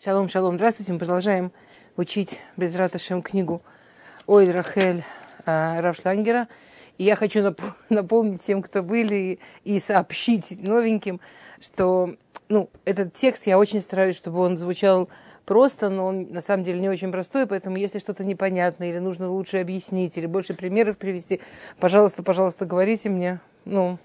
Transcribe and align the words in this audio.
Шалом, 0.00 0.28
шалом. 0.28 0.54
Здравствуйте. 0.54 0.92
Мы 0.92 1.00
продолжаем 1.00 1.50
учить 1.96 2.38
без 2.56 2.76
раташем 2.76 3.20
книгу 3.20 3.62
Ой 4.28 4.48
Рахель 4.48 5.02
э, 5.44 5.80
Равшлангера. 5.80 6.46
И 6.98 7.02
я 7.02 7.16
хочу 7.16 7.40
нап- 7.40 7.60
напомнить 7.88 8.40
тем, 8.44 8.62
кто 8.62 8.84
были, 8.84 9.40
и 9.64 9.80
сообщить 9.80 10.62
новеньким, 10.62 11.18
что 11.60 12.14
ну, 12.48 12.70
этот 12.84 13.12
текст 13.14 13.48
я 13.48 13.58
очень 13.58 13.80
стараюсь, 13.80 14.14
чтобы 14.14 14.38
он 14.38 14.56
звучал 14.56 15.08
просто, 15.44 15.88
но 15.88 16.06
он 16.06 16.28
на 16.30 16.42
самом 16.42 16.62
деле 16.62 16.80
не 16.80 16.88
очень 16.88 17.10
простой, 17.10 17.48
поэтому 17.48 17.76
если 17.76 17.98
что-то 17.98 18.22
непонятно, 18.22 18.88
или 18.88 18.98
нужно 18.98 19.28
лучше 19.28 19.58
объяснить, 19.58 20.16
или 20.16 20.26
больше 20.26 20.54
примеров 20.54 20.96
привести, 20.96 21.40
пожалуйста, 21.80 22.22
пожалуйста, 22.22 22.66
говорите 22.66 23.08
мне. 23.08 23.40
Ну, 23.64 23.98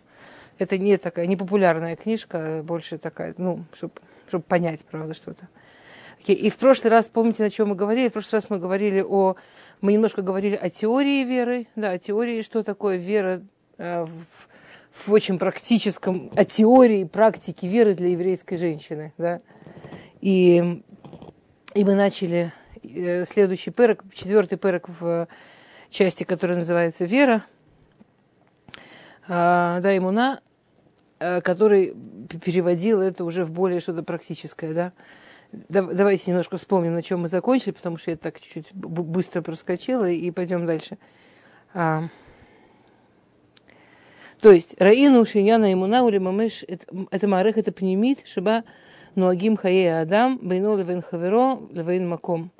это 0.58 0.80
не 0.80 0.98
такая 0.98 1.28
непопулярная 1.28 1.96
книжка, 1.96 2.40
а 2.42 2.64
больше 2.64 2.98
такая, 2.98 3.36
ну, 3.38 3.64
чтобы 3.74 3.94
чтобы 4.28 4.44
понять, 4.46 4.84
правда, 4.86 5.14
что-то. 5.14 5.48
И 6.32 6.50
в 6.50 6.56
прошлый 6.58 6.92
раз, 6.92 7.10
помните, 7.10 7.44
на 7.44 7.50
чем 7.50 7.70
мы 7.70 7.76
говорили? 7.76 8.08
В 8.08 8.14
прошлый 8.14 8.40
раз 8.40 8.50
мы 8.50 8.58
говорили 8.58 9.02
о... 9.02 9.36
Мы 9.82 9.94
немножко 9.94 10.22
говорили 10.22 10.56
о 10.56 10.70
теории 10.70 11.24
веры, 11.24 11.68
да, 11.76 11.92
о 11.92 11.98
теории, 11.98 12.42
что 12.42 12.64
такое 12.64 12.96
вера 12.96 13.42
э, 13.78 14.06
в, 14.06 15.08
в 15.08 15.12
очень 15.12 15.38
практическом... 15.38 16.32
О 16.36 16.46
теории, 16.46 17.04
практике 17.04 17.68
веры 17.68 17.94
для 17.94 18.10
еврейской 18.10 18.56
женщины, 18.56 19.14
да. 19.18 19.42
И, 20.22 20.82
и 21.74 21.84
мы 21.84 21.96
начали 21.96 22.54
э, 22.82 23.26
следующий 23.26 23.72
перок, 23.72 24.04
четвертый 24.14 24.58
перок 24.58 24.88
в 24.88 25.28
части, 25.90 26.24
которая 26.24 26.58
называется 26.58 27.04
«Вера», 27.04 27.44
э, 29.28 29.80
да, 29.82 29.98
имуна, 29.98 30.40
э, 31.20 31.42
который 31.42 31.94
переводил 32.44 33.02
это 33.02 33.26
уже 33.26 33.44
в 33.44 33.52
более 33.52 33.82
что-то 33.82 34.04
практическое, 34.04 34.74
да. 34.74 34.94
Давайте 35.70 36.32
немножко 36.32 36.58
вспомним, 36.58 36.94
на 36.94 37.04
чем 37.04 37.22
мы 37.22 37.28
закончили, 37.28 37.72
потому 37.72 37.98
что 37.98 38.12
я 38.12 38.18
так 38.18 38.40
чуть-чуть 38.40 38.74
быстро 38.74 39.42
проскочила, 39.42 40.10
и 40.10 40.32
пойдем 40.32 40.66
дальше. 40.66 40.98
А, 41.76 42.06
то 44.42 44.52
есть, 44.52 44.76
Раину 44.82 45.26
Шиньяна 45.26 45.72
Имуна 45.72 46.04
Ули 46.04 46.18
Мамеш, 46.18 46.66
это 46.68 47.28
Марех, 47.28 47.58
это 47.58 47.72
пнемит, 47.72 48.28
Шиба 48.28 48.64
Нуагим 49.16 49.56
Хае 49.56 50.02
Адам, 50.02 50.40
Бейно 50.42 50.76
Левен 50.76 51.02
Хаверо, 51.02 51.60
Левен 51.72 52.10
Маком. 52.10 52.52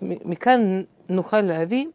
Микан 0.00 0.88
Нуха 1.06 1.42
Лави, 1.42 1.92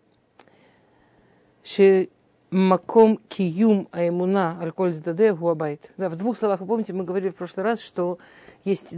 Маком 2.52 3.18
Киюм 3.28 3.88
Аймуна 3.92 4.60
Альколь 4.62 4.94
Здаде 4.94 5.34
Гуабайт. 5.34 5.92
Да, 5.98 6.10
в 6.10 6.16
двух 6.16 6.38
словах, 6.38 6.62
вы 6.62 6.68
помните, 6.68 6.94
мы 6.94 7.04
говорили 7.04 7.30
в 7.30 7.36
прошлый 7.36 7.64
раз, 7.64 7.82
что 7.82 8.20
есть 8.64 8.94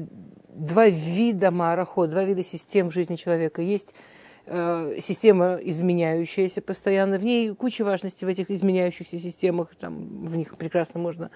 два 0.55 0.87
вида 0.87 1.51
марахо, 1.51 2.07
два 2.07 2.23
вида 2.23 2.43
систем 2.43 2.89
в 2.89 2.93
жизни 2.93 3.15
человека. 3.15 3.61
Есть 3.61 3.93
э, 4.45 4.97
система 5.01 5.55
изменяющаяся 5.61 6.61
постоянно, 6.61 7.17
в 7.17 7.23
ней 7.23 7.53
куча 7.53 7.83
важности 7.83 8.25
в 8.25 8.27
этих 8.27 8.49
изменяющихся 8.49 9.17
системах, 9.17 9.75
там, 9.79 10.25
в 10.25 10.35
них 10.35 10.57
прекрасно 10.57 10.99
можно 10.99 11.29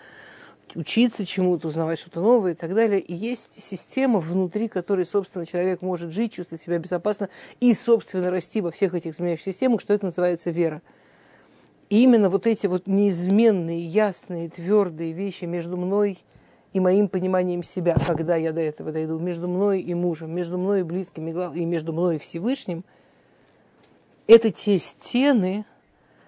учиться 0.75 1.25
чему-то, 1.25 1.67
узнавать 1.67 1.99
что-то 1.99 2.21
новое 2.21 2.51
и 2.51 2.55
так 2.55 2.73
далее. 2.73 2.99
И 2.99 3.13
есть 3.13 3.61
система 3.61 4.19
внутри 4.19 4.67
которой, 4.67 5.05
собственно, 5.05 5.45
человек 5.45 5.81
может 5.81 6.11
жить, 6.11 6.33
чувствовать 6.33 6.61
себя 6.61 6.77
безопасно 6.77 7.29
и, 7.59 7.73
собственно, 7.73 8.31
расти 8.31 8.61
во 8.61 8.71
всех 8.71 8.93
этих 8.93 9.15
изменяющихся 9.15 9.51
системах, 9.51 9.81
что 9.81 9.93
это 9.93 10.05
называется 10.05 10.51
вера. 10.51 10.81
И 11.89 12.03
именно 12.03 12.29
вот 12.29 12.45
эти 12.45 12.67
вот 12.67 12.85
неизменные, 12.85 13.83
ясные, 13.83 14.49
твердые 14.49 15.11
вещи 15.11 15.45
между 15.45 15.75
мной 15.75 16.19
и 16.73 16.79
моим 16.79 17.07
пониманием 17.07 17.63
себя, 17.63 17.95
когда 18.05 18.35
я 18.35 18.51
до 18.51 18.61
этого 18.61 18.91
дойду, 18.91 19.17
между 19.17 19.47
мной 19.47 19.81
и 19.81 19.93
мужем, 19.93 20.31
между 20.31 20.57
мной 20.57 20.81
и 20.81 20.83
близким, 20.83 21.27
и 21.27 21.65
между 21.65 21.93
мной 21.93 22.17
и 22.17 22.19
Всевышним, 22.19 22.83
это 24.27 24.51
те 24.51 24.77
стены, 24.77 25.65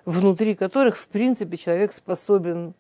внутри 0.06 0.56
которых, 0.56 0.97
в 0.97 1.07
принципе, 1.07 1.57
человек 1.57 1.94
способен 1.94 2.74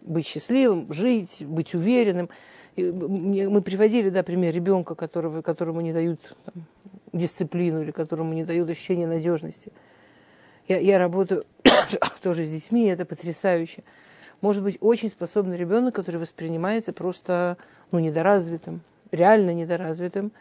быть 0.00 0.26
счастливым, 0.26 0.92
жить, 0.92 1.38
быть 1.40 1.74
уверенным. 1.74 2.30
И 2.76 2.84
мы 2.84 3.60
приводили, 3.62 4.10
да, 4.10 4.22
пример 4.22 4.54
ребенка, 4.54 4.94
которого, 4.94 5.42
которому 5.42 5.80
не 5.80 5.92
дают 5.92 6.20
там, 6.44 6.64
дисциплину 7.12 7.82
или 7.82 7.90
которому 7.90 8.32
не 8.32 8.44
дают 8.44 8.70
ощущение 8.70 9.08
надежности. 9.08 9.72
Я, 10.68 10.78
я 10.78 10.98
работаю 10.98 11.44
тоже 12.22 12.46
с 12.46 12.50
детьми, 12.50 12.86
и 12.86 12.90
это 12.90 13.04
потрясающе 13.04 13.82
может 14.40 14.62
быть 14.62 14.78
очень 14.80 15.08
способный 15.08 15.56
ребенок, 15.56 15.94
который 15.94 16.16
воспринимается 16.16 16.92
просто 16.92 17.56
ну, 17.90 17.98
недоразвитым, 17.98 18.80
реально 19.10 19.52
недоразвитым, 19.52 20.32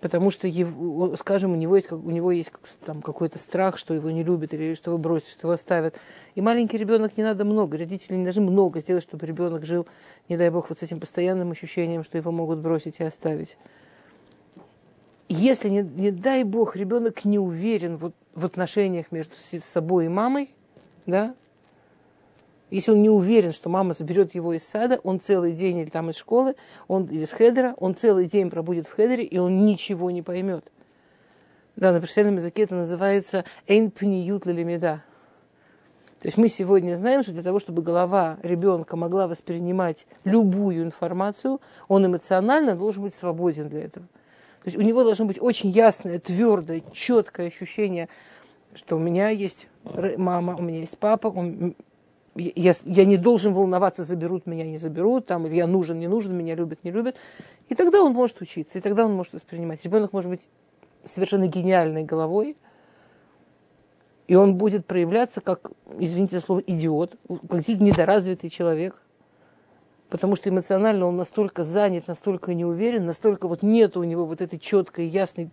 потому 0.00 0.30
что, 0.30 0.46
его, 0.46 1.16
скажем, 1.16 1.52
у 1.52 1.56
него 1.56 1.76
есть, 1.76 1.90
у 1.90 2.10
него 2.10 2.30
есть 2.30 2.52
там, 2.84 3.02
какой-то 3.02 3.38
страх, 3.38 3.78
что 3.78 3.94
его 3.94 4.10
не 4.10 4.22
любят 4.22 4.54
или 4.54 4.74
что 4.74 4.90
его 4.90 4.98
бросят, 4.98 5.28
что 5.28 5.48
его 5.48 5.52
оставят. 5.52 5.96
И 6.34 6.40
маленький 6.40 6.78
ребенок 6.78 7.16
не 7.16 7.22
надо 7.22 7.44
много, 7.44 7.78
родители 7.78 8.14
не 8.14 8.24
должны 8.24 8.42
много 8.42 8.80
сделать, 8.80 9.02
чтобы 9.02 9.26
ребенок 9.26 9.64
жил, 9.64 9.86
не 10.28 10.36
дай 10.36 10.50
бог, 10.50 10.68
вот 10.68 10.78
с 10.78 10.82
этим 10.82 11.00
постоянным 11.00 11.50
ощущением, 11.50 12.04
что 12.04 12.18
его 12.18 12.30
могут 12.30 12.58
бросить 12.58 13.00
и 13.00 13.04
оставить. 13.04 13.56
Если, 15.28 15.68
не, 15.68 15.82
не 15.82 16.12
дай 16.12 16.44
бог, 16.44 16.76
ребенок 16.76 17.24
не 17.24 17.40
уверен 17.40 17.96
вот, 17.96 18.14
в 18.34 18.44
отношениях 18.44 19.10
между 19.10 19.34
собой 19.60 20.06
и 20.06 20.08
мамой, 20.08 20.54
да, 21.04 21.34
если 22.70 22.90
он 22.90 23.02
не 23.02 23.10
уверен, 23.10 23.52
что 23.52 23.68
мама 23.68 23.94
заберет 23.94 24.34
его 24.34 24.52
из 24.52 24.66
сада, 24.66 24.98
он 25.04 25.20
целый 25.20 25.52
день 25.52 25.78
или 25.78 25.88
там 25.88 26.10
из 26.10 26.16
школы, 26.16 26.56
он 26.88 27.04
из 27.04 27.30
хедера, 27.30 27.74
он 27.78 27.94
целый 27.94 28.26
день 28.26 28.50
пробудет 28.50 28.88
в 28.88 28.92
хедере, 28.92 29.24
и 29.24 29.38
он 29.38 29.66
ничего 29.66 30.10
не 30.10 30.22
поймет. 30.22 30.64
Да, 31.76 31.92
на 31.92 32.00
профессиональном 32.00 32.38
языке 32.38 32.62
это 32.62 32.74
называется 32.74 33.44
«אין 33.66 33.90
פניות 33.90 34.46
ללמידה». 34.46 35.02
То 36.20 36.28
есть 36.28 36.38
мы 36.38 36.48
сегодня 36.48 36.96
знаем, 36.96 37.22
что 37.22 37.32
для 37.32 37.42
того, 37.42 37.58
чтобы 37.58 37.82
голова 37.82 38.38
ребенка 38.42 38.96
могла 38.96 39.28
воспринимать 39.28 40.06
любую 40.24 40.82
информацию, 40.82 41.60
он 41.86 42.06
эмоционально 42.06 42.74
должен 42.74 43.02
быть 43.02 43.14
свободен 43.14 43.68
для 43.68 43.84
этого. 43.84 44.06
То 44.64 44.68
есть 44.68 44.76
у 44.76 44.80
него 44.80 45.04
должно 45.04 45.26
быть 45.26 45.40
очень 45.40 45.68
ясное, 45.68 46.18
твердое, 46.18 46.82
четкое 46.92 47.48
ощущение, 47.48 48.08
что 48.74 48.96
у 48.96 48.98
меня 48.98 49.28
есть 49.28 49.68
мама, 50.16 50.56
у 50.56 50.62
меня 50.62 50.80
есть 50.80 50.98
папа, 50.98 51.28
я, 52.36 52.72
я 52.84 53.04
не 53.04 53.16
должен 53.16 53.54
волноваться, 53.54 54.04
заберут 54.04 54.46
меня, 54.46 54.64
не 54.64 54.78
заберут, 54.78 55.26
там, 55.26 55.46
или 55.46 55.56
я 55.56 55.66
нужен, 55.66 55.98
не 55.98 56.08
нужен, 56.08 56.36
меня 56.36 56.54
любят, 56.54 56.84
не 56.84 56.90
любят. 56.90 57.16
И 57.68 57.74
тогда 57.74 58.02
он 58.02 58.12
может 58.12 58.40
учиться, 58.40 58.78
и 58.78 58.80
тогда 58.80 59.04
он 59.04 59.14
может 59.14 59.32
воспринимать. 59.32 59.84
Ребенок 59.84 60.12
может 60.12 60.30
быть 60.30 60.48
совершенно 61.04 61.46
гениальной 61.46 62.04
головой, 62.04 62.56
и 64.26 64.34
он 64.34 64.56
будет 64.56 64.86
проявляться 64.86 65.40
как, 65.40 65.70
извините 65.98 66.36
за 66.38 66.44
слово, 66.44 66.60
идиот, 66.66 67.16
как 67.48 67.68
недоразвитый 67.68 68.50
человек, 68.50 69.00
потому 70.10 70.36
что 70.36 70.50
эмоционально 70.50 71.06
он 71.06 71.16
настолько 71.16 71.64
занят, 71.64 72.08
настолько 72.08 72.54
неуверен, 72.54 73.06
настолько 73.06 73.48
вот 73.48 73.62
нет 73.62 73.96
у 73.96 74.04
него 74.04 74.26
вот 74.26 74.40
этой 74.40 74.58
четкой, 74.58 75.06
ясной... 75.06 75.50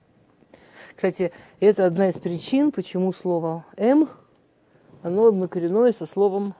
Кстати, 0.95 1.31
это 1.59 1.85
одна 1.85 2.09
из 2.09 2.19
причин, 2.19 2.71
почему 2.71 3.13
слово 3.13 3.65
«м» 3.77 4.09
оно 5.01 5.27
однокоренное 5.27 5.91
со 5.91 6.05
словом 6.05 6.55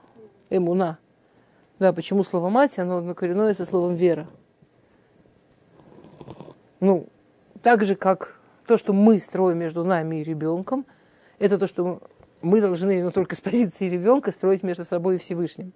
эмуна. 0.56 0.98
Да, 1.78 1.92
почему 1.92 2.24
слово 2.24 2.48
мать, 2.48 2.78
оно 2.78 2.98
однокоренное 2.98 3.54
со 3.54 3.66
словом 3.66 3.94
вера. 3.94 4.28
Ну, 6.80 7.08
так 7.62 7.84
же, 7.84 7.96
как 7.96 8.38
то, 8.66 8.76
что 8.76 8.92
мы 8.92 9.18
строим 9.18 9.58
между 9.58 9.84
нами 9.84 10.16
и 10.16 10.24
ребенком, 10.24 10.86
это 11.38 11.58
то, 11.58 11.66
что 11.66 12.00
мы 12.42 12.60
должны, 12.60 13.02
но 13.02 13.10
только 13.10 13.36
с 13.36 13.40
позиции 13.40 13.88
ребенка, 13.88 14.30
строить 14.30 14.62
между 14.62 14.84
собой 14.84 15.16
и 15.16 15.18
Всевышним. 15.18 15.72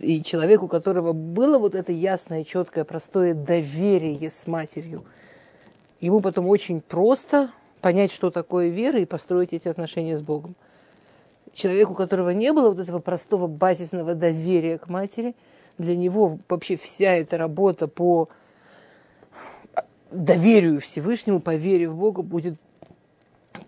И 0.00 0.22
человек, 0.22 0.62
у 0.62 0.68
которого 0.68 1.12
было 1.12 1.58
вот 1.58 1.74
это 1.74 1.92
ясное, 1.92 2.44
четкое, 2.44 2.84
простое 2.84 3.34
доверие 3.34 4.30
с 4.30 4.46
матерью, 4.46 5.04
ему 6.00 6.20
потом 6.20 6.48
очень 6.48 6.80
просто 6.80 7.50
понять, 7.80 8.10
что 8.10 8.30
такое 8.30 8.70
вера, 8.70 8.98
и 8.98 9.04
построить 9.04 9.52
эти 9.52 9.68
отношения 9.68 10.16
с 10.16 10.22
Богом 10.22 10.56
человеку, 11.54 11.92
у 11.92 11.96
которого 11.96 12.30
не 12.30 12.52
было 12.52 12.70
вот 12.70 12.78
этого 12.78 12.98
простого 12.98 13.46
базисного 13.46 14.14
доверия 14.14 14.78
к 14.78 14.88
матери, 14.88 15.34
для 15.78 15.96
него 15.96 16.38
вообще 16.48 16.76
вся 16.76 17.14
эта 17.14 17.38
работа 17.38 17.88
по 17.88 18.28
доверию 20.10 20.80
Всевышнему, 20.80 21.40
по 21.40 21.54
вере 21.54 21.88
в 21.88 21.96
Бога 21.96 22.22
будет 22.22 22.54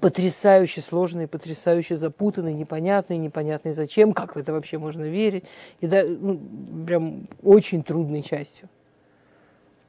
потрясающе 0.00 0.80
сложной, 0.80 1.28
потрясающе 1.28 1.96
запутанной, 1.96 2.54
непонятной, 2.54 3.18
непонятной 3.18 3.72
зачем, 3.72 4.12
как 4.12 4.34
в 4.34 4.38
это 4.38 4.52
вообще 4.52 4.78
можно 4.78 5.04
верить, 5.04 5.44
и 5.80 5.86
да, 5.86 6.02
ну, 6.04 6.40
прям 6.86 7.28
очень 7.42 7.82
трудной 7.82 8.22
частью. 8.22 8.68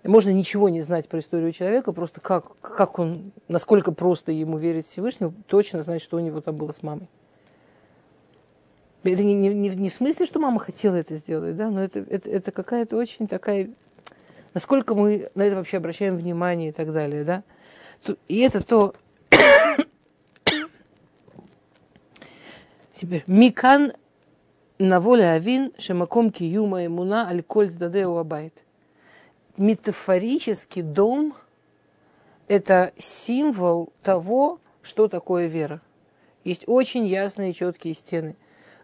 Можно 0.03 0.29
ничего 0.29 0.69
не 0.69 0.81
знать 0.81 1.09
про 1.09 1.19
историю 1.19 1.51
человека, 1.51 1.91
просто 1.91 2.21
как, 2.21 2.57
как 2.61 2.99
он, 2.99 3.31
насколько 3.47 3.91
просто 3.91 4.31
ему 4.31 4.57
верить 4.57 4.88
Всевышнему, 4.88 5.33
точно 5.47 5.83
знать, 5.83 6.01
что 6.01 6.17
у 6.17 6.19
него 6.19 6.39
там 6.41 6.55
было 6.55 6.71
с 6.71 6.83
мамой. 6.83 7.09
Это 9.03 9.23
не, 9.23 9.33
не, 9.33 9.69
не 9.69 9.89
в 9.89 9.94
смысле, 9.94 10.25
что 10.25 10.39
мама 10.39 10.59
хотела 10.59 10.95
это 10.95 11.15
сделать, 11.15 11.55
да, 11.55 11.69
но 11.69 11.83
это, 11.83 11.99
это, 11.99 12.29
это 12.29 12.51
какая-то 12.51 12.97
очень 12.97 13.27
такая 13.27 13.69
Насколько 14.57 14.95
мы 14.95 15.29
на 15.35 15.44
это 15.44 15.55
вообще 15.57 15.77
обращаем 15.77 16.17
внимание 16.17 16.69
и 16.69 16.71
так 16.71 16.91
далее, 16.91 17.23
да? 17.23 17.44
И 18.27 18.39
это 18.39 18.65
то... 18.65 18.95
Теперь, 22.95 23.23
Микан 23.27 23.94
на 24.79 24.99
воле 24.99 25.29
Авин, 25.29 25.73
Шемаком 25.77 26.31
Киюма 26.31 26.88
Имуна, 26.88 27.27
Аль-Коль 27.27 27.69
Дадеу 27.69 28.17
Абайт. 28.17 28.63
Метафорический 29.57 30.81
дом– 30.81 31.35
это 32.47 32.94
символ 32.97 33.94
того, 34.01 34.59
что 34.81 35.07
такое 35.07 35.45
вера. 35.45 35.81
Есть 36.44 36.63
очень 36.65 37.05
ясные, 37.05 37.53
четкие 37.53 37.94
стены. 37.94 38.35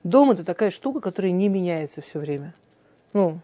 Дом– 0.03 0.31
это 0.31 0.43
такая 0.43 0.69
штука, 0.69 0.99
которая 0.99 1.31
не 1.31 1.47
меняется 1.47 2.01
все 2.01 2.19
время. 2.19 2.53
Ну, 3.13 3.39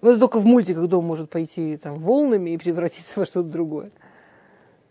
это 0.00 0.18
только 0.18 0.38
в 0.38 0.46
мультиках 0.46 0.86
дом 0.88 1.04
может 1.04 1.28
пойти 1.28 1.76
там, 1.76 1.98
волнами 1.98 2.50
и 2.50 2.58
превратиться 2.58 3.18
во 3.18 3.26
что-то 3.26 3.48
другое. 3.48 3.90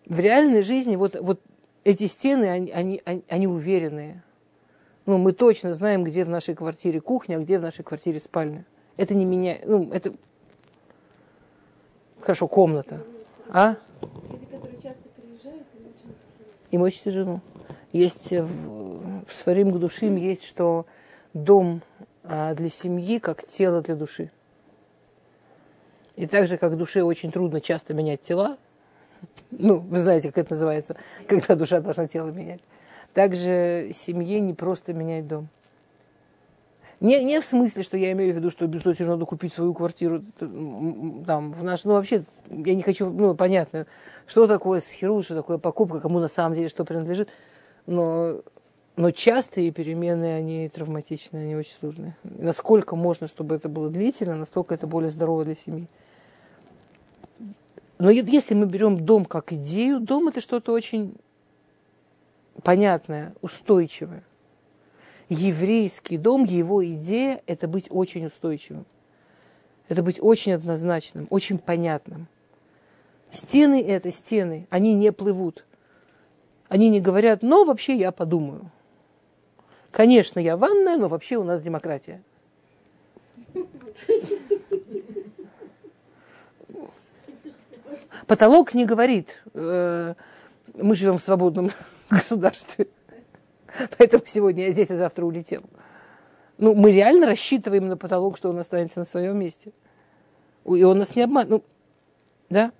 В 0.05 0.19
реальной 0.19 0.61
жизни 0.61 0.95
вот, 0.95 1.15
вот 1.19 1.39
эти 1.83 2.07
стены, 2.07 2.45
они, 2.45 2.71
они, 2.71 3.01
они, 3.05 3.23
они 3.29 3.47
уверенные. 3.47 4.23
Ну, 5.05 5.17
мы 5.17 5.31
точно 5.31 5.73
знаем, 5.73 6.03
где 6.03 6.25
в 6.25 6.29
нашей 6.29 6.55
квартире 6.55 6.99
кухня, 6.99 7.37
а 7.37 7.39
где 7.39 7.59
в 7.59 7.61
нашей 7.61 7.83
квартире 7.83 8.19
спальня. 8.19 8.65
Это 8.97 9.15
не 9.15 9.23
меня, 9.23 9.57
ну, 9.63 9.89
это... 9.91 10.13
Хорошо, 12.19 12.47
комната. 12.47 13.01
А? 13.49 13.75
Люди, 14.29 14.45
которые 14.45 14.81
часто 14.81 15.03
приезжают, 15.15 15.63
им 16.71 16.81
очень 16.81 17.01
тяжело. 17.03 17.41
Есть 17.93 18.31
в, 18.31 19.25
в 19.25 19.33
Сварим 19.33 19.71
Гдушим 19.71 20.15
есть, 20.15 20.43
что 20.43 20.85
дом 21.33 21.81
а, 22.23 22.53
для 22.53 22.69
семьи 22.69 23.19
как 23.19 23.43
тело 23.43 23.81
для 23.81 23.95
души. 23.95 24.31
И 26.15 26.25
так 26.27 26.47
же, 26.47 26.57
как 26.57 26.75
душе 26.77 27.03
очень 27.03 27.31
трудно 27.31 27.61
часто 27.61 27.93
менять 27.93 28.21
тела, 28.21 28.57
ну, 29.51 29.77
вы 29.77 29.99
знаете, 29.99 30.29
как 30.29 30.45
это 30.45 30.53
называется, 30.53 30.95
когда 31.27 31.55
душа 31.55 31.79
должна 31.79 32.07
тело 32.07 32.29
менять. 32.29 32.61
Также 33.13 33.91
семье 33.93 34.39
не 34.39 34.53
просто 34.53 34.93
менять 34.93 35.27
дом. 35.27 35.47
Не, 36.99 37.23
не 37.23 37.39
в 37.39 37.45
смысле, 37.45 37.83
что 37.83 37.95
я 37.95 38.11
имею 38.13 38.33
в 38.33 38.37
виду, 38.37 38.49
что 38.49 38.65
обязательно 38.65 39.11
надо 39.11 39.25
купить 39.25 39.53
свою 39.53 39.73
квартиру 39.73 40.23
там, 40.39 41.53
в 41.53 41.63
наш... 41.63 41.83
Ну, 41.83 41.93
вообще, 41.93 42.23
я 42.49 42.73
не 42.73 42.81
хочу... 42.81 43.09
Ну, 43.11 43.35
понятно, 43.35 43.85
что 44.25 44.47
такое 44.47 44.81
схеру, 44.81 45.21
что 45.21 45.35
такое 45.35 45.59
покупка, 45.59 45.99
кому 45.99 46.19
на 46.19 46.27
самом 46.27 46.55
деле 46.55 46.69
что 46.69 46.85
принадлежит. 46.85 47.29
Но, 47.87 48.41
но 48.95 49.11
частые 49.11 49.71
перемены, 49.71 50.35
они 50.35 50.69
травматичные, 50.69 51.43
они 51.45 51.55
очень 51.55 51.73
сложные. 51.79 52.15
Насколько 52.23 52.95
можно, 52.95 53.27
чтобы 53.27 53.55
это 53.55 53.69
было 53.69 53.89
длительно, 53.89 54.35
настолько 54.35 54.75
это 54.75 54.85
более 54.85 55.09
здорово 55.09 55.45
для 55.45 55.55
семьи. 55.55 55.87
Но 57.97 58.11
если 58.11 58.53
мы 58.53 58.67
берем 58.67 59.03
дом 59.03 59.25
как 59.25 59.53
идею, 59.53 59.99
дом 59.99 60.27
это 60.27 60.41
что-то 60.41 60.71
очень 60.71 61.15
понятное, 62.61 63.33
устойчивое. 63.41 64.23
Еврейский 65.29 66.17
дом, 66.17 66.43
его 66.43 66.85
идея– 66.85 67.41
это 67.47 67.67
быть 67.67 67.87
очень 67.89 68.25
устойчивым. 68.27 68.85
Это 69.89 70.03
быть 70.03 70.19
очень 70.21 70.53
однозначным, 70.53 71.27
очень 71.29 71.57
понятным. 71.57 72.27
Стены– 73.29 73.81
это 73.87 74.11
стены, 74.11 74.67
они 74.69 74.93
не 74.93 75.11
плывут. 75.11 75.65
Они 76.69 76.89
не 76.89 76.99
говорят, 76.99 77.43
но 77.43 77.63
вообще 77.63 77.95
я 77.95 78.11
подумаю. 78.11 78.71
Конечно, 79.91 80.39
я 80.39 80.57
ванная, 80.57 80.97
но 80.97 81.07
вообще 81.07 81.37
у 81.37 81.43
нас 81.43 81.61
демократия. 81.61 82.21
Потолок 88.27 88.73
не 88.73 88.85
говорит, 88.85 89.41
э, 89.53 90.13
мы 90.73 90.95
живем 90.95 91.17
в 91.17 91.23
свободном 91.23 91.71
государстве. 92.09 92.87
Поэтому 93.97 94.23
сегодня 94.25 94.65
я 94.65 94.71
здесь, 94.71 94.91
а 94.91 94.97
завтра 94.97 95.25
улетел. 95.25 95.61
Ну, 96.57 96.75
мы 96.75 96.91
реально 96.91 97.27
рассчитываем 97.27 97.87
на 97.87 97.95
потолок, 97.95 98.37
что 98.37 98.49
он 98.49 98.59
останется 98.59 98.99
на 98.99 99.05
своем 99.05 99.37
месте. 99.37 99.71
И 100.65 100.83
он 100.83 100.97
нас 100.97 101.15
не 101.15 101.21
обманет. 101.21 101.49
Ну, 101.49 101.63
да? 102.49 102.71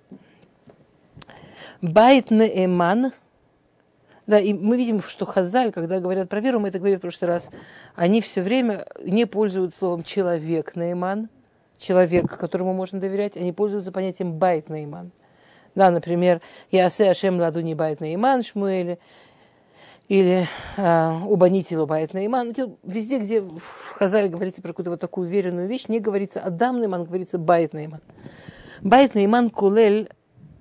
בית 1.80 2.30
נאמן. 2.30 3.12
Да, 4.28 4.38
и 4.38 4.52
мы 4.52 4.76
видим, 4.76 5.00
что 5.00 5.24
חז"ל, 5.24 5.72
когда 5.72 6.00
говорят 6.00 6.28
про 6.28 6.40
веру, 6.40 6.60
мы 6.60 6.68
это 6.68 6.78
говорили 6.78 6.98
в 6.98 7.00
прошлый 7.00 7.30
раз, 7.30 7.48
они 7.96 8.20
все 8.20 8.42
время 8.42 8.86
не 9.02 9.24
пользуются 9.24 9.78
словом 9.78 10.02
человек 10.02 10.76
נאמן, 10.76 11.30
человек, 11.78 12.36
которому 12.36 12.74
можно 12.74 13.00
доверять, 13.00 13.38
они 13.38 13.52
пользуются 13.52 13.90
понятием 13.90 14.34
בית 14.34 14.68
נאמן. 14.68 15.12
Да, 15.74 15.90
например, 15.90 16.42
יעשה 16.70 17.08
השם 17.08 17.40
לאדוני 17.40 17.72
בית 17.72 18.00
נאמן 18.00 18.42
Шмуэли, 18.42 18.98
или 20.08 20.46
э, 20.76 21.12
ובניתי 21.26 21.78
לו 21.78 21.92
בית 21.92 22.12
נאמן. 22.12 22.54
Везде, 22.82 23.20
где 23.20 23.40
в 23.40 23.94
חז"ל 23.94 24.21
е 24.21 24.28
говорится 24.28 24.60
про 24.60 24.68
какую-то 24.68 24.90
вот 24.90 25.00
такую 25.00 25.26
уверенную 25.26 25.68
вещь, 25.68 25.88
не 25.88 26.00
говорится 26.00 26.40
אדם 26.40 26.80
נאמן, 26.80 27.04
говорится 27.04 27.38
בית 27.38 27.72
נאמן. 27.72 28.00
Байт 28.82 29.14
Наиман 29.14 29.48
Кулель 29.48 30.10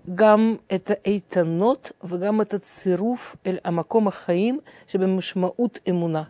это 0.07 1.00
эйтанот, 1.04 1.92
гам 2.01 2.42
это 2.42 2.59
цируф 2.59 3.36
эль 3.44 3.59
амакома 3.63 4.12
хаим, 4.12 4.62
чтобы 4.88 5.07
мишмаут 5.07 5.81
эмуна. 5.86 6.30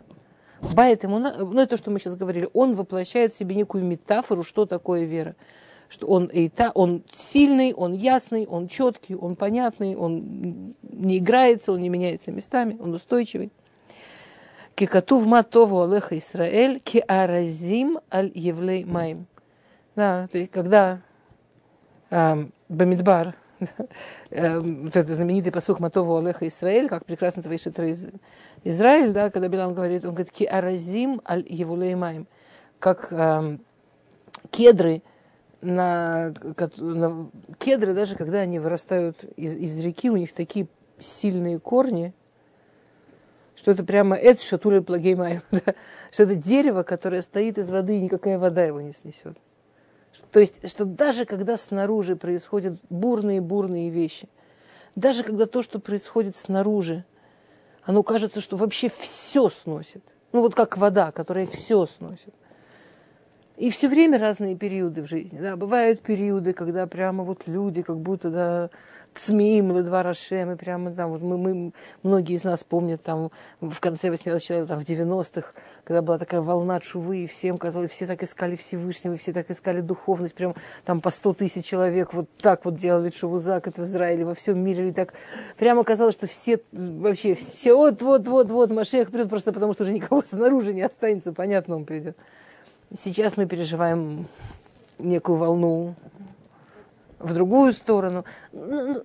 Байт 0.74 1.04
эмуна, 1.04 1.34
ну 1.38 1.60
это 1.60 1.70
то, 1.70 1.76
что 1.76 1.90
мы 1.90 2.00
сейчас 2.00 2.16
говорили, 2.16 2.48
он 2.52 2.74
воплощает 2.74 3.32
в 3.32 3.36
себе 3.36 3.54
некую 3.54 3.84
метафору, 3.84 4.42
что 4.42 4.66
такое 4.66 5.04
вера 5.04 5.36
что 5.88 6.06
он 6.06 6.30
эйта, 6.32 6.70
он 6.74 7.02
сильный, 7.12 7.72
он 7.72 7.94
ясный, 7.94 8.46
он 8.46 8.68
четкий, 8.68 9.14
он 9.14 9.36
понятный, 9.36 9.96
он 9.96 10.74
не 10.82 11.18
играется, 11.18 11.72
он 11.72 11.80
не 11.80 11.88
меняется 11.88 12.30
местами, 12.30 12.76
он 12.78 12.92
устойчивый. 12.94 13.50
Кикатув 14.74 15.26
матову 15.26 15.82
алеха 15.82 16.16
Исраэль, 16.18 16.78
ки 16.80 17.02
аразим 17.08 17.98
аль 18.12 18.30
евлей 18.34 18.84
маим. 18.84 19.26
Да, 19.96 20.28
то 20.30 20.38
есть, 20.38 20.52
когда 20.52 21.00
э, 22.10 22.46
Бамидбар, 22.68 23.34
э, 24.30 24.62
это 24.92 25.14
знаменитый 25.14 25.52
посух 25.52 25.80
Матову 25.80 26.16
Алеха 26.16 26.46
Исраэль, 26.46 26.88
как 26.88 27.04
прекрасно 27.04 27.42
твои 27.42 27.58
шатры 27.58 27.90
из 27.90 28.08
Израиль, 28.64 29.12
да, 29.12 29.30
когда 29.30 29.48
Билам 29.48 29.74
говорит, 29.74 30.04
он 30.04 30.10
говорит, 30.14 30.32
ки 30.32 30.44
аразим 30.44 31.20
аль 31.28 31.44
евлей 31.48 31.94
маим, 31.94 32.26
как 32.78 33.08
э, 33.10 33.58
кедры, 34.50 35.02
на, 35.60 36.34
на 36.76 37.30
кедры, 37.58 37.94
даже 37.94 38.16
когда 38.16 38.38
они 38.38 38.58
вырастают 38.58 39.24
из, 39.36 39.54
из 39.54 39.84
реки, 39.84 40.10
у 40.10 40.16
них 40.16 40.32
такие 40.32 40.68
сильные 40.98 41.58
корни, 41.58 42.14
что 43.56 43.72
это 43.72 43.84
прямо 43.84 44.16
это 44.16 44.40
шатуля 44.42 44.80
плагеймай, 44.82 45.40
да? 45.50 45.74
что 46.12 46.22
это 46.22 46.36
дерево, 46.36 46.82
которое 46.82 47.22
стоит 47.22 47.58
из 47.58 47.70
воды, 47.70 47.96
и 47.98 48.00
никакая 48.00 48.38
вода 48.38 48.64
его 48.64 48.80
не 48.80 48.92
снесет. 48.92 49.36
То 50.30 50.40
есть, 50.40 50.68
что 50.68 50.84
даже 50.84 51.24
когда 51.24 51.56
снаружи 51.56 52.16
происходят 52.16 52.78
бурные-бурные 52.90 53.90
вещи, 53.90 54.28
даже 54.94 55.22
когда 55.22 55.46
то, 55.46 55.62
что 55.62 55.78
происходит 55.78 56.36
снаружи, 56.36 57.04
оно 57.82 58.02
кажется, 58.02 58.40
что 58.40 58.56
вообще 58.56 58.90
все 58.90 59.48
сносит. 59.48 60.02
Ну 60.32 60.42
вот 60.42 60.54
как 60.54 60.76
вода, 60.76 61.12
которая 61.12 61.46
все 61.46 61.86
сносит– 61.86 62.34
и 63.58 63.70
все 63.70 63.88
время 63.88 64.18
разные 64.18 64.56
периоды 64.56 65.02
в 65.02 65.08
жизни. 65.08 65.38
Да. 65.38 65.56
Бывают 65.56 66.00
периоды, 66.00 66.52
когда 66.52 66.86
прямо 66.86 67.24
вот 67.24 67.42
люди 67.46 67.82
как 67.82 67.98
будто 67.98 68.30
да, 68.30 68.70
цмеим, 69.14 69.76
ледва 69.76 70.04
Рашем, 70.04 70.52
и 70.52 70.56
прямо 70.56 70.92
там, 70.92 71.10
вот 71.10 71.22
мы, 71.22 71.36
мы, 71.36 71.72
многие 72.04 72.36
из 72.36 72.44
нас 72.44 72.62
помнят 72.62 73.02
там 73.02 73.30
в 73.60 73.80
конце 73.80 74.08
80-х, 74.10 74.66
там 74.66 74.80
в 74.80 74.84
90-х, 74.84 75.52
когда 75.82 76.02
была 76.02 76.18
такая 76.18 76.40
волна 76.40 76.78
чувы, 76.78 77.24
и 77.24 77.26
всем 77.26 77.58
казалось, 77.58 77.90
все 77.90 78.06
так 78.06 78.22
искали 78.22 78.54
Всевышнего, 78.54 79.16
все 79.16 79.32
так 79.32 79.50
искали 79.50 79.80
духовность, 79.80 80.34
прям 80.34 80.54
там 80.84 81.00
по 81.00 81.10
100 81.10 81.32
тысяч 81.34 81.64
человек 81.64 82.14
вот 82.14 82.28
так 82.40 82.64
вот 82.64 82.76
делали 82.76 83.10
чуву 83.10 83.40
закат 83.40 83.76
в 83.76 83.82
Израиле, 83.82 84.24
во 84.24 84.34
всем 84.34 84.62
мире, 84.62 84.90
и 84.90 84.92
так 84.92 85.14
прямо 85.56 85.82
казалось, 85.82 86.14
что 86.14 86.28
все, 86.28 86.60
вообще 86.70 87.34
все, 87.34 87.74
вот, 87.74 88.00
вот, 88.02 88.28
вот, 88.28 88.50
вот, 88.50 88.70
Машех 88.70 89.10
придет, 89.10 89.28
просто 89.28 89.52
потому 89.52 89.74
что 89.74 89.82
уже 89.82 89.92
никого 89.92 90.22
снаружи 90.22 90.72
не 90.72 90.82
останется, 90.82 91.32
понятно, 91.32 91.74
он 91.74 91.84
придет. 91.84 92.16
Сейчас 92.96 93.36
мы 93.36 93.44
переживаем 93.44 94.26
некую 94.98 95.36
волну 95.36 95.94
в 97.18 97.34
другую 97.34 97.74
сторону. 97.74 98.24
Ну, 98.52 99.02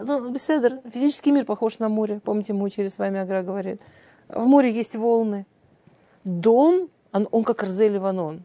ну, 0.00 0.30
беседер, 0.30 0.80
физический 0.92 1.32
мир 1.32 1.44
похож 1.44 1.80
на 1.80 1.88
море. 1.88 2.20
Помните, 2.22 2.52
мы 2.52 2.64
учили 2.64 2.86
с 2.86 2.98
вами, 2.98 3.18
Агра 3.18 3.42
говорит. 3.42 3.80
В 4.28 4.46
море 4.46 4.70
есть 4.70 4.94
волны. 4.94 5.44
Дом, 6.22 6.88
он, 7.12 7.28
он 7.32 7.42
как 7.42 7.64
Арзель 7.64 7.94
Ливанон. 7.94 8.44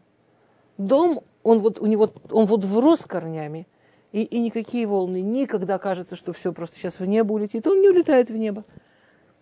Дом, 0.78 1.20
он 1.44 1.60
вот, 1.60 1.78
у 1.78 1.86
него, 1.86 2.10
он 2.30 2.46
вот 2.46 2.64
врос 2.64 3.04
корнями, 3.04 3.68
и, 4.10 4.22
и 4.22 4.40
никакие 4.40 4.86
волны, 4.86 5.20
никогда 5.20 5.78
кажется, 5.78 6.16
что 6.16 6.32
все 6.32 6.52
просто 6.52 6.76
сейчас 6.76 6.98
в 6.98 7.04
небо 7.04 7.34
улетит. 7.34 7.66
Он 7.68 7.80
не 7.80 7.88
улетает 7.88 8.30
в 8.30 8.36
небо. 8.36 8.64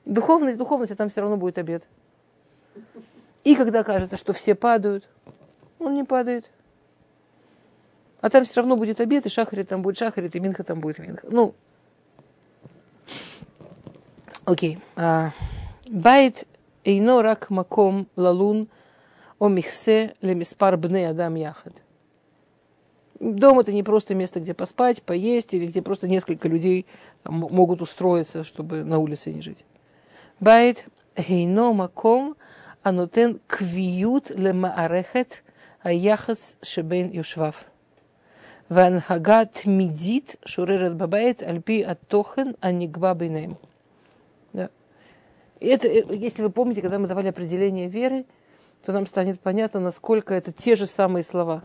Духовность, 0.05 0.59
духовность, 0.59 0.93
а 0.93 0.97
там 0.97 1.09
все 1.09 1.23
равно 1.23 1.39
будет 1.39 1.57
обед. 1.57 1.85
И 3.45 3.55
когда 3.57 3.85
кажется, 3.85 4.17
что 4.17 4.33
все 4.33 4.55
падают, 4.55 5.09
он 5.79 5.95
не 5.95 6.05
падает. 6.05 6.51
А 8.21 8.29
там 8.29 8.45
все 8.45 8.61
равно 8.61 8.77
будет 8.77 9.01
обед, 9.01 9.25
и 9.27 9.31
шахарит 9.31 9.69
там 9.69 9.83
будет 9.83 9.99
шахарит, 9.99 10.37
и 10.37 10.41
минха 10.41 10.63
там 10.63 10.81
будет 10.81 10.99
минха. 10.99 11.27
Ну, 11.31 11.55
окей. 14.45 14.79
А, 14.95 15.31
байт 15.89 16.47
эйно 16.85 17.23
рак 17.23 17.49
маком 17.49 18.09
лалун 18.17 18.69
о 19.39 19.49
михсе 19.49 20.15
лемиспар 20.21 20.77
бне 20.77 21.09
адам 21.09 21.35
яхад. 21.35 21.73
Дом 23.21 23.61
это 23.61 23.73
не 23.73 23.83
просто 23.83 24.15
место, 24.15 24.41
где 24.41 24.55
поспать, 24.55 25.03
поесть, 25.03 25.53
или 25.53 25.67
где 25.67 25.83
просто 25.83 26.09
несколько 26.09 26.49
людей 26.49 26.87
могут 27.25 27.83
устроиться, 27.83 28.45
чтобы 28.45 28.83
на 28.83 28.99
улице 28.99 29.33
не 29.33 29.43
жить. 29.43 29.65
Байт 30.41 30.87
эйно 31.17 31.73
маком 31.73 32.37
анутен 32.84 33.40
квиют 33.48 34.30
лемаарехет 34.30 35.44
аяхас 35.84 36.56
шебен 36.62 37.10
юшвав. 37.12 37.66
והנהגה 38.70 39.46
תמידית 39.46 40.36
שוררת 40.46 40.98
בבית 40.98 41.44
על 41.44 41.60
פי 41.60 41.86
התוכן 41.86 42.48
הנקבע 42.62 43.14
ביניהם. 43.14 43.54
Да. 44.54 44.70
Это, 45.60 45.88
если 45.88 46.42
вы 46.42 46.50
помните, 46.50 46.82
когда 46.82 46.98
мы 46.98 47.08
давали 47.08 47.28
определение 47.28 47.88
веры, 47.88 48.26
то 48.86 48.92
нам 48.92 49.08
станет 49.08 49.40
понятно, 49.40 49.80
насколько 49.80 50.34
это 50.34 50.52
те 50.52 50.76
же 50.76 50.86
самые 50.86 51.24
слова. 51.24 51.64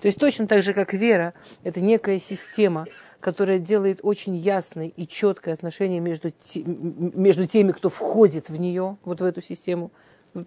То 0.00 0.08
есть 0.08 0.18
точно 0.18 0.46
так 0.46 0.62
же, 0.62 0.74
как 0.74 0.92
вера, 0.92 1.32
это 1.62 1.80
некая 1.80 2.18
система, 2.18 2.86
которая 3.19 3.59
делает 3.59 3.99
очень 4.03 4.35
ясное 4.35 4.87
и 4.87 5.07
четкое 5.07 5.53
отношение 5.53 5.99
между, 5.99 6.31
те, 6.31 6.63
между 6.63 7.47
теми, 7.47 7.71
кто 7.71 7.89
входит 7.89 8.49
в 8.49 8.59
нее, 8.59 8.97
вот 9.03 9.21
в 9.21 9.23
эту 9.23 9.41
систему. 9.41 9.91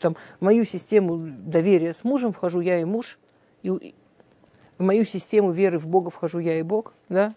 Там, 0.01 0.17
в 0.39 0.45
мою 0.45 0.65
систему 0.65 1.19
доверия 1.19 1.93
с 1.93 2.05
мужем 2.05 2.33
вхожу 2.33 2.61
я 2.61 2.81
и 2.81 2.85
муж, 2.85 3.19
и, 3.63 3.95
в 4.79 4.83
мою 4.83 5.05
систему 5.05 5.53
веры 5.53 5.79
в 5.79 5.87
Бога 5.87 6.11
вхожу 6.11 6.39
я 6.39 6.59
и 6.59 6.63
Бог, 6.63 6.95
да? 7.09 7.35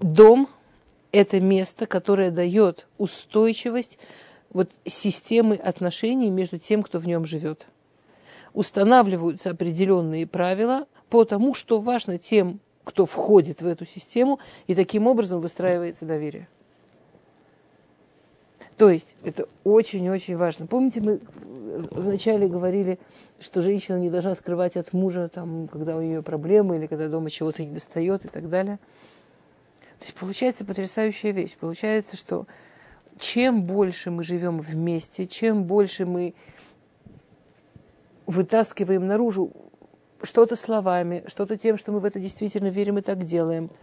Дом– 0.00 0.48
это 1.12 1.40
место, 1.40 1.86
которое 1.86 2.30
дает 2.30 2.86
устойчивость 2.98 3.98
вот 4.50 4.70
системы 4.86 5.56
отношений 5.56 6.30
между 6.30 6.58
тем, 6.58 6.82
кто 6.82 6.98
в 6.98 7.06
нем 7.06 7.24
живет. 7.26 7.66
Устанавливаются 8.54 9.50
определенные 9.50 10.26
правила 10.26 10.86
по 11.10 11.24
тому, 11.24 11.54
что 11.54 11.78
важно 11.78 12.18
тем, 12.18 12.60
кто 12.88 13.04
входит 13.04 13.60
в 13.60 13.66
эту 13.66 13.84
систему, 13.84 14.40
и 14.66 14.74
таким 14.74 15.06
образом 15.06 15.40
выстраивается 15.40 16.06
доверие. 16.06 16.48
То 18.78 18.88
есть 18.88 19.14
это 19.24 19.46
очень-очень 19.64 20.36
важно. 20.36 20.66
Помните, 20.66 21.02
мы 21.02 21.20
вначале 21.90 22.48
говорили, 22.48 22.98
что 23.40 23.60
женщина 23.60 23.98
не 23.98 24.08
должна 24.08 24.34
скрывать 24.34 24.76
от 24.76 24.94
мужа, 24.94 25.28
там, 25.28 25.68
когда 25.68 25.96
у 25.96 26.00
нее 26.00 26.22
проблемы 26.22 26.76
или 26.76 26.86
когда 26.86 27.08
дома 27.08 27.30
чего-то 27.30 27.62
не 27.62 27.72
достает 27.72 28.24
и 28.24 28.28
так 28.28 28.48
далее. 28.48 28.78
То 29.98 30.04
есть 30.04 30.14
получается 30.14 30.64
потрясающая 30.64 31.32
вещь. 31.32 31.56
Получается, 31.56 32.16
что 32.16 32.46
чем 33.18 33.64
больше 33.64 34.10
мы 34.10 34.22
живем 34.22 34.60
вместе, 34.60 35.26
чем 35.26 35.64
больше 35.64 36.06
мы 36.06 36.34
вытаскиваем 38.26 39.06
наружу 39.06 39.52
что-то 40.22 40.56
словами, 40.56 41.24
что-то 41.26 41.56
тем, 41.56 41.76
что 41.76 41.92
мы 41.92 42.00
в 42.00 42.04
это 42.04 42.18
действительно 42.18 42.68
верим 42.68 42.98
и 42.98 43.02
так 43.02 43.24
делаем– 43.24 43.70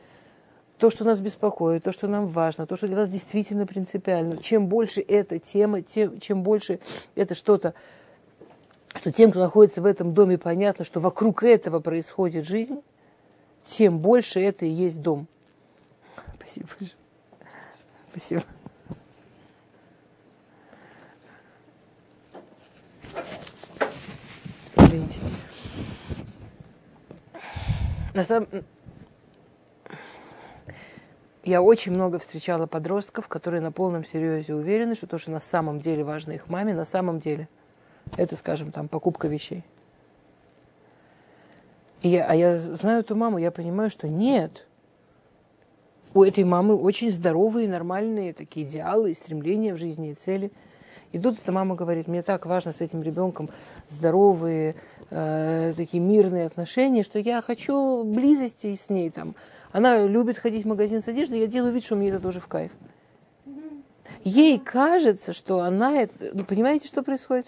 то, 0.78 0.90
что 0.90 1.06
нас 1.06 1.22
беспокоит, 1.22 1.84
то, 1.84 1.92
что 1.92 2.08
нам 2.08 2.28
важно, 2.28 2.68
то, 2.68 2.76
что 2.76 2.88
для 2.88 2.98
нас 2.98 3.10
действительно 3.10 3.66
принципиально. 3.66 4.38
Чем 4.38 4.68
больше 4.68 5.02
эта 5.02 5.40
тема, 5.40 5.82
тем, 5.82 6.20
чем 6.20 6.44
больше 6.44 6.80
это 7.16 7.34
что-то, 7.34 7.74
что 8.96 9.12
тем, 9.12 9.32
кто 9.32 9.40
находится 9.40 9.82
в 9.82 9.86
этом 9.86 10.14
доме, 10.14 10.38
понятно, 10.38 10.84
что 10.84 11.00
вокруг 11.00 11.44
этого 11.44 11.80
происходит 11.80 12.46
жизнь, 12.46 12.82
тем 13.64 14.00
больше 14.00 14.40
это 14.40 14.66
и 14.66 14.70
есть 14.70 15.02
дом. 15.02 15.28
Спасибо. 16.38 16.68
Спасибо. 18.12 18.44
Извините. 24.76 25.20
На 28.16 28.24
самом 28.24 28.48
я 31.44 31.62
очень 31.62 31.92
много 31.92 32.18
встречала 32.18 32.66
подростков, 32.66 33.28
которые 33.28 33.60
на 33.60 33.74
полном 33.74 34.06
серьезе 34.06 34.56
уверены, 34.56 34.96
что 34.96 35.06
то, 35.06 35.18
что 35.18 35.32
на 35.32 35.42
самом 35.42 35.82
деле 35.82 36.06
важно 36.06 36.32
их 36.32 36.48
маме, 36.48 36.74
на 36.74 36.86
самом 36.86 37.20
деле 37.20 37.50
это, 38.16 38.38
скажем, 38.38 38.72
там, 38.72 38.88
покупка 38.88 39.28
вещей. 39.28 39.66
И 42.04 42.08
я, 42.08 42.24
а 42.24 42.34
я 42.36 42.58
знаю 42.58 43.02
эту 43.02 43.18
маму, 43.18 43.38
я 43.38 43.52
понимаю, 43.52 43.90
что 43.90 44.08
нет. 44.08 44.66
У 46.14 46.24
этой 46.24 46.46
мамы 46.46 46.76
очень 46.76 47.12
здоровые, 47.12 47.68
нормальные 47.68 48.34
такие 48.34 48.66
идеалы 48.66 49.14
стремления 49.14 49.74
в 49.74 49.78
жизни 49.78 50.12
и 50.12 50.16
цели. 50.16 50.54
И 51.16 51.20
тут 51.20 51.40
эта 51.42 51.54
мама 51.54 51.76
говорит, 51.76 52.10
мне 52.10 52.22
так 52.22 52.46
важно 52.46 52.74
с 52.74 52.82
этим 52.82 53.02
ребенком 53.02 53.50
здоровые, 53.88 54.76
э, 55.10 55.74
такие 55.78 56.04
мирные 56.04 56.46
отношения, 56.46 57.04
что 57.04 57.20
я 57.20 57.42
хочу 57.42 58.04
близости 58.04 58.76
с 58.76 58.90
ней 58.90 59.10
там, 59.10 59.34
она 59.72 60.04
любит 60.04 60.38
ходить 60.38 60.66
в 60.66 60.68
магазин 60.68 61.02
с 61.02 61.08
одеждой, 61.08 61.40
я 61.40 61.48
делаю 61.48 61.72
вид, 61.72 61.86
что 61.86 61.96
мне 61.96 62.10
это 62.10 62.20
тоже 62.20 62.42
в 62.42 62.48
кайф. 62.48 62.74
Ей 64.26 64.60
кажется, 64.60 65.32
что 65.32 65.62
она 65.62 66.02
это... 66.02 66.32
Ну, 66.34 66.44
понимаете, 66.44 66.88
что 66.88 67.02
происходит? 67.02 67.48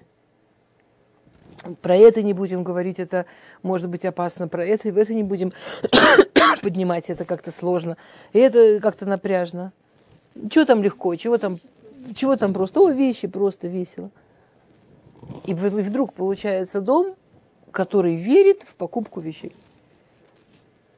Про 1.82 1.98
это 1.98 2.24
не 2.24 2.32
будем 2.32 2.64
говорить, 2.64 3.00
это 3.00 3.26
может 3.64 3.90
быть 3.90 4.06
опасно, 4.06 4.48
про 4.48 4.66
это, 4.66 4.88
это 4.88 5.14
не 5.14 5.24
будем 5.24 5.52
поднимать, 6.62 7.10
это 7.10 7.26
как-то 7.26 7.52
сложно, 7.52 7.98
и 8.32 8.40
это 8.40 8.80
как-то 8.80 9.06
напряжно. 9.06 9.74
Чего 10.50 10.64
там 10.64 10.82
легко, 10.84 11.14
чего 11.16 11.38
там, 11.38 11.60
чего 12.14 12.36
там 12.36 12.54
просто? 12.54 12.80
О, 12.80 12.92
вещи 12.92 13.28
просто 13.28 13.68
весело. 13.68 14.12
И 15.46 15.54
вдруг 15.54 16.14
получается 16.14 16.82
дом, 16.82 17.16
который 17.72 18.16
верит 18.16 18.64
в 18.64 18.76
покупку 18.76 19.20
вещей 19.20 19.54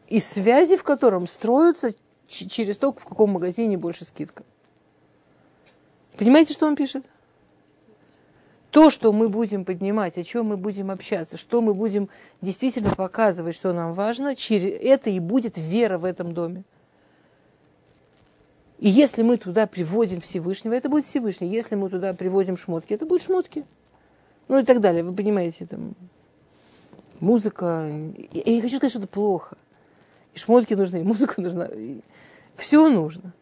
и 0.10 0.20
связи 0.20 0.76
в 0.76 0.84
котором 0.84 1.28
строятся 1.28 1.94
через 2.28 2.78
то, 2.78 2.92
в 2.92 3.06
каком 3.06 3.32
магазине 3.32 3.78
больше 3.78 4.06
скидка. 4.06 4.44
Понимаете, 6.18 6.54
что 6.54 6.66
он 6.66 6.76
пишет? 6.76 7.06
То, 8.72 8.90
что 8.90 9.14
мы 9.14 9.30
будем 9.30 9.66
поднимать, 9.66 10.18
о 10.18 10.24
чем 10.24 10.48
мы 10.48 10.58
будем 10.58 10.92
общаться, 10.92 11.38
что 11.38 11.62
мы 11.62 11.74
будем 11.74 12.10
действительно 12.42 12.94
показывать, 12.94 13.56
что 13.56 13.74
нам 13.74 13.94
важно, 13.94 14.36
через 14.36 14.66
это 14.66 15.10
и 15.10 15.20
будет 15.20 15.58
вера 15.58 15.98
в 15.98 16.06
этом 16.06 16.34
доме. 16.34 16.64
И 18.80 18.90
если 18.90 19.24
мы 19.24 19.38
туда 19.38 19.68
приводим 19.68 20.22
Всевышнего, 20.22 20.74
это 20.74 20.90
будет 20.90 21.06
Всевышний. 21.06 21.50
Если 21.50 21.76
мы 21.76 21.90
туда 21.90 22.14
приводим 22.14 22.58
шмотки, 22.58 22.94
это 22.94 23.06
будет 23.06 23.22
шмотки. 23.22 23.66
Ну 24.48 24.60
и 24.60 24.64
так 24.64 24.80
далее. 24.80 25.04
Вы 25.04 25.14
понимаете, 25.14 25.66
там 25.66 25.96
музыка. 27.20 27.92
Я 28.32 28.54
не 28.54 28.62
хочу 28.62 28.78
сказать, 28.78 28.92
что 28.92 29.00
это 29.00 29.08
плохо 29.08 29.58
и 30.34 30.40
шмотки 30.40 30.74
нужны, 30.74 30.98
и 30.98 31.04
музыка 31.04 31.42
нужна, 31.42 31.66
и 31.66 32.02
все 32.56 32.90
нужно. 32.90 33.34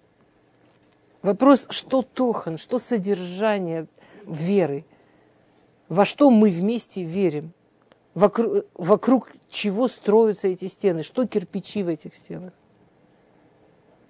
Вопрос, 1.22 1.68
что 1.70 2.02
тохан, 2.02 2.58
что 2.58 2.80
содержание 2.80 3.88
веры, 4.26 4.86
во 5.90 6.06
что 6.06 6.30
мы 6.30 6.50
вместе 6.50 7.04
верим, 7.04 7.52
вокруг, 8.14 8.66
вокруг 8.76 9.32
чего 9.50 9.88
строятся 9.88 10.48
эти 10.48 10.68
стены, 10.68 11.04
что 11.04 11.26
кирпичи 11.26 11.84
в 11.84 11.88
этих 11.88 12.16
стенах. 12.16 12.54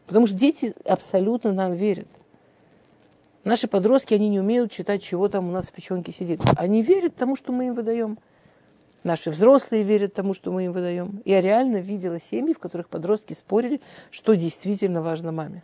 Потому 0.08 0.26
что 0.26 0.36
дети 0.36 0.74
абсолютно 0.86 1.54
нам 1.54 1.74
верят. 1.74 2.08
Наши 3.44 3.68
подростки, 3.68 4.14
они 4.14 4.30
не 4.30 4.40
умеют 4.40 4.72
читать, 4.72 5.04
чего 5.04 5.30
там 5.30 5.48
у 5.48 5.52
нас 5.52 5.68
в 5.68 5.72
печенке 5.72 6.12
сидит. 6.12 6.42
Они 6.58 6.82
верят 6.82 7.16
тому, 7.16 7.36
что 7.36 7.52
мы 7.52 7.68
им 7.68 7.76
выдаем. 7.76 8.18
Наши 9.04 9.30
взрослые 9.30 9.84
верят 9.84 10.14
тому, 10.14 10.34
что 10.34 10.52
мы 10.52 10.66
им 10.66 10.72
выдаем. 10.72 11.22
Я 11.24 11.40
реально 11.42 11.78
видела 11.78 12.20
семьи, 12.20 12.54
в 12.54 12.60
которых 12.60 12.90
подростки 12.90 13.34
спорили, 13.34 13.80
что 14.12 14.34
действительно 14.34 15.02
важно 15.02 15.32
маме. 15.32 15.64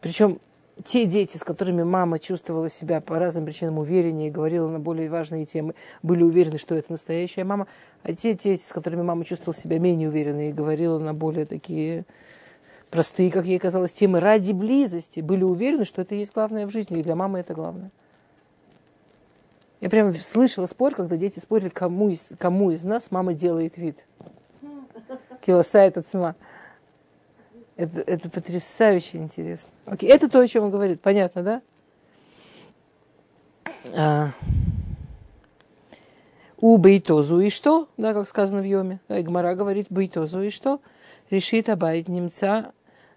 Причем 0.00 0.40
те 0.86 1.06
дети, 1.06 1.36
с 1.36 1.44
которыми 1.44 1.82
мама 1.82 2.18
чувствовала 2.18 2.70
себя 2.70 3.00
по 3.00 3.18
разным 3.18 3.44
причинам 3.44 3.78
увереннее 3.78 4.28
и 4.28 4.30
говорила 4.30 4.68
на 4.68 4.78
более 4.78 5.10
важные 5.10 5.44
темы, 5.44 5.74
были 6.02 6.22
уверены, 6.22 6.58
что 6.58 6.74
это 6.74 6.92
настоящая 6.92 7.44
мама, 7.44 7.66
а 8.02 8.14
те 8.14 8.34
дети, 8.34 8.62
с 8.62 8.72
которыми 8.72 9.02
мама 9.02 9.24
чувствовала 9.24 9.58
себя 9.58 9.78
менее 9.78 10.08
уверенной 10.08 10.50
и 10.50 10.52
говорила 10.52 10.98
на 10.98 11.12
более 11.12 11.46
такие 11.46 12.04
простые, 12.90 13.30
как 13.30 13.44
ей 13.44 13.58
казалось, 13.58 13.92
темы 13.92 14.20
ради 14.20 14.52
близости, 14.52 15.20
были 15.20 15.42
уверены, 15.42 15.84
что 15.84 16.02
это 16.02 16.14
есть 16.14 16.32
главное 16.32 16.66
в 16.66 16.70
жизни, 16.70 17.00
и 17.00 17.02
для 17.02 17.16
мамы 17.16 17.40
это 17.40 17.52
главное. 17.52 17.90
Я 19.80 19.90
прям 19.90 20.14
слышала 20.14 20.66
спор, 20.66 20.94
когда 20.94 21.16
дети 21.16 21.38
спорили, 21.38 21.68
кому 21.68 22.08
из, 22.08 22.30
кому 22.38 22.70
из 22.70 22.84
нас 22.84 23.10
мама 23.10 23.34
делает 23.34 23.76
вид. 23.76 24.04
Килосайт 25.44 25.98
от 25.98 26.06
сама. 26.06 26.34
Это, 27.76 28.00
это 28.00 28.30
потрясающе 28.30 29.18
интересно. 29.18 29.70
Окей, 29.84 30.08
это 30.08 30.28
то, 30.28 30.40
о 30.40 30.48
чем 30.48 30.64
он 30.64 30.70
говорит. 30.70 31.00
Понятно, 31.00 31.42
да? 31.42 31.62
А. 33.94 34.30
У 36.58 36.76
бейтозу 36.78 37.40
и 37.40 37.50
что? 37.50 37.88
Да, 37.98 38.14
как 38.14 38.28
сказано 38.28 38.62
в 38.62 38.64
Йоме. 38.64 39.00
Да, 39.08 39.20
Гмара 39.20 39.54
говорит 39.54 39.88
бейтозу 39.90 40.42
и 40.42 40.50
что? 40.50 40.80
Решит 41.30 41.68
абайт 41.68 42.08
немца 42.08 42.72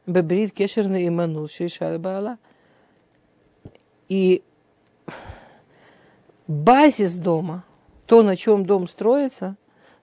бебрит 0.09 0.51
кешерный 0.51 1.07
иманут 1.07 1.51
шейшал 1.51 1.97
баала. 1.99 2.37
И 4.09 4.43
базис 6.47 7.17
дома, 7.17 7.63
то, 8.07 8.23
на 8.23 8.35
чем 8.35 8.65
дом 8.65 8.87
строится, 8.87 9.55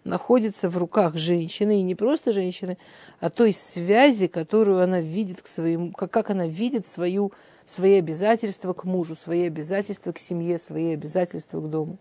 находится 0.07 0.69
в 0.69 0.77
руках 0.79 1.17
женщины, 1.17 1.81
и 1.81 1.83
не 1.83 1.95
просто 1.95 2.33
женщины, 2.33 2.79
а 3.21 3.29
той 3.29 3.53
связи, 3.53 4.27
которую 4.27 4.83
она 4.83 5.01
видит 5.01 5.43
к 5.43 5.47
своему, 5.47 5.93
как, 5.93 6.11
как 6.11 6.31
она 6.31 6.47
видит 6.47 6.87
свою, 6.87 7.33
свои 7.65 7.99
обязательства 7.99 8.73
к 8.73 8.85
мужу, 8.85 9.17
свои 9.17 9.47
обязательства 9.47 10.13
к 10.13 10.19
семье, 10.19 10.59
свои 10.59 10.95
обязательства 10.95 11.61
к 11.61 11.69
дому. 11.69 11.99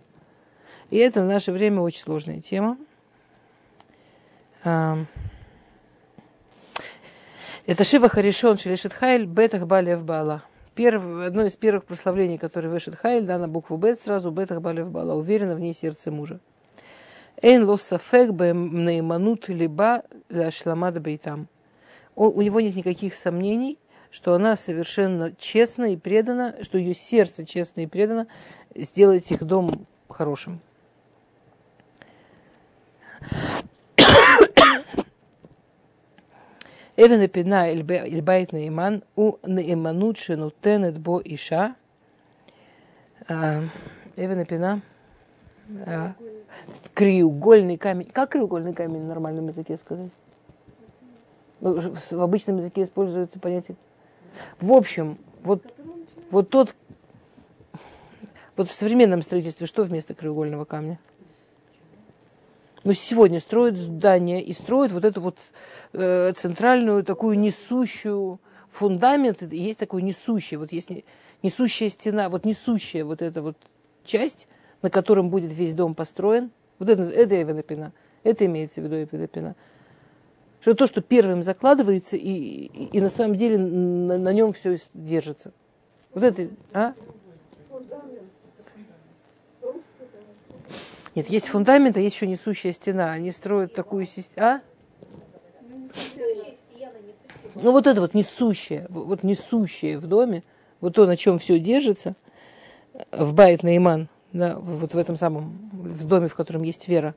И 0.92 0.98
это 0.98 1.24
в 1.24 1.26
наше 1.26 1.52
время 1.52 1.82
очень 1.82 2.02
сложная 2.02 2.40
тема. 2.42 2.78
Это 4.64 5.08
Шива 7.84 8.10
Харишон 8.10 8.58
Шелешит 8.58 8.94
Хайль 8.94 9.26
Бетах 9.26 9.66
Балев 9.66 10.04
Бала. 10.04 10.44
Первое, 10.76 11.28
одно 11.28 11.46
из 11.46 11.56
первых 11.56 11.86
прославлений, 11.86 12.38
которое 12.38 12.70
вышит 12.70 12.96
Хайль, 12.96 13.26
да, 13.26 13.40
на 13.40 13.48
букву 13.48 13.78
Бет 13.78 14.00
сразу, 14.00 14.30
Бетах 14.30 14.62
Балев 14.62 14.92
Бала, 14.92 15.14
уверенно 15.14 15.56
в 15.56 15.60
ней 15.60 15.74
сердце 15.74 16.12
мужа. 16.12 16.40
Эйн 17.42 17.64
ло 17.66 17.78
сафек 17.78 18.32
наиманут 18.32 19.50
либа 19.50 20.04
ляшламада 20.30 21.00
бейтам. 21.00 21.48
У 22.16 22.42
него 22.42 22.62
нет 22.62 22.76
никаких 22.76 23.14
сомнений, 23.14 23.78
что 24.10 24.34
она 24.34 24.56
совершенно 24.56 25.34
честна 25.36 25.92
и 25.92 25.98
предана, 25.98 26.56
что 26.62 26.78
ее 26.78 26.96
сердце 26.96 27.46
честно 27.46 27.82
и 27.82 27.88
предано 27.88 28.28
сделать 28.74 29.30
их 29.32 29.44
дом 29.44 29.86
хорошим. 30.08 30.62
Эвен 36.96 37.26
эпина 37.26 37.70
эльбайт 37.70 38.54
наиман 38.54 39.04
у 39.18 39.36
наиманут 39.44 40.18
шенутенет 40.18 40.98
бо 40.98 41.20
иша. 41.20 41.76
Эвен 43.28 44.44
эпина 44.44 44.82
краеугольный 46.94 47.78
камень. 47.78 48.06
Как 48.06 48.32
краеугольный 48.32 48.74
камень 48.74 49.04
в 49.04 49.08
нормальном 49.08 49.48
языке 49.48 49.78
сказать? 49.78 50.12
Ну, 51.62 51.80
в 52.12 52.22
обычном 52.22 52.58
языке 52.58 52.84
используется 52.84 53.40
понятие. 53.40 53.78
В 54.60 54.72
общем, 54.74 55.18
вот, 55.44 55.64
вот 56.30 56.50
тот, 56.50 56.76
вот 58.56 58.68
в 58.68 58.72
современном 58.72 59.22
строительстве 59.22 59.68
что 59.68 59.84
вместо 59.84 60.14
краеугольного 60.14 60.66
камня? 60.66 61.00
Ну, 62.84 62.94
сегодня 62.94 63.40
строят 63.40 63.78
здание 63.78 64.44
и 64.44 64.54
строят 64.54 64.92
вот 64.92 65.06
эту 65.06 65.20
вот 65.20 65.40
э, 65.94 66.34
центральную 66.34 67.04
такую 67.04 67.40
несущую 67.40 68.40
фундамент, 68.70 69.42
есть 69.42 69.80
такой 69.80 70.04
несущий, 70.04 70.58
вот 70.58 70.72
есть 70.72 70.92
несущая 71.42 71.90
стена, 71.90 72.30
вот 72.30 72.46
несущая 72.46 73.04
вот 73.04 73.22
эта 73.24 73.42
вот 73.42 73.58
часть, 74.04 74.48
на 74.86 74.92
котором 74.92 75.32
будет 75.32 75.52
весь 75.52 75.74
дом 75.74 75.96
построен. 75.96 76.52
Вот 76.78 76.90
это, 76.90 77.02
это 77.02 77.42
Эвенопина. 77.42 77.92
Это 78.22 78.46
имеется 78.46 78.82
в 78.82 78.84
виду 78.84 78.98
Эвенопина. 79.02 79.56
Что 80.62 80.76
то, 80.76 80.86
что 80.86 81.02
первым 81.02 81.42
закладывается, 81.42 82.18
и, 82.18 82.30
и, 82.30 82.86
и 82.96 83.02
на 83.02 83.10
самом 83.10 83.36
деле 83.36 83.58
на, 83.58 84.20
на 84.20 84.32
нем 84.32 84.54
все 84.54 84.78
держится. 84.94 85.54
Вот 86.14 86.24
это, 86.24 86.50
а? 86.72 86.94
Нет, 91.16 91.32
есть 91.32 91.48
фундамент, 91.48 91.98
а 91.98 92.00
есть 92.00 92.16
еще 92.16 92.28
несущая 92.28 92.72
стена. 92.72 93.12
Они 93.12 93.32
строят 93.32 93.74
такую 93.74 94.06
систему. 94.06 94.46
А? 94.46 94.62
Ну 97.56 97.72
вот 97.72 97.88
это 97.88 98.02
вот 98.02 98.14
несущее, 98.14 98.86
вот 98.90 99.24
несущее 99.24 99.98
в 99.98 100.06
доме, 100.06 100.44
вот 100.80 100.94
то, 100.94 101.08
на 101.08 101.18
чем 101.18 101.40
все 101.40 101.58
держится, 101.58 102.16
в 103.12 103.34
Байт 103.34 103.64
Наиман, 103.64 104.10
да, 104.36 104.58
вот 104.60 104.94
в 104.94 104.98
этом 104.98 105.16
самом, 105.16 105.70
в 105.72 106.06
доме, 106.06 106.28
в 106.28 106.36
котором 106.36 106.64
есть 106.64 106.90
вера. 106.90 107.16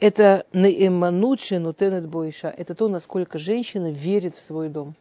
Это 0.00 0.46
наиманучи 0.52 1.54
нутенет 1.54 2.08
бойша. 2.08 2.48
Это 2.48 2.74
то, 2.74 2.88
насколько 2.88 3.38
женщина 3.38 3.90
верит 3.90 4.34
в 4.34 4.40
свой 4.40 4.70
дом. 4.70 4.96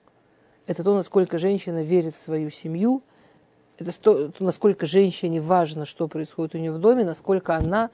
Это 0.67 0.83
то, 0.83 0.93
насколько 0.93 1.39
женщина 1.39 1.81
верит 1.81 2.13
в 2.13 2.19
свою 2.19 2.49
семью. 2.49 3.03
Это 3.77 3.97
то, 3.97 4.27
то 4.27 4.43
насколько 4.43 4.85
женщине 4.85 5.39
важно, 5.39 5.85
что 5.85 6.09
происходит 6.09 6.55
у 6.55 6.57
нее 6.57 6.73
в 6.73 6.79
доме, 6.79 7.05
насколько 7.05 7.55
она 7.55 7.89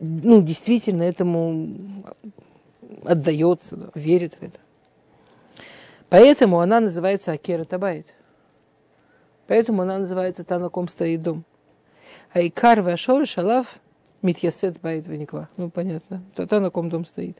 ну, 0.00 0.42
действительно 0.42 1.04
этому 1.04 2.04
отдается, 3.04 3.76
да, 3.76 3.88
верит 3.94 4.34
в 4.34 4.42
это. 4.42 4.58
Поэтому 6.10 6.60
она 6.60 6.80
называется 6.80 7.32
Акера 7.32 7.64
Табайт. 7.64 8.12
Поэтому 9.46 9.82
она 9.82 9.98
называется 9.98 10.44
та, 10.44 10.58
на 10.58 10.68
ком 10.68 10.88
стоит 10.88 11.22
дом. 11.22 11.44
А 12.32 12.40
Икар 12.40 12.82
Вашор 12.82 13.26
Шалав 13.26 13.78
Митьясет 14.22 14.80
Байт 14.80 15.06
Вениква. 15.06 15.48
Ну, 15.56 15.70
понятно. 15.70 16.22
Та, 16.34 16.46
та, 16.46 16.60
на 16.60 16.70
ком 16.70 16.88
дом 16.88 17.04
стоит. 17.04 17.38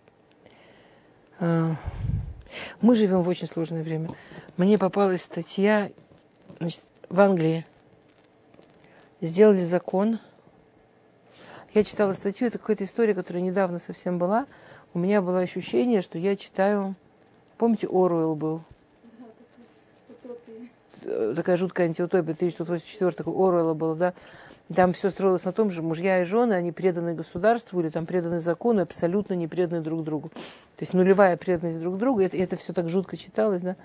А, 1.41 1.77
мы 2.81 2.95
живем 2.95 3.23
в 3.23 3.29
очень 3.29 3.47
сложное 3.47 3.83
время. 3.83 4.11
Мне 4.57 4.79
попалась 4.79 5.23
статья 5.23 5.91
значит, 6.59 6.83
в 7.09 7.21
Англии. 7.21 7.65
Сделали 9.21 9.65
закон. 9.65 10.19
Я 11.73 11.83
читала 11.83 12.13
статью, 12.13 12.47
это 12.47 12.59
какая-то 12.59 12.85
история, 12.85 13.15
которая 13.15 13.43
недавно 13.43 13.79
совсем 13.79 14.19
была. 14.19 14.47
У 14.93 14.99
меня 14.99 15.23
было 15.23 15.41
ощущение, 15.41 16.03
что 16.03 16.19
я 16.19 16.37
читаю... 16.37 16.95
Помните, 17.57 17.89
Оруэлл 17.91 18.35
был? 18.35 18.63
Такая 21.37 21.57
жуткая 21.57 21.89
антиутопия 21.89 22.35
1984 22.35 23.13
такой 23.13 23.33
Оруэлла 23.33 23.75
было, 23.75 23.95
да, 23.95 24.15
там 24.75 24.95
все 24.95 25.11
строилось 25.11 25.45
на 25.45 25.53
том 25.53 25.71
же, 25.71 25.83
мужья 25.83 26.23
и 26.23 26.25
жены, 26.25 26.55
они 26.55 26.73
преданы 26.73 27.15
государству 27.15 27.81
или 27.81 27.91
там 27.91 28.07
преданы 28.07 28.41
закону, 28.41 28.81
абсолютно 28.83 29.35
не 29.35 29.47
преданы 29.47 29.83
друг 29.83 30.03
другу. 30.05 30.31
То 30.31 30.83
есть 30.83 30.95
нулевая 30.95 31.37
преданность 31.37 31.81
друг 31.81 31.99
другу, 31.99 32.21
это, 32.21 32.37
это 32.37 32.57
все 32.57 32.73
так 32.73 32.89
жутко 32.89 33.17
читалось, 33.17 33.63
да. 33.63 33.77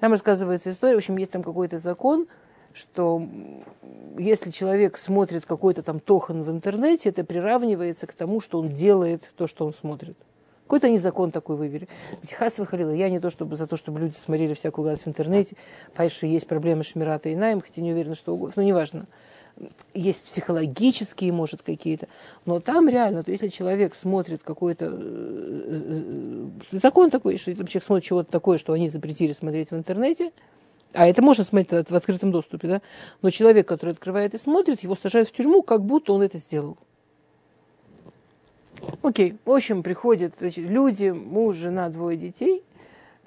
Там 0.00 0.12
рассказывается 0.12 0.70
история, 0.70 0.94
в 0.94 0.98
общем, 0.98 1.16
есть 1.16 1.32
там 1.32 1.42
какой-то 1.42 1.78
закон, 1.78 2.26
что 2.72 3.22
если 4.18 4.50
человек 4.50 4.98
смотрит 4.98 5.46
какой-то 5.46 5.82
там 5.82 6.00
тохан 6.00 6.42
в 6.42 6.50
интернете, 6.50 7.08
это 7.10 7.24
приравнивается 7.24 8.06
к 8.06 8.12
тому, 8.12 8.40
что 8.40 8.58
он 8.58 8.70
делает 8.70 9.30
то, 9.36 9.46
что 9.46 9.66
он 9.66 9.72
смотрит. 9.72 10.16
Какой-то 10.68 10.88
они 10.88 10.98
закон 10.98 11.30
такой 11.30 11.56
вывели. 11.56 11.88
Ведь 12.20 12.34
хас 12.34 12.58
выходила, 12.58 12.90
я 12.90 13.08
не 13.08 13.20
то 13.20 13.30
чтобы 13.30 13.56
за 13.56 13.66
то, 13.66 13.78
чтобы 13.78 14.00
люди 14.00 14.16
смотрели 14.16 14.52
всякую 14.52 14.84
гадость 14.84 15.06
в 15.06 15.08
интернете, 15.08 15.56
понятно, 15.94 16.14
что 16.14 16.26
есть 16.26 16.46
проблемы 16.46 16.84
Шмирата 16.84 17.30
и 17.30 17.36
Найм, 17.36 17.62
хотя 17.62 17.80
не 17.80 17.92
уверена, 17.92 18.14
что 18.14 18.34
угодно, 18.34 18.52
но 18.56 18.62
неважно. 18.62 19.06
Есть 19.94 20.22
психологические, 20.24 21.32
может, 21.32 21.62
какие-то. 21.62 22.06
Но 22.44 22.60
там 22.60 22.86
реально, 22.86 23.22
то 23.22 23.30
если 23.30 23.48
человек 23.48 23.94
смотрит 23.94 24.42
какой-то... 24.42 24.84
Э, 24.84 24.90
э, 24.92 26.02
э, 26.72 26.78
закон 26.78 27.08
такой, 27.08 27.38
что 27.38 27.50
если 27.50 27.64
человек 27.64 27.84
смотрит 27.84 28.04
чего-то 28.04 28.30
такое, 28.30 28.58
что 28.58 28.74
они 28.74 28.90
запретили 28.90 29.32
смотреть 29.32 29.70
в 29.70 29.74
интернете, 29.74 30.32
а 30.92 31.06
это 31.06 31.22
можно 31.22 31.44
смотреть 31.44 31.90
в 31.90 31.94
открытом 31.94 32.30
доступе, 32.30 32.68
да? 32.68 32.82
Но 33.22 33.30
человек, 33.30 33.66
который 33.66 33.94
открывает 33.94 34.34
и 34.34 34.38
смотрит, 34.38 34.82
его 34.82 34.94
сажают 34.96 35.30
в 35.30 35.32
тюрьму, 35.32 35.62
как 35.62 35.82
будто 35.82 36.12
он 36.12 36.20
это 36.20 36.36
сделал. 36.36 36.76
Окей, 39.02 39.38
в 39.44 39.50
общем, 39.50 39.82
приходят 39.82 40.34
значит, 40.38 40.64
люди, 40.64 41.10
муж, 41.10 41.56
жена, 41.56 41.88
двое 41.88 42.16
детей, 42.16 42.64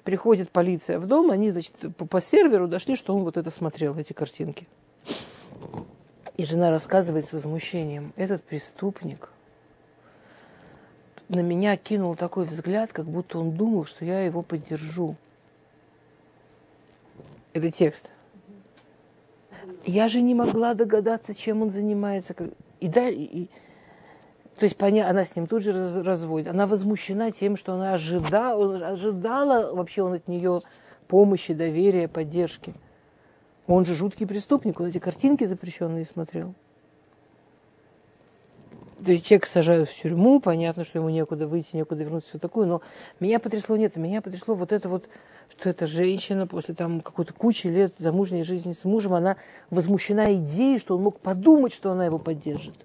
приходит 0.04 0.50
полиция 0.50 0.98
в 0.98 1.06
дом, 1.06 1.30
они, 1.30 1.50
значит, 1.50 1.74
по, 1.96 2.06
по 2.06 2.20
серверу 2.20 2.68
дошли, 2.68 2.96
что 2.96 3.14
он 3.14 3.24
вот 3.24 3.36
это 3.36 3.50
смотрел, 3.50 3.96
эти 3.96 4.12
картинки. 4.12 4.66
И 6.36 6.44
жена 6.44 6.70
рассказывает 6.70 7.24
с 7.26 7.32
возмущением, 7.32 8.12
этот 8.16 8.42
преступник 8.42 9.30
на 11.28 11.40
меня 11.40 11.76
кинул 11.76 12.14
такой 12.14 12.44
взгляд, 12.44 12.92
как 12.92 13.06
будто 13.06 13.38
он 13.38 13.52
думал, 13.52 13.86
что 13.86 14.04
я 14.04 14.20
его 14.20 14.42
поддержу. 14.42 15.16
Это 17.52 17.70
текст. 17.70 18.10
Я 19.84 20.08
же 20.08 20.20
не 20.20 20.34
могла 20.34 20.74
догадаться, 20.74 21.34
чем 21.34 21.62
он 21.62 21.70
занимается. 21.70 22.34
И, 22.80 22.88
да, 22.88 23.08
и, 23.08 23.46
то 24.58 24.64
есть 24.64 24.80
она 24.80 25.24
с 25.24 25.34
ним 25.34 25.46
тут 25.46 25.62
же 25.62 26.02
разводит. 26.02 26.48
Она 26.48 26.66
возмущена 26.66 27.30
тем, 27.30 27.56
что 27.56 27.74
она 27.74 27.94
ожидала, 27.94 28.88
ожидала 28.88 29.74
вообще 29.74 30.02
он 30.02 30.14
от 30.14 30.28
нее 30.28 30.62
помощи, 31.08 31.54
доверия, 31.54 32.08
поддержки. 32.08 32.74
Он 33.66 33.84
же 33.84 33.94
жуткий 33.94 34.26
преступник, 34.26 34.80
он 34.80 34.88
эти 34.88 34.98
картинки 34.98 35.44
запрещенные 35.44 36.04
смотрел. 36.04 36.54
то 39.04 39.12
есть 39.12 39.24
человек 39.24 39.46
сажают 39.46 39.88
в 39.88 40.00
тюрьму, 40.00 40.40
понятно, 40.40 40.84
что 40.84 40.98
ему 40.98 41.08
некуда 41.08 41.46
выйти, 41.46 41.76
некуда 41.76 42.04
вернуться, 42.04 42.30
все 42.30 42.38
такое, 42.38 42.66
но 42.66 42.82
меня 43.18 43.40
потрясло 43.40 43.76
нет, 43.76 43.96
меня 43.96 44.20
потрясло 44.20 44.54
вот 44.54 44.70
это 44.72 44.88
вот, 44.88 45.08
что 45.48 45.70
эта 45.70 45.86
женщина 45.86 46.46
после 46.46 46.74
там 46.74 47.00
какой-то 47.00 47.32
кучи 47.32 47.66
лет 47.66 47.94
замужней 47.98 48.42
жизни 48.42 48.74
с 48.74 48.84
мужем, 48.84 49.14
она 49.14 49.36
возмущена 49.70 50.34
идеей, 50.34 50.78
что 50.78 50.96
он 50.96 51.02
мог 51.02 51.18
подумать, 51.20 51.72
что 51.72 51.90
она 51.90 52.04
его 52.04 52.18
поддержит. 52.18 52.76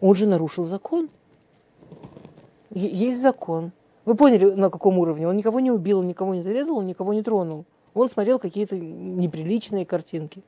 Он 0.00 0.14
же 0.14 0.26
нарушил 0.26 0.64
закон. 0.64 1.10
Есть 2.70 3.20
закон. 3.20 3.72
Вы 4.04 4.14
поняли, 4.14 4.50
на 4.50 4.70
каком 4.70 4.98
уровне? 4.98 5.28
Он 5.28 5.36
никого 5.36 5.60
не 5.60 5.70
убил, 5.70 5.98
он 5.98 6.08
никого 6.08 6.34
не 6.34 6.42
зарезал, 6.42 6.78
он 6.78 6.86
никого 6.86 7.12
не 7.12 7.22
тронул. 7.22 7.64
Он 7.94 8.08
смотрел 8.08 8.38
какие-то 8.38 8.76
неприличные 8.76 9.84
картинки. 9.84 10.42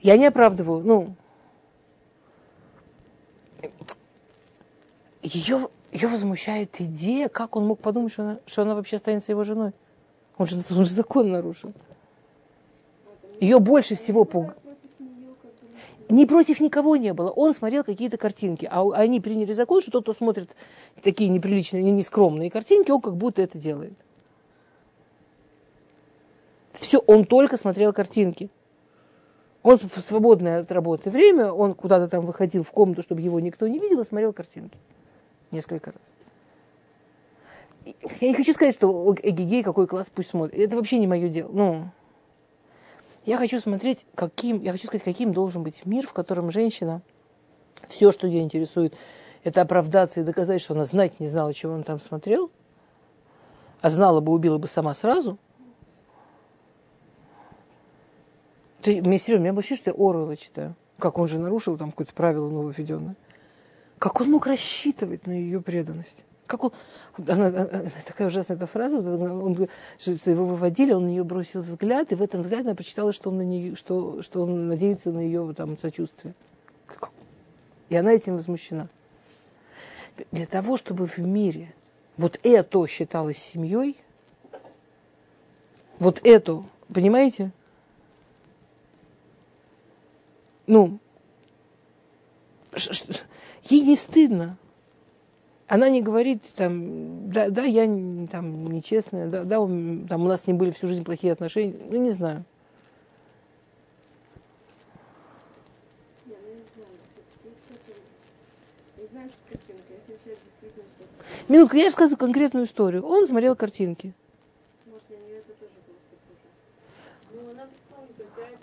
Я 0.00 0.16
не 0.16 0.26
оправдываю, 0.26 0.82
ну, 0.82 1.14
ее, 5.22 5.68
ее 5.92 6.08
возмущает 6.08 6.80
идея, 6.80 7.28
как 7.28 7.56
он 7.56 7.66
мог 7.66 7.80
подумать, 7.80 8.12
что 8.12 8.22
она, 8.22 8.38
что 8.46 8.62
она 8.62 8.74
вообще 8.74 8.96
останется 8.96 9.32
его 9.32 9.44
женой. 9.44 9.72
Он 10.38 10.46
же, 10.46 10.56
он 10.70 10.84
же 10.84 10.90
закон 10.90 11.30
нарушил. 11.30 11.72
Ее 13.40 13.58
больше 13.58 13.94
всего 13.94 14.24
пугает. 14.24 14.61
Не 16.12 16.26
против 16.26 16.60
никого 16.60 16.96
не 16.96 17.14
было. 17.14 17.30
Он 17.30 17.54
смотрел 17.54 17.84
какие-то 17.84 18.18
картинки, 18.18 18.68
а 18.70 18.86
они 18.92 19.18
приняли 19.18 19.54
закон, 19.54 19.80
что 19.80 19.92
тот, 19.92 20.02
кто 20.02 20.12
смотрит 20.12 20.54
такие 21.02 21.30
неприличные, 21.30 21.82
нескромные 21.84 22.50
картинки, 22.50 22.90
он 22.90 23.00
как 23.00 23.16
будто 23.16 23.40
это 23.40 23.56
делает. 23.56 23.94
Все, 26.74 26.98
он 26.98 27.24
только 27.24 27.56
смотрел 27.56 27.94
картинки. 27.94 28.50
Он 29.62 29.78
в 29.78 30.00
свободное 30.00 30.60
от 30.60 30.70
работы 30.70 31.08
время, 31.08 31.50
он 31.50 31.72
куда-то 31.72 32.08
там 32.08 32.26
выходил 32.26 32.62
в 32.62 32.72
комнату, 32.72 33.00
чтобы 33.00 33.22
его 33.22 33.40
никто 33.40 33.66
не 33.66 33.78
видел, 33.78 34.00
и 34.00 34.04
смотрел 34.04 34.34
картинки. 34.34 34.76
Несколько 35.50 35.92
раз. 35.92 37.94
Я 38.20 38.28
не 38.28 38.34
хочу 38.34 38.52
сказать, 38.52 38.74
что 38.74 39.16
эгегей 39.22 39.62
какой 39.62 39.86
класс 39.86 40.10
пусть 40.14 40.28
смотрит. 40.28 40.60
Это 40.60 40.76
вообще 40.76 40.98
не 40.98 41.06
мое 41.06 41.30
дело. 41.30 41.48
Ну, 41.54 41.90
я 43.24 43.36
хочу 43.38 43.60
смотреть, 43.60 44.06
каким, 44.14 44.60
я 44.62 44.72
хочу 44.72 44.86
сказать, 44.86 45.04
каким 45.04 45.32
должен 45.32 45.62
быть 45.62 45.84
мир, 45.86 46.06
в 46.06 46.12
котором 46.12 46.50
женщина, 46.50 47.02
все, 47.88 48.12
что 48.12 48.26
ее 48.26 48.42
интересует, 48.42 48.94
это 49.44 49.62
оправдаться 49.62 50.20
и 50.20 50.24
доказать, 50.24 50.60
что 50.60 50.74
она 50.74 50.84
знать 50.84 51.20
не 51.20 51.28
знала, 51.28 51.52
чего 51.52 51.74
он 51.74 51.82
там 51.82 52.00
смотрел, 52.00 52.50
а 53.80 53.90
знала 53.90 54.20
бы, 54.20 54.32
убила 54.32 54.58
бы 54.58 54.68
сама 54.68 54.94
сразу– 54.94 55.38
Ты, 58.82 59.00
мне 59.00 59.18
серьезно, 59.18 59.44
меня 59.44 59.56
ощущение, 59.56 59.78
что 59.78 59.90
я 59.90 59.96
Оруэлла 59.96 60.36
читаю. 60.36 60.74
Как 60.98 61.16
он 61.16 61.28
же 61.28 61.38
нарушил 61.38 61.78
там 61.78 61.90
какое-то 61.90 62.12
правило 62.14 62.50
нововведенное. 62.50 63.16
Как 63.98 64.20
он 64.20 64.30
мог 64.30 64.46
рассчитывать 64.46 65.26
на 65.26 65.32
ее 65.32 65.60
преданность? 65.60 66.24
Как 66.52 66.64
он, 66.64 66.72
она, 67.28 67.50
такая 68.06 68.28
ужасная 68.28 68.58
эта 68.58 68.66
фраза, 68.66 68.98
он, 68.98 69.68
что 69.98 70.30
его 70.30 70.44
выводили, 70.44 70.92
он 70.92 71.04
на 71.04 71.08
нее 71.08 71.24
бросил 71.24 71.62
взгляд, 71.62 72.12
и 72.12 72.14
в 72.14 72.20
этом 72.20 72.42
взгляде 72.42 72.64
она 72.64 72.74
прочитала, 72.74 73.14
что 73.14 73.30
он, 73.30 73.38
на 73.38 73.42
нее, 73.42 73.74
что, 73.74 74.20
что 74.20 74.42
он 74.42 74.68
надеется 74.68 75.10
на 75.12 75.20
ее 75.20 75.54
там, 75.56 75.78
сочувствие. 75.78 76.34
И 77.88 77.96
она 77.96 78.12
этим 78.12 78.34
возмущена. 78.34 78.88
Для 80.30 80.44
того, 80.44 80.76
чтобы 80.76 81.06
в 81.06 81.16
мире 81.16 81.72
вот 82.18 82.38
это 82.42 82.86
считалось 82.86 83.38
семьей, 83.38 83.96
вот 85.98 86.20
это, 86.22 86.62
понимаете, 86.92 87.50
ну, 90.66 90.98
ей 93.70 93.80
не 93.86 93.96
стыдно. 93.96 94.58
Она 95.72 95.88
не 95.88 96.02
говорит, 96.02 96.42
там, 96.54 97.30
да, 97.32 97.48
да 97.48 97.62
я 97.62 97.86
там, 98.30 98.70
нечестная, 98.70 99.26
да, 99.26 99.42
да 99.42 99.56
там, 99.56 100.10
у 100.10 100.28
нас 100.28 100.46
ним 100.46 100.58
были 100.58 100.70
всю 100.70 100.86
жизнь 100.86 101.02
плохие 101.02 101.32
отношения, 101.32 101.74
ну, 101.88 101.96
не 101.96 102.10
знаю. 102.10 102.44
Минутку, 111.48 111.76
я 111.76 111.86
рассказываю 111.86 112.18
конкретную 112.18 112.66
историю. 112.66 113.06
Он 113.06 113.26
смотрел 113.26 113.56
картинки. 113.56 114.12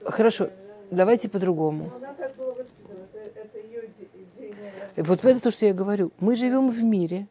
Хорошо. 0.06 0.52
Давайте 0.92 1.28
по-другому. 1.28 1.92
Вот 5.00 5.24
это 5.24 5.40
то, 5.40 5.50
что 5.50 5.66
я 5.66 5.74
говорю. 5.74 6.12
Мы 6.20 6.36
живем 6.36 6.70
в 6.70 6.84
мире, 6.84 7.28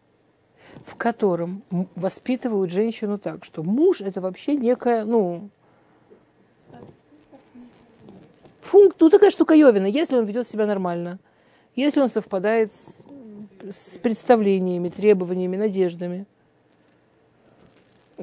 в 0.87 0.95
котором 0.97 1.63
воспитывают 1.95 2.73
женщину 2.73 3.19
так, 3.19 3.45
что 3.45 3.63
муж 3.63 4.01
это 4.01 4.23
вообще 4.23 4.57
некая, 4.57 5.05
ну, 5.05 5.51
функ, 8.63 8.95
ну 8.99 9.11
такая 9.11 9.31
штуковина, 9.31 9.85
если 9.85 10.17
он 10.17 10.25
ведет 10.25 10.49
себя 10.49 10.65
нормально, 10.65 11.19
если 11.77 12.01
он 12.01 12.09
совпадает 12.09 12.73
с, 12.73 13.03
с 13.71 13.99
представлениями, 13.99 14.89
требованиями, 14.89 15.59
надеждами, 15.59 16.25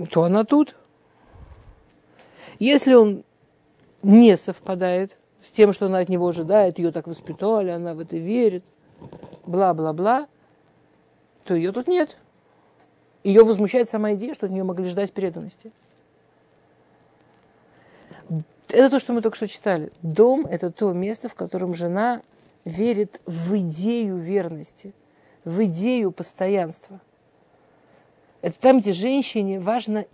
то 0.09 0.23
она 0.23 0.43
тут. 0.43 0.75
Если 2.57 2.95
он 2.95 3.23
не 4.01 4.37
совпадает, 4.37 5.17
с 5.39 5.51
тем, 5.51 5.71
что 5.71 5.85
она 5.85 5.99
от 5.99 6.09
него 6.09 6.27
ожидает, 6.27 6.79
ее 6.79 6.91
так 6.91 7.05
воспитали, 7.05 7.69
она 7.69 7.93
в 7.93 7.99
это 7.99 8.17
верит, 8.17 8.63
бла-бла-бла, 9.45 10.27
то 11.43 11.53
ее 11.53 11.71
тут 11.71 11.87
нет. 11.87 12.17
Ее 13.23 13.43
возмущает 13.43 13.89
сама 13.89 14.13
идея, 14.13 14.33
что 14.33 14.45
от 14.45 14.51
нее 14.51 14.63
могли 14.63 14.85
ждать 14.85 15.11
преданности. 15.11 15.71
Это 18.69 18.89
то, 18.89 18.99
что 18.99 19.13
мы 19.13 19.21
только 19.21 19.37
что 19.37 19.47
читали. 19.47 19.91
Дом– 20.01 20.45
это 20.49 20.71
то 20.71 20.91
место, 20.91 21.29
в 21.29 21.35
котором 21.35 21.75
жена 21.75 22.21
верит 22.65 23.21
в 23.25 23.55
идею 23.57 24.17
верности, 24.17 24.93
в 25.43 25.63
идею 25.65 26.11
постоянства. 26.11 26.99
Это 28.41 28.59
там, 28.59 28.79
где 28.79 28.91
женщине 28.91 29.59
важна 29.59 30.05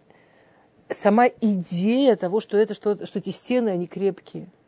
сама 0.90 1.28
идея 1.28 2.16
того, 2.18 2.40
что, 2.40 2.58
это, 2.58 2.74
что, 2.74 3.06
что 3.06 3.20
эти 3.20 3.30
стены, 3.30 3.70
они 3.70 3.88
крепкие– 3.88 4.48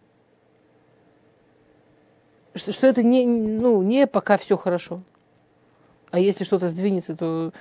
что, 2.56 2.72
что 2.72 2.88
это 2.88 3.04
не, 3.04 3.26
ну, 3.26 3.82
не 3.82 4.08
пока 4.08 4.38
все 4.38 4.58
хорошо. 4.58 5.02
А 6.12 6.20
если 6.20 6.44
что-то 6.44 6.70
сдвинется, 6.70 7.16
то, 7.16 7.52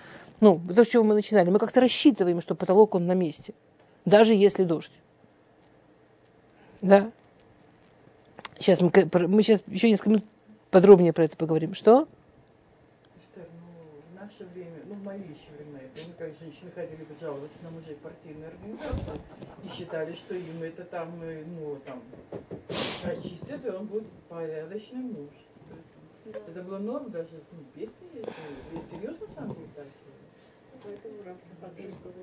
ну, 0.41 0.61
то, 0.75 0.85
с 0.85 0.89
чего 0.89 1.05
мы 1.05 1.15
начинали, 1.15 1.51
мы 1.51 1.59
как-то 1.59 1.81
рассчитываем, 1.81 2.41
что 2.41 2.55
потолок 2.55 2.95
он 2.95 3.07
на 3.07 3.15
месте, 3.15 3.55
даже 4.05 4.35
если 4.35 4.65
дождь. 4.65 4.93
Да. 6.83 7.11
Сейчас 8.59 8.81
мы, 8.81 8.91
мы 9.29 9.43
сейчас 9.43 9.63
еще 9.67 9.89
несколько 9.89 10.11
минут 10.11 10.25
подробнее 10.71 11.13
про 11.13 11.25
это 11.25 11.37
поговорим. 11.37 11.75
Что? 11.75 12.07
Ну, 13.37 13.43
в 14.11 14.21
наше 14.21 14.45
время, 14.53 14.81
ну, 14.87 14.95
в 14.95 15.03
мои 15.03 15.21
еще 15.21 15.51
времена, 15.57 15.79
я 15.81 15.89
помню, 15.89 16.15
как 16.19 16.39
женщины 16.63 16.71
ходили 16.71 17.07
жаловаться 17.21 17.59
на 17.63 17.71
мужей 17.71 17.97
партийной 17.97 18.49
организации 18.49 19.21
и 19.65 19.69
считали, 19.69 20.13
что 20.15 20.35
им 20.35 20.63
это 20.63 20.85
там, 20.85 21.23
э, 21.23 21.45
ну, 21.45 21.79
там, 21.85 22.03
прочистят, 23.03 23.65
и 23.65 23.71
он 23.71 23.87
будет 23.87 24.09
порядочный 24.29 25.01
муж. 25.01 25.31
Это 26.25 26.63
было 26.63 26.79
норм, 26.79 27.11
даже 27.11 27.43
ну, 27.51 27.65
песни 27.75 28.07
есть. 28.15 28.29
И 28.73 28.97
серьезно 28.97 29.27
сам 29.27 29.49
был 29.49 29.67
так. 29.75 29.87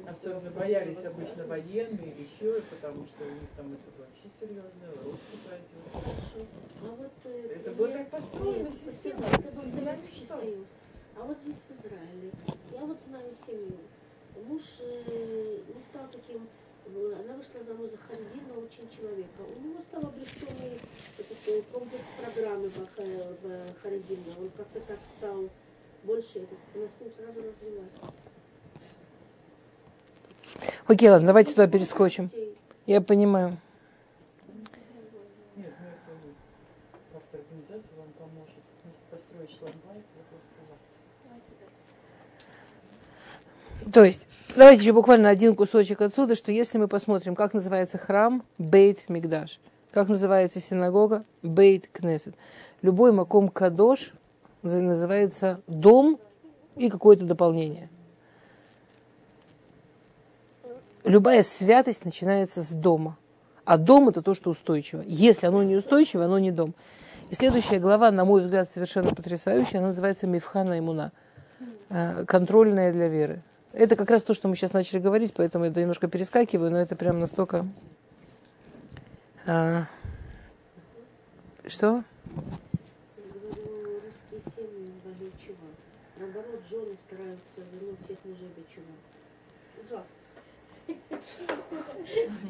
Особенно 0.08 0.52
боялись 0.52 1.06
обычно 1.06 1.46
военные 1.46 2.12
или 2.12 2.24
еще, 2.24 2.62
потому 2.62 3.06
что 3.06 3.24
у 3.24 3.32
них 3.32 3.50
там 3.56 3.72
это 3.72 3.90
вообще 3.98 4.30
серьезно, 4.38 5.04
русский 5.04 5.40
родился. 5.50 6.46
А 6.82 6.96
вот, 6.96 7.12
э, 7.24 7.56
это 7.56 7.72
было 7.72 7.90
так 7.90 8.10
построено 8.10 8.72
система. 8.72 9.26
Это 9.28 9.56
был 9.56 9.72
Советский 9.72 10.26
Союз. 10.26 10.68
А 11.16 11.24
вот 11.24 11.38
здесь 11.44 11.58
в 11.68 11.72
Израиле, 11.72 12.32
я 12.72 12.80
вот 12.86 13.02
знаю 13.02 13.34
семью, 13.46 13.78
муж 14.48 14.62
э, 14.80 15.60
не 15.76 15.82
стал 15.82 16.08
таким 16.12 16.48
она 16.90 17.36
вышла 17.36 17.64
замуж 17.68 17.92
за 17.92 17.98
Хардина, 17.98 18.58
очень 18.58 18.90
человека. 18.90 19.42
У 19.56 19.60
него 19.62 19.80
стал 19.82 20.02
облегченный 20.02 20.80
этот 21.20 21.38
э, 21.46 21.62
комплекс 21.72 22.06
программы 22.20 22.70
в 22.70 23.82
Харидине. 23.82 24.34
Он 24.40 24.50
как-то 24.58 24.80
так 24.80 24.98
стал 25.18 25.50
больше, 26.04 26.48
она 26.74 26.88
с 26.88 27.00
ним 27.00 27.12
сразу 27.14 27.42
развелась. 27.44 27.92
Окей, 30.88 31.10
ладно, 31.10 31.28
давайте 31.28 31.52
туда 31.52 31.68
перескочим. 31.68 32.32
Я 32.88 33.02
понимаю. 33.02 33.58
Нет, 35.56 35.74
ну 35.80 35.86
это 35.86 36.02
как-то 37.14 37.38
организация 37.38 37.98
вам 37.98 38.12
поможет. 38.18 38.56
Построить 39.12 39.52
шламбай, 39.52 40.04
вопрос 40.18 40.42
вас. 40.70 40.80
То 43.94 44.04
есть, 44.04 44.29
Давайте 44.56 44.82
еще 44.82 44.94
буквально 44.94 45.30
один 45.30 45.56
кусочек 45.56 46.02
отсюда, 46.02 46.36
что 46.36 46.52
если 46.52 46.80
мы 46.80 46.88
посмотрим, 46.88 47.36
как 47.36 47.54
называется 47.54 47.98
храм 48.00 48.44
Бейт 48.58 49.08
Мигдаш, 49.08 49.60
как 49.92 50.10
называется 50.10 50.60
синагога 50.60 51.24
Бейт 51.44 51.88
Кнесет. 51.88 52.34
Любой 52.82 53.12
маком 53.12 53.50
кадош 53.50 54.12
называется 54.64 55.62
дом 55.68 56.20
и 56.76 56.90
какое-то 56.90 57.26
дополнение. 57.26 57.90
Любая 61.04 61.44
святость 61.44 62.04
начинается 62.04 62.64
с 62.64 62.70
дома. 62.70 63.18
А 63.66 63.78
дом 63.78 64.10
это 64.10 64.24
то, 64.24 64.34
что 64.34 64.50
устойчиво. 64.50 65.04
Если 65.06 65.46
оно 65.46 65.62
не 65.62 65.76
устойчиво, 65.76 66.26
оно 66.26 66.40
не 66.40 66.52
дом. 66.52 66.74
И 67.30 67.36
следующая 67.36 67.78
глава, 67.78 68.10
на 68.10 68.26
мой 68.26 68.42
взгляд, 68.42 68.68
совершенно 68.68 69.14
потрясающая, 69.14 69.80
она 69.80 69.90
называется 69.90 70.26
Мифхана 70.26 70.80
Имуна. 70.80 71.12
Э, 71.90 72.26
контрольная 72.26 72.92
для 72.92 73.08
веры. 73.08 73.44
Это 73.74 73.96
как 73.96 74.10
раз 74.10 74.24
то, 74.24 74.34
что 74.34 74.48
мы 74.48 74.56
сейчас 74.56 74.74
начали 74.74 75.00
говорить, 75.00 75.34
поэтому 75.36 75.66
я 75.66 75.72
немножко 75.72 76.08
перескакиваю, 76.08 76.72
но 76.72 76.80
это 76.80 76.96
прям 76.96 77.20
настолько... 77.20 77.68
А... 79.46 79.86
Что? 81.68 82.04
русские 84.36 84.42
семьи 84.42 84.92
вводят 85.04 85.34
чува. 85.40 85.70
Наоборот, 86.18 86.62
жены 86.70 86.98
стараются 86.98 87.62
вернуть 87.72 88.04
всех 88.04 88.18
мужей 88.26 88.50
до 88.56 88.64
чува. 88.74 88.96
Ужасно. 89.84 90.16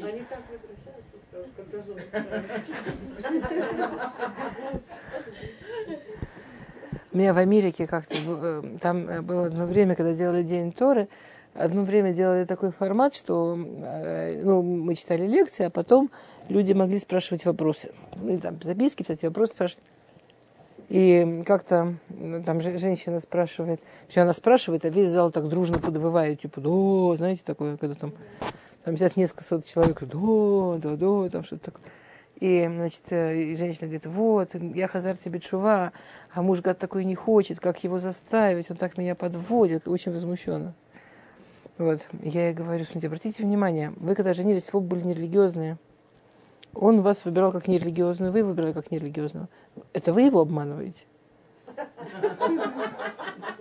Они 0.08 0.24
так 0.24 0.44
возвращаются 0.50 1.18
сразу, 1.30 1.50
когда 1.58 1.84
жены 1.84 2.04
стараются. 2.08 2.74
У 7.12 7.18
меня 7.18 7.34
в 7.34 7.38
Америке 7.40 7.88
как-то 7.88 8.16
э, 8.18 8.64
там 8.82 9.10
э, 9.10 9.22
было 9.22 9.48
одно 9.48 9.66
время, 9.66 9.96
когда 9.96 10.14
делали 10.14 10.44
День 10.44 10.72
Торы, 10.72 11.08
одно 11.56 11.82
время 11.82 12.14
делали 12.14 12.46
такой 12.46 12.72
формат, 12.72 13.16
что 13.16 13.58
э, 13.58 14.42
ну, 14.44 14.62
мы 14.62 14.94
читали 14.94 15.26
лекции, 15.26 15.66
а 15.66 15.70
потом 15.72 16.12
люди 16.50 16.74
могли 16.74 17.00
спрашивать 17.00 17.46
вопросы. 17.46 17.92
Ну, 18.16 18.36
и 18.36 18.38
там 18.38 18.62
записки, 18.62 19.02
кстати, 19.02 19.26
вопросы 19.26 19.54
спрашивать. 19.54 19.84
И 20.90 21.44
как-то 21.46 21.96
там 22.46 22.62
женщина 22.62 23.20
спрашивает, 23.20 23.80
все 24.08 24.22
она 24.22 24.34
спрашивает, 24.34 24.86
а 24.86 24.90
весь 24.90 25.10
зал 25.10 25.32
так 25.32 25.48
дружно 25.48 25.80
подвывает, 25.80 26.42
типа, 26.42 26.62
да, 26.62 27.18
знаете, 27.18 27.42
такое, 27.44 27.78
когда 27.78 27.96
там, 27.96 28.14
там 28.84 28.96
сидят 28.98 29.16
несколько 29.16 29.44
сот 29.44 29.66
человек, 29.66 30.00
да, 30.02 30.78
да, 30.78 30.96
да, 30.96 31.30
там 31.30 31.44
что-то 31.44 31.66
такое. 31.66 31.84
И, 32.40 32.66
значит, 32.68 33.04
э, 33.12 33.36
и 33.36 33.56
женщина 33.56 33.88
говорит, 33.88 34.06
вот, 34.06 34.56
я 34.56 34.88
хазар 34.88 35.18
тебе 35.18 35.40
чува, 35.40 35.92
а 36.34 36.42
муж, 36.42 36.62
говорит, 36.62 36.80
такой 36.80 37.04
не 37.04 37.16
хочет, 37.16 37.60
как 37.60 37.84
его 37.84 38.00
заставить, 38.00 38.72
он 38.72 38.78
так 38.78 38.98
меня 38.98 39.14
подводит, 39.14 39.88
очень 39.88 40.14
возмущенно. 40.14 40.74
Вот, 41.78 42.08
я 42.24 42.48
ей 42.48 42.54
говорю, 42.54 42.86
смотрите, 42.86 43.08
обратите 43.08 43.44
внимание, 43.44 43.94
вы 43.98 44.16
когда 44.16 44.34
женились, 44.34 44.72
вы 44.72 44.80
были 44.80 45.02
нерелигиозные. 45.02 45.78
Он 46.74 47.02
вас 47.02 47.26
выбирал 47.26 47.52
как 47.52 47.68
нерелигиозную, 47.68 48.32
вы 48.32 48.44
выбирали 48.44 48.72
как 48.72 48.92
нерелигиозную. 48.92 49.50
Это 49.92 50.14
вы 50.14 50.22
его 50.22 50.40
обманываете. 50.40 51.04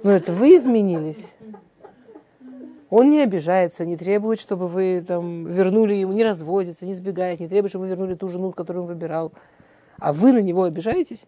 Но 0.04 0.12
это 0.12 0.32
вы 0.32 0.56
изменились. 0.56 1.32
Он 2.90 3.10
не 3.10 3.20
обижается, 3.22 3.84
не 3.84 3.96
требует, 3.96 4.40
чтобы 4.40 4.66
вы 4.66 5.04
там 5.06 5.46
вернули 5.46 5.94
ему, 5.94 6.12
не 6.12 6.24
разводится, 6.24 6.86
не 6.86 6.94
сбегает, 6.94 7.38
не 7.38 7.48
требует, 7.48 7.70
чтобы 7.70 7.84
вы 7.84 7.90
вернули 7.90 8.14
ту 8.14 8.28
жену, 8.28 8.50
которую 8.52 8.84
он 8.84 8.88
выбирал. 8.88 9.32
А 9.98 10.12
вы 10.12 10.32
на 10.32 10.40
него 10.40 10.62
обижаетесь? 10.62 11.24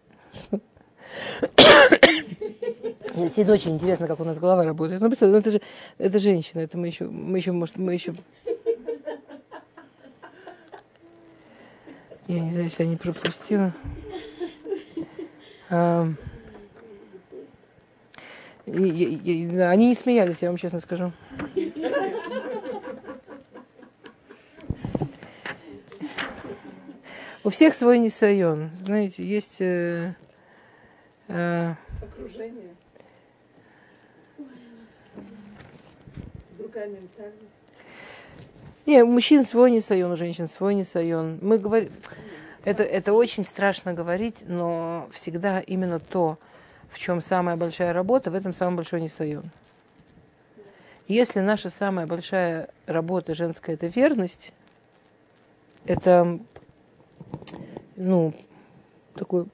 Действительно 3.15 3.53
очень 3.53 3.75
интересно, 3.75 4.07
как 4.07 4.19
у 4.19 4.23
нас 4.23 4.39
голова 4.39 4.63
работает. 4.63 5.01
Ну, 5.01 5.07
представьте, 5.07 5.33
ну, 5.33 5.39
это 5.39 5.51
же 5.51 5.61
это 5.97 6.17
женщина, 6.19 6.61
это 6.61 6.77
мы 6.77 6.87
еще, 6.87 7.05
мы 7.05 7.37
еще, 7.37 7.51
может, 7.51 7.77
мы 7.77 7.93
еще... 7.93 8.15
Я 12.27 12.39
не 12.39 12.51
знаю, 12.51 12.63
если 12.63 12.83
я 12.83 12.89
не 12.89 12.95
пропустила. 12.95 13.73
И, 18.73 18.79
и, 18.79 19.55
и, 19.55 19.57
они 19.59 19.87
не 19.87 19.95
смеялись, 19.95 20.41
я 20.41 20.49
вам 20.49 20.57
честно 20.57 20.79
скажу. 20.79 21.11
У 27.43 27.49
всех 27.49 27.73
свой 27.73 27.97
несайон. 27.97 28.69
Знаете, 28.83 29.23
есть... 29.23 29.61
Э, 29.61 30.13
э, 31.27 31.73
Окружение. 32.01 32.75
Другая 36.57 36.87
ментальность. 36.87 37.51
Не, 38.85 39.03
у 39.03 39.07
мужчин 39.07 39.43
свой 39.43 39.71
несайон, 39.71 40.11
у 40.11 40.15
женщин 40.15 40.47
свой 40.47 40.75
несайон. 40.75 41.39
Мы 41.41 41.57
говорим... 41.57 41.91
Это, 42.63 42.83
это 42.83 43.13
очень 43.13 43.43
страшно 43.43 43.93
говорить, 43.93 44.43
но 44.47 45.09
всегда 45.11 45.61
именно 45.61 45.99
то, 45.99 46.37
в 46.91 46.99
чем 46.99 47.21
самая 47.21 47.55
большая 47.55 47.93
работа, 47.93 48.29
в 48.29 48.35
этом 48.35 48.53
самый 48.53 48.75
большой 48.75 49.01
несоюз. 49.01 49.43
Если 51.07 51.39
наша 51.39 51.69
самая 51.69 52.05
большая 52.05 52.69
работа 52.85 53.33
женская– 53.33 53.73
это 53.75 53.87
верность, 53.87 54.53
это 55.85 56.39
ну, 57.95 58.33
такое 59.15 59.47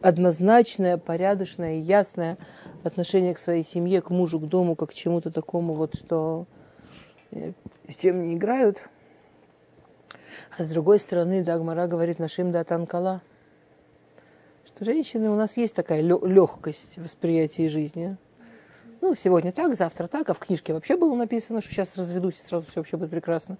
однозначное, 0.00 0.96
порядочное, 0.96 1.78
ясное 1.78 2.36
отношение 2.84 3.34
к 3.34 3.38
своей 3.38 3.64
семье, 3.64 4.00
к 4.00 4.10
мужу, 4.10 4.40
к 4.40 4.48
дому, 4.48 4.74
как 4.74 4.90
к 4.90 4.94
чему-то 4.94 5.30
такому 5.30 5.74
вот, 5.74 5.94
что 5.94 6.46
э, 7.30 7.52
с 7.88 7.96
чем 7.96 8.22
не 8.22 8.34
играют. 8.34 8.78
А 10.56 10.64
с 10.64 10.68
другой 10.68 10.98
стороны, 10.98 11.42
Дагмара 11.42 11.86
говорит 11.86 12.18
нашим 12.18 12.50
да 12.50 12.64
танкала– 12.64 13.20
женщины 14.80 15.30
у 15.30 15.34
нас 15.34 15.56
есть 15.56 15.74
такая 15.74 16.00
легкость 16.00 16.98
восприятия 16.98 17.68
жизни. 17.68 18.16
Ну, 19.00 19.14
сегодня 19.14 19.52
так, 19.52 19.74
завтра 19.76 20.08
так, 20.08 20.28
а 20.28 20.34
в 20.34 20.38
книжке 20.38 20.72
вообще 20.72 20.96
было 20.96 21.14
написано, 21.14 21.60
что 21.60 21.70
сейчас 21.70 21.96
разведусь, 21.96 22.38
и 22.38 22.42
сразу 22.42 22.66
все 22.66 22.80
вообще 22.80 22.96
будет 22.96 23.10
прекрасно. 23.10 23.58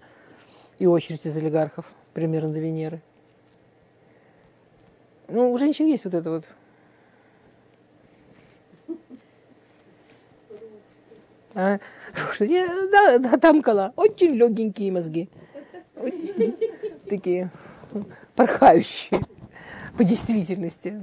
И 0.78 0.86
очередь 0.86 1.24
из 1.26 1.36
олигархов, 1.36 1.86
примерно 2.12 2.52
до 2.52 2.58
Венеры. 2.58 3.00
Ну, 5.28 5.52
у 5.52 5.58
женщин 5.58 5.86
есть 5.86 6.04
вот 6.04 6.14
это 6.14 6.30
вот. 6.30 6.44
А, 11.54 11.78
да, 12.40 13.18
да, 13.18 13.36
там 13.38 13.62
кола. 13.62 13.92
Очень 13.96 14.34
легенькие 14.34 14.92
мозги. 14.92 15.28
Такие 17.08 17.50
порхающие 18.34 19.20
по 19.98 20.04
действительности. 20.04 21.02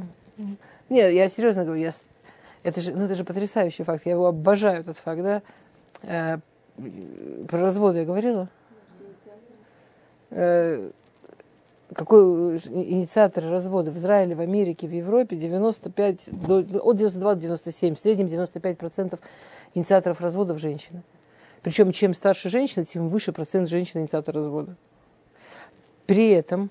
Нет, 0.90 1.14
я 1.14 1.28
серьезно 1.28 1.66
говорю, 1.66 1.82
я, 1.82 1.92
это, 2.64 2.80
же, 2.80 2.94
ну, 2.94 3.04
это 3.04 3.14
же 3.14 3.26
потрясающий 3.26 3.84
факт. 3.84 4.06
Я 4.06 4.14
его 4.14 4.28
обожаю, 4.28 4.80
этот 4.80 4.98
факт, 4.98 5.22
да. 5.22 5.42
Э, 6.02 6.38
про 7.48 7.60
разводы 7.60 8.00
я 8.00 8.06
говорила? 8.06 8.48
Э, 10.32 10.90
какой 11.94 12.58
инициатор 12.58 13.44
развода 13.44 13.92
в 13.92 13.98
Израиле, 13.98 14.34
в 14.34 14.40
Америке, 14.40 14.88
в 14.88 14.94
Европе 14.94 15.36
95, 15.36 16.30
до, 16.32 16.60
от 16.80 16.96
92 16.96 17.36
до 17.36 17.42
97, 17.42 17.96
в 17.96 18.00
среднем 18.00 18.28
95% 18.28 19.20
инициаторов 19.74 20.22
разводов 20.22 20.58
женщины. 20.60 21.04
Причем 21.64 21.92
чем 21.92 22.14
старше 22.14 22.48
женщина, 22.48 22.86
тем 22.86 23.10
выше 23.10 23.34
процент 23.34 23.68
женщин 23.68 24.00
инициатор 24.00 24.34
развода. 24.34 24.76
При 26.06 26.30
этом 26.30 26.70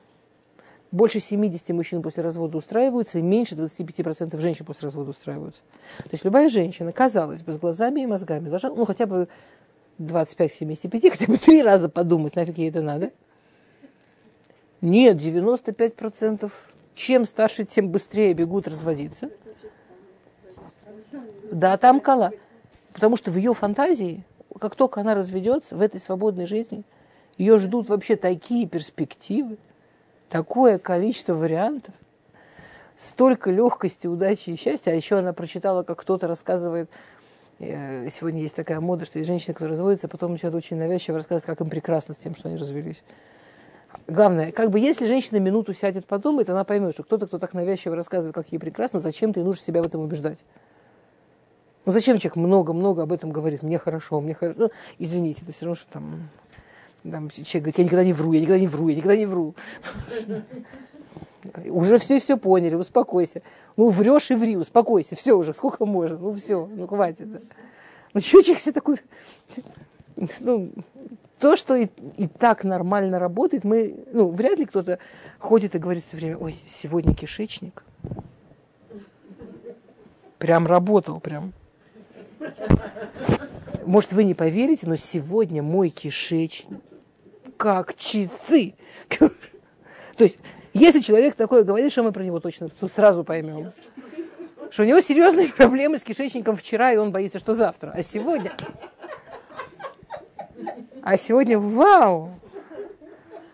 больше 0.95 1.19
70 1.19 1.71
мужчин 1.71 2.03
после 2.03 2.23
развода 2.23 2.57
устраиваются, 2.57 3.19
и 3.19 3.23
меньше 3.23 3.57
25% 3.57 4.41
женщин 4.41 4.65
после 4.65 4.87
развода 4.87 5.11
устраиваются. 5.11 5.61
То 5.99 6.11
есть 6.13 6.25
любая 6.25 6.49
женщина, 6.49 6.93
казалось 6.93 7.43
бы, 7.43 7.53
с 7.53 7.59
глазами 7.59 8.03
и 8.03 8.07
мозгами 8.07 8.49
должна, 8.49 8.71
ну, 8.71 8.85
хотя 8.85 9.07
бы 9.07 9.29
25-75, 9.99 11.11
хотя 11.11 11.27
бы 11.27 11.37
три 11.37 11.63
раза 11.63 11.89
подумать, 11.89 12.37
нафиг 12.37 12.59
ей 12.59 12.71
это 12.71 12.81
надо. 12.81 13.11
Нет, 14.81 15.17
95%. 15.17 16.51
Чем 16.95 17.25
старше, 17.25 17.65
тем 17.65 17.89
быстрее 17.89 18.33
бегут 18.33 18.69
разводиться. 18.69 19.31
Да, 21.51 21.77
там 21.77 21.99
кола. 21.99 22.31
Потому 22.93 23.17
что 23.17 23.33
в 23.33 23.37
ее 23.37 23.53
фантазии, 23.53 24.23
как 24.61 24.77
только 24.77 25.01
она 25.01 25.17
разведется 25.17 25.75
в 25.75 25.81
этой 25.81 26.01
свободной 26.01 26.47
жизни, 26.47 26.85
ее 27.37 27.59
ждут 27.59 27.89
вообще 27.89 28.15
такие 28.15 28.69
перспективы– 28.69 29.57
такое 30.35 30.81
количество 30.81 31.33
вариантов, 31.35 31.95
столько 32.97 33.53
легкости, 33.53 34.09
удачи 34.09 34.51
и 34.51 34.57
счастья. 34.57 34.91
А 34.91 34.95
еще 34.95 35.19
она 35.19 35.33
прочитала, 35.33 35.85
как 35.85 36.01
кто-то 36.01 36.27
рассказывает, 36.27 36.91
э, 37.61 38.09
сегодня 38.11 38.43
есть 38.43 38.57
такая 38.57 38.81
мода, 38.81 39.05
что 39.05 39.21
есть 39.21 39.29
женщины, 39.29 39.55
которые 39.55 39.75
разводятся, 39.77 40.09
потом 40.09 40.33
начинают 40.33 40.57
очень 40.57 40.77
навязчиво 40.77 41.19
рассказывать, 41.19 41.45
как 41.45 41.61
им 41.61 41.71
прекрасно 41.71 42.15
с 42.15 42.19
тем, 42.19 42.35
что 42.35 42.49
они 42.49 42.59
развелись. 42.59 43.05
Главное, 44.09 44.51
как 44.51 44.71
бы 44.71 44.81
если 44.81 45.07
женщина 45.07 45.37
минуту 45.37 45.73
сядет, 45.73 46.05
подумает, 46.05 46.51
она 46.51 46.65
поймет, 46.65 46.95
что 46.95 47.05
кто-то, 47.05 47.29
кто 47.29 47.39
так 47.39 47.55
навязчиво 47.55 47.95
рассказывает, 47.95 48.35
как 48.35 48.49
ей 48.51 48.59
прекрасно, 48.59 48.99
зачем 48.99 49.33
ты 49.33 49.45
нужно 49.45 49.63
себя 49.63 49.83
в 49.83 49.87
этом 49.87 50.01
убеждать. 50.01 50.45
Ну 51.85 51.93
зачем 51.93 52.19
человек 52.19 52.35
много-много 52.35 53.05
об 53.05 53.13
этом 53.13 53.31
говорит? 53.31 53.63
Мне 53.63 53.79
хорошо, 53.79 54.21
мне 54.21 54.35
хорошо. 54.35 54.59
Ну, 54.59 54.71
извините, 54.99 55.43
это 55.45 55.53
все 55.53 55.67
равно, 55.67 55.77
что 55.77 55.93
там 55.93 56.29
там 57.11 57.29
человек 57.29 57.53
говорит, 57.55 57.79
я 57.79 57.85
никогда 57.85 58.05
не 58.05 58.13
вру, 58.13 58.33
я 58.33 58.41
никогда 58.41 58.59
не 58.59 58.67
вру, 58.67 58.89
я 58.89 58.97
никогда 58.97 59.17
не 59.17 59.27
вру. 59.27 59.55
Уже 61.67 61.99
все 61.99 62.19
все 62.19 62.39
поняли, 62.39 62.75
успокойся. 62.75 63.43
Ну, 63.77 63.91
врешь 63.91 64.31
и 64.31 64.35
ври, 64.35 64.57
успокойся. 64.57 65.15
Все 65.15 65.35
уже, 65.35 65.53
сколько 65.53 65.85
можно. 65.85 66.17
Ну, 66.17 66.35
все, 66.35 66.67
ну, 66.67 66.87
хватит. 66.87 67.31
Да. 67.31 67.41
Ну, 68.15 68.21
что 68.21 68.41
человек 68.41 68.61
все 68.61 68.73
такой... 68.73 68.97
Ну, 70.41 70.71
то, 71.39 71.57
что 71.57 71.75
и, 71.75 71.89
и 72.17 72.29
так 72.29 72.65
нормально 72.65 73.19
работает, 73.19 73.65
мы, 73.65 73.95
ну, 74.13 74.31
вряд 74.31 74.59
ли 74.59 74.65
кто-то 74.65 74.99
ходит 75.39 75.75
и 75.75 75.79
говорит 75.79 76.05
все 76.07 76.17
время, 76.17 76.39
ой, 76.39 76.55
сегодня 76.55 77.15
кишечник. 77.15 77.85
Прям 80.39 80.67
работал, 80.67 81.21
прям. 81.21 81.53
Может, 83.85 84.15
вы 84.15 84.25
не 84.25 84.33
поверите, 84.33 84.87
но 84.87 84.97
сегодня 84.97 85.63
мой 85.63 85.91
кишечник 85.91 86.81
как 87.57 87.95
часы. 87.95 88.75
То 89.19 90.25
есть, 90.25 90.39
если 90.73 91.01
человек 91.01 91.35
такое 91.35 91.63
говорит, 91.65 91.93
что 91.93 92.03
мы 92.03 92.13
про 92.13 92.23
него 92.23 92.41
точно 92.41 92.69
сразу 92.89 93.25
поймем. 93.25 93.71
Что 94.71 94.83
у 94.83 94.87
него 94.87 95.01
серьезные 95.01 95.49
проблемы 95.57 95.99
с 95.99 96.03
кишечником 96.03 96.57
вчера, 96.57 96.93
и 96.93 96.97
он 96.97 97.13
боится, 97.13 97.39
что 97.39 97.55
завтра. 97.55 97.93
А 97.95 98.03
сегодня... 98.03 98.53
А 101.03 101.19
сегодня 101.19 101.59
вау! 101.59 102.31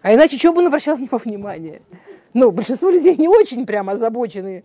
А 0.03 0.15
иначе 0.15 0.39
что 0.39 0.53
бы 0.53 0.61
он 0.61 0.69
обращал 0.69 0.97
на 0.97 1.03
него 1.03 1.19
внимание? 1.19 1.83
Ну, 2.33 2.53
большинство 2.53 2.91
людей 2.91 3.17
не 3.17 3.29
очень 3.29 3.67
прямо 3.67 3.93
озабочены. 3.93 4.63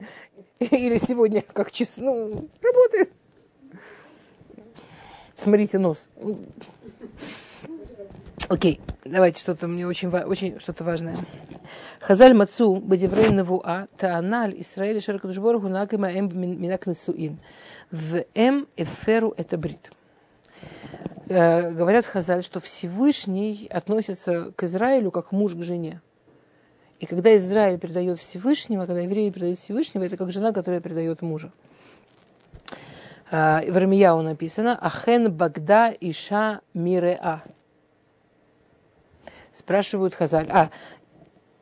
Или 0.60 0.98
сегодня 0.98 1.42
как 1.42 1.72
часы, 1.72 2.02
ну, 2.02 2.48
работает. 2.62 3.12
Смотрите 5.36 5.80
нос. 5.80 6.08
Окей, 8.48 8.80
давайте 9.04 9.40
что-то 9.40 9.66
мне 9.66 9.88
очень, 9.88 10.10
очень 10.10 10.60
что-то 10.60 10.84
важное. 10.84 11.16
Хазаль 12.00 12.36
мацу 12.36 12.76
бадеврей 12.76 13.30
навуа 13.30 13.88
тааналь 13.98 14.54
Исраэль 14.62 15.02
шаркадушбор 15.02 15.58
гунакима 15.58 16.12
эм 16.12 16.30
минак 16.38 16.86
несуин. 16.86 17.40
В 17.90 18.24
эм 18.36 18.68
эферу 18.78 19.34
это 19.36 19.58
брит. 19.58 19.92
Э, 21.28 21.72
говорят 21.72 22.06
Хазаль, 22.06 22.44
что 22.44 22.60
Всевышний 22.60 23.68
относится 23.72 24.52
к 24.56 24.64
Израилю 24.64 25.10
как 25.10 25.32
муж 25.32 25.56
к 25.56 25.64
жене. 25.64 26.02
И 27.00 27.08
когда 27.08 27.36
Израиль 27.36 27.80
передает 27.80 28.20
Всевышнего, 28.20 28.86
когда 28.86 29.02
евреи 29.02 29.32
передают 29.32 29.58
Всевышнего, 29.58 30.04
это 30.04 30.18
как 30.18 30.32
жена, 30.32 30.52
которая 30.52 30.82
передает 30.82 31.24
мужа. 31.24 31.52
Э, 33.32 33.62
в 33.68 33.76
Рамияу 33.76 34.22
написано 34.22 34.78
«Ахен 34.80 35.32
Багда 35.34 35.96
Иша 36.00 36.62
Миреа». 36.76 37.42
Спрашивают 39.56 40.14
Хазаль. 40.14 40.50
А, 40.52 40.70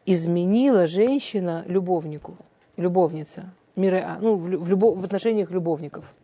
изменила 0.04 0.88
женщина 0.88 1.64
любовнику, 1.68 2.36
любовница, 2.76 3.54
Миреа, 3.76 4.18
ну, 4.20 4.36
в, 4.36 4.46
в, 4.46 4.68
любо, 4.68 4.96
в 4.96 5.04
отношениях 5.04 5.52
любовников. 5.52 6.16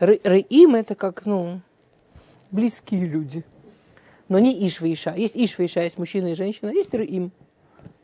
Реим 0.00 0.74
это 0.74 0.96
как, 0.96 1.26
ну, 1.26 1.60
близкие 2.50 3.06
люди. 3.06 3.44
Но 4.28 4.40
не 4.40 4.66
Ишва 4.66 4.92
Иша. 4.92 5.14
Есть 5.14 5.36
Ишва 5.36 5.64
Иша, 5.64 5.82
есть 5.82 5.96
мужчина 5.96 6.32
и 6.32 6.34
женщина, 6.34 6.70
есть 6.70 6.92
Реим. 6.92 7.30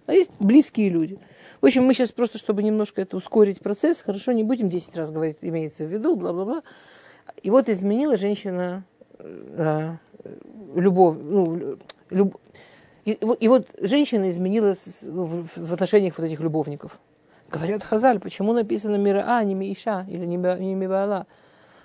А 0.06 0.12
есть 0.12 0.30
близкие 0.38 0.90
люди. 0.90 1.18
В 1.60 1.66
общем, 1.66 1.84
мы 1.84 1.92
сейчас 1.92 2.12
просто, 2.12 2.38
чтобы 2.38 2.62
немножко 2.62 3.02
это 3.02 3.16
ускорить 3.16 3.58
процесс, 3.58 4.00
хорошо, 4.00 4.30
не 4.30 4.44
будем 4.44 4.70
10 4.70 4.96
раз 4.96 5.10
говорить, 5.10 5.38
имеется 5.40 5.84
в 5.84 5.88
виду, 5.88 6.14
бла-бла-бла. 6.14 6.62
И 7.42 7.50
вот 7.50 7.68
изменила 7.68 8.16
женщина 8.16 8.84
э, 9.18 9.96
любовь, 10.76 11.16
ну, 11.20 11.78
люб, 12.10 12.38
и, 13.04 13.12
и 13.12 13.48
вот 13.48 13.66
женщина 13.80 14.28
изменила 14.28 14.74
в 15.02 15.72
отношениях 15.72 16.18
вот 16.18 16.24
этих 16.24 16.40
любовников. 16.40 16.98
Говорят 17.50 17.82
Хазаль, 17.82 18.20
почему 18.20 18.52
написано 18.52 18.96
мира 18.96 19.24
А, 19.26 19.42
не 19.42 19.54
Миша 19.54 20.06
или 20.08 20.24
не 20.24 20.36
Мибала? 20.36 21.26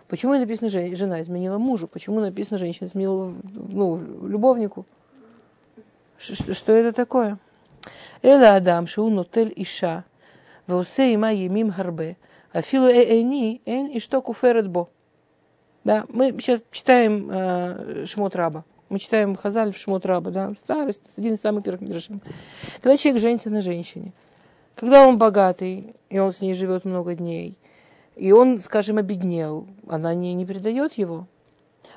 Почему 0.07 0.33
написано 0.33 0.69
жена 0.69 1.21
изменила 1.21 1.57
мужу? 1.57 1.87
Почему 1.87 2.19
написано 2.19 2.57
женщина 2.59 2.87
изменила 2.87 3.33
ну, 3.43 3.97
любовнику? 4.27 4.85
Что, 6.17 6.53
что 6.53 6.71
это 6.71 6.95
такое? 6.95 7.39
Эла 8.21 8.55
Адам, 8.55 8.87
Шиу 8.87 9.09
Нотель 9.09 9.51
Иша, 9.55 10.03
Веусе 10.67 11.13
има 11.13 11.31
емим 11.31 11.69
гарбе. 11.69 12.17
Афилу 12.51 12.87
эйни, 12.87 13.61
эн 13.65 13.87
и 13.87 13.99
что 13.99 14.21
куферет 14.21 14.67
бо. 14.67 14.87
Да, 15.83 16.05
мы 16.09 16.31
сейчас 16.39 16.63
читаем 16.71 17.29
э, 17.29 18.05
Шмот 18.05 18.35
Раба. 18.35 18.63
Мы 18.89 18.99
читаем 18.99 19.35
Хазаль 19.35 19.73
в 19.73 19.77
Шмотраба, 19.77 20.31
да, 20.31 20.53
старость, 20.53 21.01
один 21.17 21.33
из 21.33 21.41
самых 21.41 21.63
первых 21.63 21.81
мидрашим. 21.81 22.21
Когда 22.81 22.97
человек 22.97 23.21
женится 23.21 23.49
на 23.49 23.61
женщине, 23.61 24.13
когда 24.75 25.07
он 25.07 25.17
богатый, 25.17 25.95
и 26.09 26.19
он 26.19 26.31
с 26.31 26.41
ней 26.41 26.53
живет 26.53 26.85
много 26.85 27.15
дней, 27.15 27.57
и 28.15 28.31
он, 28.31 28.59
скажем, 28.59 28.97
обеднел, 28.97 29.67
она 29.87 30.13
не, 30.13 30.33
не 30.33 30.45
предает 30.45 30.93
его, 30.93 31.27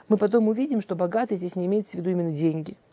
мы 0.09 0.17
потом 0.17 0.49
увидим, 0.49 0.81
что 0.81 0.97
богатый 0.97 1.37
здесь 1.37 1.57
не 1.57 1.67
имеется 1.67 1.93
в 1.93 1.95
виду 1.97 2.11
именно 2.11 2.33
деньги– 2.33 2.77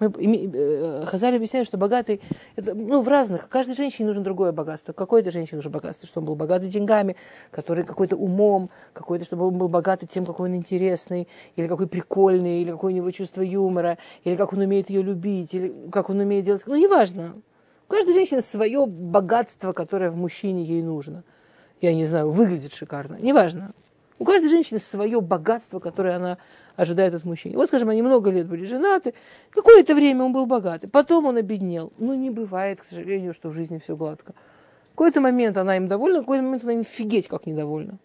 мы, 0.00 0.10
э, 0.10 1.04
Хазаль 1.06 1.36
объясняет, 1.36 1.66
что 1.66 1.76
богатый, 1.76 2.20
это, 2.56 2.74
ну, 2.74 3.02
в 3.02 3.08
разных, 3.08 3.48
каждой 3.48 3.74
женщине 3.74 4.06
нужно 4.08 4.24
другое 4.24 4.52
богатство. 4.52 4.92
Какой-то 4.92 5.30
женщине 5.30 5.56
нужно 5.56 5.70
богатство, 5.70 6.08
чтобы 6.08 6.24
он 6.24 6.26
был 6.28 6.36
богатый 6.36 6.68
деньгами, 6.68 7.16
который 7.50 7.84
какой-то 7.84 8.16
умом, 8.16 8.70
какой-то, 8.92 9.24
чтобы 9.24 9.46
он 9.46 9.58
был 9.58 9.68
богатый 9.68 10.06
тем, 10.06 10.24
какой 10.26 10.48
он 10.48 10.56
интересный, 10.56 11.28
или 11.56 11.68
какой 11.68 11.86
прикольный, 11.86 12.62
или 12.62 12.70
какое 12.70 12.92
у 12.92 12.96
него 12.96 13.10
чувство 13.10 13.42
юмора, 13.42 13.98
или 14.24 14.36
как 14.36 14.52
он 14.52 14.60
умеет 14.60 14.90
ее 14.90 15.02
любить, 15.02 15.54
или 15.54 15.72
как 15.92 16.10
он 16.10 16.18
умеет 16.20 16.44
делать. 16.44 16.62
Ну, 16.66 16.74
неважно. 16.76 17.34
У 17.88 17.90
каждой 17.90 18.14
женщины 18.14 18.40
свое 18.40 18.86
богатство, 18.86 19.72
которое 19.72 20.10
в 20.10 20.16
мужчине 20.16 20.64
ей 20.64 20.82
нужно. 20.82 21.24
Я 21.80 21.94
не 21.94 22.04
знаю, 22.04 22.30
выглядит 22.30 22.72
шикарно. 22.72 23.16
Неважно. 23.20 23.72
У 24.20 24.24
каждой 24.26 24.50
женщины 24.50 24.78
свое 24.78 25.22
богатство, 25.22 25.80
которое 25.80 26.16
она 26.16 26.36
ожидает 26.76 27.14
от 27.14 27.24
мужчины. 27.24 27.56
Вот, 27.56 27.68
скажем, 27.68 27.88
они 27.88 28.02
много 28.02 28.30
лет 28.30 28.46
были 28.46 28.66
женаты, 28.66 29.14
какое-то 29.48 29.94
время 29.94 30.24
он 30.24 30.34
был 30.34 30.44
богатый, 30.44 30.88
потом 30.88 31.24
он 31.24 31.38
обеднел. 31.38 31.90
Ну, 31.96 32.12
не 32.12 32.28
бывает, 32.28 32.82
к 32.82 32.84
сожалению, 32.84 33.32
что 33.32 33.48
в 33.48 33.54
жизни 33.54 33.80
все 33.82 33.96
гладко. 33.96 34.34
В 34.88 34.90
какой-то 34.90 35.22
момент 35.22 35.56
она 35.56 35.78
им 35.78 35.88
довольна, 35.88 36.18
в 36.18 36.24
какой-то 36.24 36.44
момент 36.44 36.64
она 36.64 36.74
им 36.74 36.84
фигеть 36.84 37.28
как 37.28 37.46
недовольна. 37.46 37.96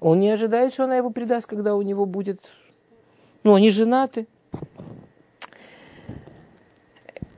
Он 0.00 0.18
не 0.18 0.30
ожидает, 0.30 0.72
что 0.72 0.84
она 0.84 0.96
его 0.96 1.10
предаст, 1.10 1.46
когда 1.46 1.76
у 1.76 1.82
него 1.82 2.06
будет... 2.06 2.40
Ну, 3.44 3.54
они 3.54 3.70
женаты. 3.70 4.26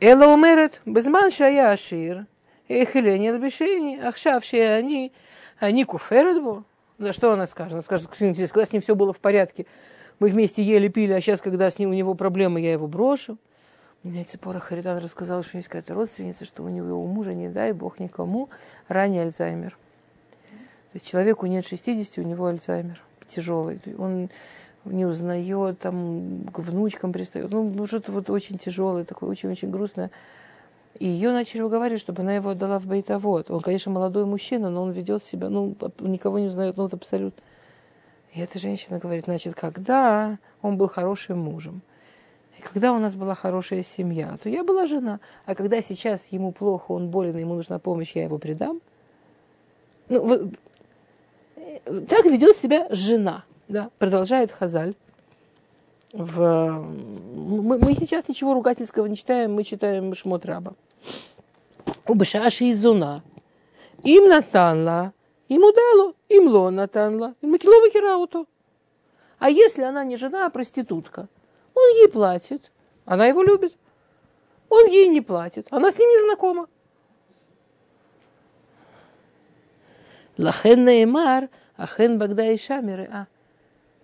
Эла 0.00 0.32
умерет, 0.32 0.80
безман 0.86 1.30
шая 1.30 1.72
ашир, 1.72 2.24
эхелени 2.68 3.28
албешени, 3.28 3.98
ахшавшие 3.98 4.76
они, 4.76 5.12
они 5.58 5.84
куферет 5.84 6.42
бо. 6.42 6.64
За 7.04 7.12
что 7.12 7.32
она 7.32 7.46
скажет? 7.46 7.74
Она 7.74 7.82
скажет, 7.82 8.08
когда 8.08 8.64
с 8.64 8.72
ним 8.72 8.80
все 8.80 8.94
было 8.94 9.12
в 9.12 9.18
порядке, 9.18 9.66
мы 10.20 10.30
вместе 10.30 10.62
ели, 10.62 10.88
пили, 10.88 11.12
а 11.12 11.20
сейчас, 11.20 11.42
когда 11.42 11.70
с 11.70 11.78
ним 11.78 11.90
у 11.90 11.92
него 11.92 12.14
проблемы, 12.14 12.62
я 12.62 12.72
его 12.72 12.86
брошу. 12.86 13.36
Мне 14.02 14.24
Цепора 14.24 14.58
Харидан 14.58 14.96
рассказал, 14.96 15.42
что 15.42 15.58
есть 15.58 15.68
какая-то 15.68 15.92
родственница, 15.92 16.46
что 16.46 16.62
у 16.62 16.70
него 16.70 16.98
у 16.98 17.06
мужа, 17.06 17.34
не 17.34 17.50
дай 17.50 17.72
бог 17.72 18.00
никому, 18.00 18.48
ранний 18.88 19.18
Альцгеймер. 19.18 19.72
То 19.72 20.94
есть 20.94 21.06
человеку 21.06 21.44
нет 21.44 21.66
60, 21.66 22.24
у 22.24 22.26
него 22.26 22.46
Альцгеймер 22.46 23.02
тяжелый. 23.26 23.78
Он 23.98 24.30
не 24.86 25.04
узнает, 25.04 25.78
там 25.80 26.46
к 26.54 26.58
внучкам 26.60 27.12
пристает. 27.12 27.50
Ну, 27.50 27.68
ну 27.68 27.86
что-то 27.86 28.12
вот 28.12 28.30
очень 28.30 28.56
тяжелое, 28.56 29.04
такое 29.04 29.28
очень-очень 29.28 29.70
грустное. 29.70 30.10
И 30.98 31.06
ее 31.08 31.32
начали 31.32 31.62
уговаривать, 31.62 32.00
чтобы 32.00 32.22
она 32.22 32.34
его 32.34 32.50
отдала 32.50 32.78
в 32.78 32.86
бейтовод. 32.86 33.50
Он, 33.50 33.60
конечно, 33.60 33.90
молодой 33.90 34.24
мужчина, 34.24 34.70
но 34.70 34.82
он 34.82 34.92
ведет 34.92 35.24
себя, 35.24 35.48
ну, 35.48 35.76
никого 35.98 36.38
не 36.38 36.46
узнает, 36.46 36.76
ну, 36.76 36.84
вот 36.84 36.94
абсолютно. 36.94 37.42
И 38.32 38.40
эта 38.40 38.58
женщина 38.58 38.98
говорит, 38.98 39.24
значит, 39.24 39.54
когда 39.54 40.38
он 40.62 40.76
был 40.76 40.88
хорошим 40.88 41.38
мужем, 41.38 41.82
и 42.58 42.62
когда 42.62 42.92
у 42.92 42.98
нас 42.98 43.16
была 43.16 43.34
хорошая 43.34 43.82
семья, 43.82 44.36
то 44.42 44.48
я 44.48 44.62
была 44.62 44.86
жена. 44.86 45.20
А 45.46 45.54
когда 45.54 45.82
сейчас 45.82 46.28
ему 46.28 46.52
плохо, 46.52 46.92
он 46.92 47.08
болен, 47.08 47.36
ему 47.36 47.54
нужна 47.54 47.78
помощь, 47.78 48.12
я 48.14 48.24
его 48.24 48.38
предам. 48.38 48.80
Ну, 50.08 50.26
вот, 50.26 52.06
так 52.08 52.24
ведет 52.24 52.56
себя 52.56 52.86
жена, 52.90 53.44
да, 53.68 53.90
продолжает 53.98 54.52
Хазаль. 54.52 54.94
В, 56.14 56.80
мы, 57.34 57.78
мы 57.78 57.94
сейчас 57.94 58.28
ничего 58.28 58.54
ругательского 58.54 59.06
не 59.06 59.16
читаем, 59.16 59.52
мы 59.52 59.64
читаем 59.64 60.14
Шмот 60.14 60.46
Раба. 60.46 60.74
Убышаши 62.06 62.70
изуна. 62.70 63.22
Им 64.04 64.28
натанла 64.28 65.12
Ему 65.48 65.72
дало, 65.72 66.14
им 66.28 66.48
ло 66.48 66.70
натанла, 66.70 67.34
макилова 67.42 67.90
кирауту. 67.90 68.48
А 69.38 69.50
если 69.50 69.82
она 69.82 70.04
не 70.04 70.16
жена, 70.16 70.46
а 70.46 70.50
проститутка, 70.50 71.28
он 71.74 71.88
ей 71.96 72.08
платит, 72.08 72.72
она 73.04 73.26
его 73.26 73.42
любит. 73.42 73.76
Он 74.70 74.86
ей 74.86 75.08
не 75.08 75.20
платит, 75.20 75.66
она 75.70 75.90
с 75.90 75.98
ним 75.98 76.08
не 76.08 76.22
знакома. 76.24 76.68
Лахен 80.38 80.84
Неймар, 80.84 81.50
Ахен 81.76 82.18
Багдаа 82.18 82.52
и 82.52 82.58
А. 82.68 83.26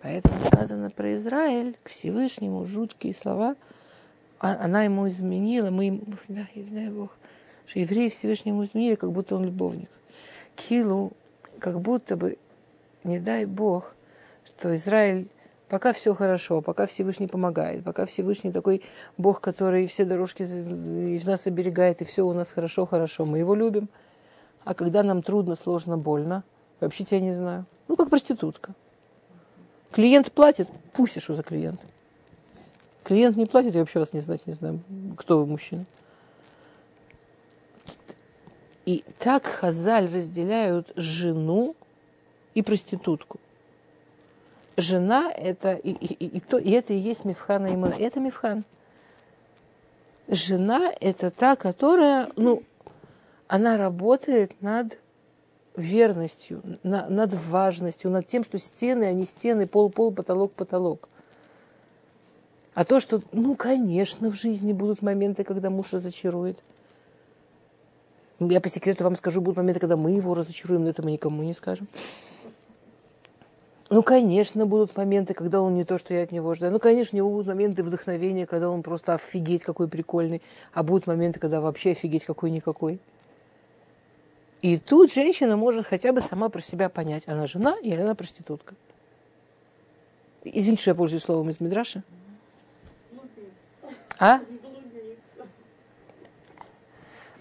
Поэтому 0.02 0.34
сказано 0.46 0.90
про 0.90 1.14
Израиль 1.14 1.76
к 1.82 1.90
Всевышнему 1.90 2.64
жуткие 2.64 3.14
слова. 3.14 3.56
А, 4.38 4.64
она 4.64 4.84
ему 4.84 5.08
изменила, 5.08 5.70
мы 5.70 5.86
ему, 5.86 6.00
дай, 6.28 6.48
дай 6.54 6.88
Бог, 6.88 7.10
Что 7.66 7.80
евреи 7.80 8.08
Всевышнему 8.08 8.64
изменили, 8.64 8.94
как 8.94 9.12
будто 9.12 9.36
он 9.36 9.44
любовник. 9.44 9.90
Килу, 10.56 11.12
как 11.58 11.80
будто 11.80 12.16
бы, 12.16 12.38
не 13.04 13.18
дай 13.18 13.44
Бог, 13.44 13.94
что 14.46 14.74
Израиль 14.74 15.28
пока 15.68 15.92
все 15.92 16.14
хорошо, 16.14 16.62
пока 16.62 16.86
Всевышний 16.86 17.26
помогает, 17.26 17.84
пока 17.84 18.06
Всевышний 18.06 18.52
такой 18.52 18.82
Бог, 19.18 19.40
который 19.40 19.86
все 19.86 20.04
дорожки 20.04 20.42
из 20.42 21.26
нас 21.26 21.46
оберегает, 21.46 22.00
и 22.00 22.04
все 22.04 22.26
у 22.26 22.32
нас 22.32 22.50
хорошо-хорошо, 22.50 23.26
мы 23.26 23.38
его 23.38 23.54
любим. 23.54 23.88
А 24.64 24.74
когда 24.74 25.02
нам 25.02 25.22
трудно, 25.22 25.56
сложно, 25.56 25.96
больно, 25.96 26.42
вообще 26.80 27.04
тебя 27.04 27.20
не 27.20 27.34
знаю. 27.34 27.66
Ну, 27.88 27.96
как 27.96 28.10
проститутка. 28.10 28.74
Клиент 29.92 30.32
платит, 30.32 30.68
пусть 30.92 31.20
что 31.20 31.34
за 31.34 31.42
клиент. 31.42 31.80
Клиент 33.02 33.36
не 33.36 33.46
платит, 33.46 33.74
я 33.74 33.80
вообще 33.80 33.98
вас 33.98 34.12
не 34.12 34.20
знать 34.20 34.46
не 34.46 34.52
знаю, 34.52 34.80
кто 35.16 35.38
вы, 35.38 35.46
мужчина. 35.46 35.84
И 38.86 39.04
так 39.18 39.46
Хазаль 39.46 40.12
разделяют 40.12 40.92
жену 40.96 41.76
и 42.54 42.62
проститутку. 42.62 43.38
Жена 44.76 45.30
это 45.30 45.74
и, 45.74 45.90
и, 45.90 46.14
и, 46.14 46.38
и, 46.38 46.40
то, 46.40 46.56
и 46.56 46.70
это 46.70 46.94
и 46.94 46.98
есть 46.98 47.24
Мифхана 47.24 47.74
Имуна. 47.74 47.94
Это 47.94 48.20
Мифхан. 48.20 48.64
Жена 50.28 50.92
это 51.00 51.30
та, 51.30 51.56
которая, 51.56 52.30
ну, 52.36 52.62
она 53.48 53.76
работает 53.76 54.60
над 54.62 54.98
верностью, 55.76 56.62
на, 56.82 57.08
над 57.08 57.34
важностью, 57.34 58.10
над 58.10 58.26
тем, 58.26 58.44
что 58.44 58.58
стены, 58.58 59.04
а 59.04 59.12
не 59.12 59.24
стены, 59.24 59.66
пол, 59.66 59.90
пол, 59.90 60.12
потолок, 60.12 60.52
потолок. 60.52 61.08
А 62.74 62.84
то, 62.84 63.00
что, 63.00 63.20
ну, 63.32 63.56
конечно, 63.56 64.30
в 64.30 64.34
жизни 64.34 64.72
будут 64.72 65.02
моменты, 65.02 65.44
когда 65.44 65.70
муж 65.70 65.92
разочарует– 65.92 66.58
я 68.48 68.60
по 68.60 68.70
секрету 68.70 69.04
вам 69.04 69.16
скажу, 69.16 69.42
будут 69.42 69.58
моменты, 69.58 69.80
когда 69.80 69.96
мы 69.96 70.12
его 70.12 70.34
разочаруем, 70.34 70.84
но 70.84 70.90
это 70.90 71.02
мы 71.02 71.12
никому 71.12 71.42
не 71.42 71.52
скажем. 71.52 71.88
Ну, 73.90 74.02
конечно, 74.02 74.66
будут 74.66 74.96
моменты, 74.96 75.34
когда 75.34 75.60
он 75.60 75.74
не 75.74 75.84
то, 75.84 75.98
что 75.98 76.14
я 76.14 76.22
от 76.22 76.32
него 76.32 76.54
ждаю. 76.54 76.72
Ну, 76.72 76.78
конечно, 76.78 77.16
у 77.16 77.18
него 77.18 77.30
будут 77.30 77.48
моменты 77.48 77.82
вдохновения, 77.82 78.46
когда 78.46 78.70
он 78.70 78.82
просто 78.82 79.14
офигеть 79.14 79.64
какой 79.64 79.88
прикольный. 79.88 80.40
А 80.72 80.82
будут 80.82 81.06
моменты, 81.06 81.38
когда 81.38 81.60
вообще 81.60 81.90
офигеть 81.90 82.24
какой-никакой. 82.24 83.00
И 84.62 84.78
тут 84.78 85.12
женщина 85.12 85.56
может 85.56 85.86
хотя 85.86 86.12
бы 86.12 86.20
сама 86.20 86.50
про 86.50 86.60
себя 86.60 86.88
понять, 86.88 87.26
она 87.26 87.46
жена 87.46 87.76
или 87.82 88.00
она 88.00 88.14
проститутка. 88.14 88.74
Извините, 90.44 90.82
что 90.82 90.90
я 90.90 90.94
пользуюсь 90.94 91.22
словом 91.22 91.48
из 91.50 91.60
Мидраша. 91.60 92.02
А? 94.18 94.40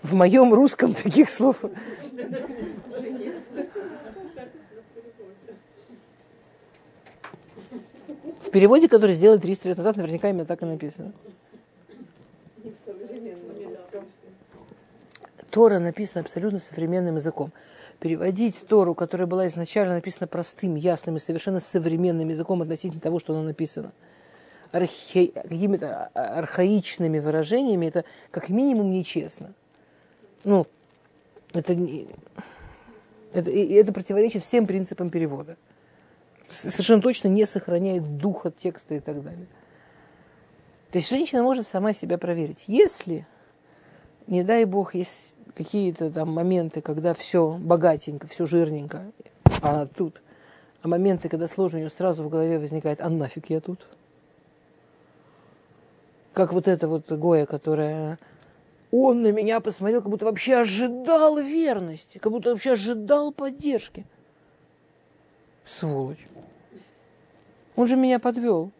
В 0.02 0.14
моем 0.14 0.54
русском 0.54 0.94
таких 0.94 1.30
слов. 1.30 1.58
В 8.42 8.52
переводе, 8.52 8.88
который 8.88 9.14
сделали 9.16 9.40
300 9.40 9.70
лет 9.70 9.78
назад, 9.78 9.98
наверняка 9.98 10.30
именно 10.30 10.46
так 10.46 10.62
и 10.62 10.66
написано. 10.66 11.12
Тора 15.50 15.80
написана 15.80 16.24
абсолютно 16.24 16.60
современным 16.60 17.16
языком. 17.16 17.52
Переводить 18.00 18.66
Тору, 18.68 18.96
которая 18.96 19.28
была 19.28 19.48
изначально 19.48 19.96
написана 19.96 20.28
простым, 20.28 20.76
ясным 20.76 21.18
и 21.18 21.20
совершенно 21.20 21.60
современным 21.60 22.30
языком 22.30 22.62
относительно 22.62 23.02
того, 23.02 23.20
что 23.20 23.34
она 23.34 23.44
написана, 23.44 23.92
архи... 24.72 25.28
какими-то 25.28 26.08
архаичными 26.14 27.20
выражениями, 27.20 27.88
это 27.88 28.06
как 28.32 28.50
минимум 28.50 28.92
нечестно 28.92 29.54
ну, 30.44 30.68
это, 31.54 31.78
это, 33.34 33.50
это 33.52 33.94
противоречит 33.94 34.44
всем 34.44 34.66
принципам 34.66 35.10
перевода. 35.10 35.58
Совершенно 36.50 37.02
точно 37.02 37.28
не 37.28 37.46
сохраняет 37.46 38.18
духа 38.18 38.52
текста 38.52 38.96
и 38.96 39.00
так 39.00 39.24
далее. 39.24 39.48
То 40.92 40.98
есть 40.98 41.10
женщина 41.10 41.44
может 41.44 41.68
сама 41.68 41.94
себя 41.94 42.18
проверить. 42.18 42.66
Если, 42.68 43.28
не 44.26 44.44
дай 44.44 44.66
бог, 44.66 44.96
есть 44.96 45.34
какие-то 45.56 46.12
там 46.12 46.32
моменты, 46.32 46.82
когда 46.82 47.14
все 47.14 47.58
богатенько, 47.60 48.28
все 48.28 48.46
жирненько, 48.46 49.12
а 49.62 49.88
тут, 49.88 50.22
а 50.82 50.88
моменты, 50.88 51.30
когда 51.30 51.48
сложно, 51.48 51.80
у 51.80 51.82
нее 51.82 51.90
сразу 51.90 52.24
в 52.24 52.30
голове 52.30 52.60
возникает, 52.60 53.02
а 53.02 53.10
нафиг 53.10 53.50
я 53.50 53.60
тут? 53.60 53.86
Как 56.34 56.54
вот 56.54 56.68
эта 56.68 56.88
вот 56.88 57.12
Гоя, 57.12 57.46
которая 57.46 58.20
он 58.92 59.22
на 59.22 59.32
меня 59.32 59.60
посмотрел, 59.60 60.02
как 60.02 60.10
будто 60.10 60.26
вообще 60.26 60.58
ожидал 60.58 61.38
верности, 61.38 62.18
как 62.18 62.32
будто 62.32 62.52
вообще 62.52 62.72
ожидал 62.72 63.32
поддержки. 63.32 64.06
Сволочь. 65.66 66.28
Он 67.76 67.88
же 67.88 67.96
меня 67.96 68.20
подвел. 68.20 68.72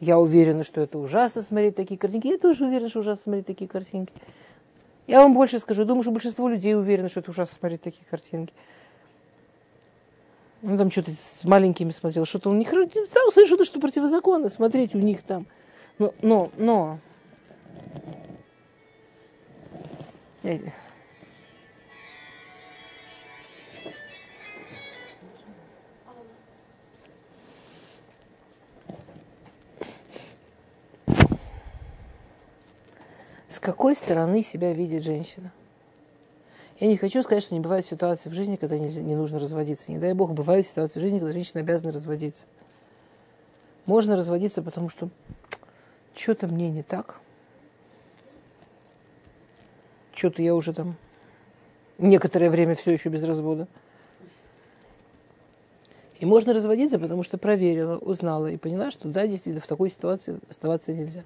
Я 0.00 0.18
уверена, 0.18 0.64
что 0.64 0.80
это 0.80 0.98
ужасно 0.98 1.42
смотреть 1.42 1.76
такие 1.76 1.96
картинки. 1.96 2.26
Я 2.26 2.38
тоже 2.38 2.64
уверена, 2.64 2.88
что 2.88 3.00
ужасно 3.00 3.22
смотреть 3.22 3.46
такие 3.46 3.68
картинки. 3.68 4.12
Я 5.06 5.20
вам 5.22 5.34
больше 5.34 5.58
скажу. 5.58 5.84
Думаю, 5.84 6.02
что 6.02 6.12
большинство 6.12 6.48
людей 6.48 6.76
уверены, 6.76 7.08
что 7.08 7.20
это 7.20 7.30
ужасно 7.30 7.56
смотреть 7.58 7.82
такие 7.82 8.04
картинки. 8.08 8.52
Он 10.62 10.78
там 10.78 10.90
что-то 10.90 11.10
с 11.10 11.44
маленькими 11.44 11.90
смотрел. 11.90 12.24
Что-то 12.24 12.50
у 12.50 12.54
них... 12.54 12.70
Слышать 12.70 13.46
что-то, 13.48 13.64
что 13.64 13.80
противозаконно 13.80 14.48
смотреть 14.48 14.94
у 14.94 14.98
них 14.98 15.22
там. 15.22 15.46
Но, 15.98 16.14
но, 16.22 16.50
но 16.56 16.98
какой 33.62 33.96
стороны 33.96 34.42
себя 34.42 34.72
видит 34.74 35.02
женщина? 35.02 35.52
Я 36.80 36.88
не 36.88 36.98
хочу 36.98 37.22
сказать, 37.22 37.42
что 37.42 37.54
не 37.54 37.60
бывают 37.60 37.86
ситуации 37.86 38.28
в 38.28 38.34
жизни, 38.34 38.56
когда 38.56 38.76
не, 38.76 38.88
не 38.88 39.16
нужно 39.16 39.38
разводиться. 39.38 39.90
Не 39.90 39.98
дай 39.98 40.12
бог, 40.12 40.32
бывают 40.32 40.66
ситуации 40.66 40.98
в 40.98 41.02
жизни, 41.02 41.18
когда 41.18 41.32
женщина 41.32 41.60
обязана 41.60 41.92
разводиться. 41.92 42.44
Можно 43.86 44.16
разводиться, 44.16 44.62
потому 44.62 44.90
что 44.90 45.08
что-то 46.14 46.46
мне 46.46 46.68
не 46.68 46.82
так– 46.82 47.16
что-то 50.22 50.42
я 50.42 50.54
уже 50.54 50.72
там 50.72 50.96
некоторое 51.98 52.50
время 52.50 52.74
все 52.74 52.92
еще 52.92 53.08
без 53.08 53.24
развода. 53.24 53.66
И 56.20 56.24
можно 56.24 56.52
разводиться, 56.52 57.00
потому 57.00 57.24
что 57.24 57.38
проверила, 57.38 57.98
узнала 57.98 58.46
и 58.46 58.56
поняла, 58.56 58.92
что 58.92 59.08
да, 59.08 59.26
действительно, 59.26 59.60
в 59.60 59.66
такой 59.66 59.90
ситуации 59.90 60.38
оставаться 60.48 60.92
нельзя. 60.92 61.24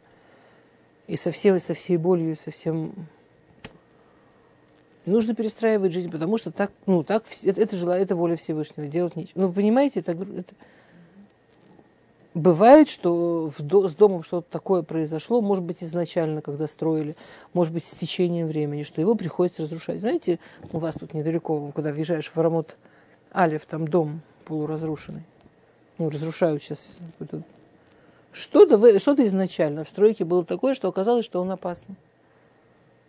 И 1.07 1.17
со 1.17 1.31
всей, 1.31 1.59
со 1.61 1.75
всей 1.75 1.97
болью, 1.97 2.37
со 2.37 2.51
всем... 2.51 2.93
И 5.05 5.11
нужно 5.11 5.35
перестраивать 5.35 5.93
жизнь, 5.93 6.11
потому 6.11 6.37
что 6.37 6.51
так, 6.51 6.73
ну, 6.87 7.05
так, 7.05 7.25
это, 7.45 7.61
это, 7.61 7.77
желание, 7.77 8.05
это 8.05 8.17
воля 8.17 8.37
Всевышнего, 8.37 8.89
делать 8.89 9.15
нечего. 9.15 9.41
Ну, 9.41 9.47
вы 9.49 9.53
понимаете, 9.53 10.01
это, 10.01 10.13
это, 10.13 10.55
Бывает, 12.37 12.91
что 12.91 13.51
в 13.57 13.89
с 13.89 13.95
домом 13.95 14.23
что-то 14.23 14.47
такое 14.51 14.83
произошло, 14.83 15.41
может 15.41 15.65
быть, 15.65 15.83
изначально, 15.83 16.43
когда 16.43 16.67
строили, 16.67 17.17
может 17.55 17.73
быть, 17.73 17.87
с 17.87 17.93
течением 17.93 18.49
времени, 18.49 18.83
что 18.83 19.01
его 19.01 19.15
приходится 19.15 19.63
разрушать. 19.63 20.01
Знаете, 20.01 20.39
у 20.71 20.77
вас 20.77 20.97
тут 20.97 21.15
недалеко, 21.15 21.73
когда 21.75 21.93
въезжаешь 21.93 22.31
в 22.31 22.37
Рамот 22.37 22.77
Алев, 23.31 23.65
там 23.65 23.89
дом 23.89 24.21
полуразрушенный. 24.45 25.23
Ну, 25.97 26.11
разрушают 26.11 26.63
сейчас. 26.63 26.91
Что-то, 28.37 28.99
что-то 28.99 29.25
изначально 29.25 29.83
в 29.83 29.89
стройке 29.89 30.27
было 30.27 30.45
такое, 30.45 30.75
что 30.75 30.89
оказалось, 30.89 31.25
что 31.25 31.41
он 31.41 31.51
опасный. 31.51 31.95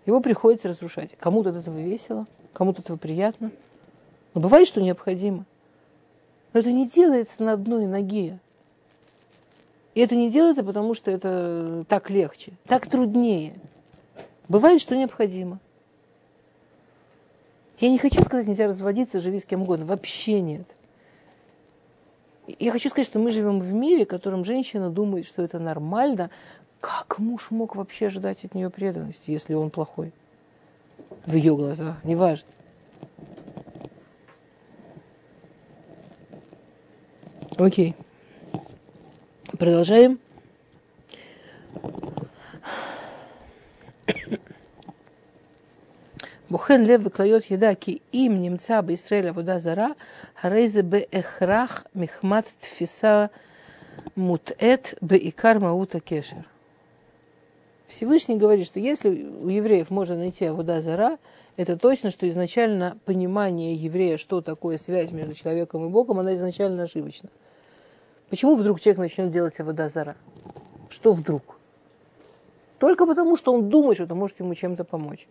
Его 0.06 0.22
приходится 0.22 0.70
разрушать. 0.70 1.18
Кому-то 1.20 1.50
от 1.50 1.58
этого 1.58 1.78
весело, 1.78 2.26
кому-то 2.54 2.80
от 2.80 2.86
этого 2.86 2.98
приятно. 2.98 3.52
Но 4.34 4.40
бывает, 4.40 4.70
что 4.70 4.82
необходимо. 4.82 5.44
Но 6.54 6.62
это 6.62 6.72
не 6.72 6.88
делается 6.88 7.44
на 7.44 7.52
одной 7.52 7.88
ноге. 7.88 8.40
И 9.96 10.00
это 10.00 10.16
не 10.16 10.32
делается, 10.32 10.64
потому 10.64 10.94
что 10.94 11.12
это 11.12 11.84
так 11.90 12.10
легче, 12.10 12.54
так 12.66 12.88
труднее. 12.90 13.56
Бывает, 14.48 14.82
что 14.82 14.96
необходимо. 14.96 15.60
Я 17.82 17.90
не 17.90 17.98
хочу 17.98 18.24
сказать, 18.24 18.48
нельзя 18.48 18.68
разводиться, 18.68 19.20
живи 19.20 19.42
с 19.42 19.46
кем 19.46 19.64
угодно. 19.64 19.86
Вообще 19.86 20.40
нет. 20.40 20.77
Я 22.60 22.72
хочу 22.72 22.90
сказать, 22.90 23.08
что 23.08 23.20
мы 23.20 23.32
живем 23.32 23.60
в 23.60 23.74
мире, 23.74 24.06
в 24.06 24.10
котором 24.10 24.46
женщина 24.46 24.90
думает, 24.90 25.26
что 25.26 25.44
это 25.44 25.60
нормально. 25.60 26.30
Как 26.80 27.20
муж 27.20 27.52
мог 27.52 27.76
вообще 27.76 28.08
ожидать 28.08 28.46
от 28.46 28.56
нее 28.56 28.70
преданности, 28.70 29.32
если 29.32 29.54
он 29.54 29.70
плохой? 29.70 30.14
В 31.26 31.34
ее 31.34 31.56
глазах, 31.56 31.98
неважно. 32.04 32.48
Окей. 37.58 37.96
Продолжаем. 39.58 40.20
וכן 46.51 46.85
לב 46.85 47.01
וכליות 47.05 47.51
ידע 47.51 47.75
כי 47.75 47.99
אם 48.15 48.37
נמצא 48.41 48.81
בישראל 48.81 49.29
עבודה 49.29 49.59
זרה, 49.59 49.89
הרי 50.43 50.69
זה 50.69 50.83
בהכרח 50.83 51.85
מחמת 51.95 52.53
תפיסה 52.61 53.27
мутэт 54.17 54.95
беикар 55.03 55.59
маута 55.59 56.01
кешер. 56.01 56.47
Всевышний 57.89 58.37
говорит, 58.37 58.67
что 58.67 58.81
если 58.81 59.11
у 59.11 59.49
евреев 59.49 59.91
можно 59.91 60.17
найти 60.17 60.47
Авуда 60.47 60.81
Зара, 60.81 61.19
это 61.59 61.77
точно, 61.77 62.11
что 62.11 62.27
изначально 62.29 62.97
понимание 63.05 63.75
еврея, 63.75 64.17
что 64.17 64.41
такое 64.41 64.79
связь 64.79 65.13
между 65.13 65.35
человеком 65.35 65.85
и 65.85 65.89
Богом, 65.91 66.19
она 66.19 66.35
изначально 66.35 66.85
ошибочна. 66.85 67.29
Почему 68.31 68.57
вдруг 68.57 68.81
человек 68.81 68.99
начнет 68.99 69.31
делать 69.31 69.61
Авуда 69.61 69.91
Зара? 69.91 70.17
Что 70.89 71.13
вдруг? 71.13 71.59
Только 72.79 73.05
потому, 73.05 73.37
что 73.37 73.53
он 73.53 73.69
думает, 73.69 73.99
что 73.99 74.05
это 74.05 74.15
может 74.15 74.41
ему 74.41 74.55
чем-то 74.55 74.85
помочь 74.85 75.27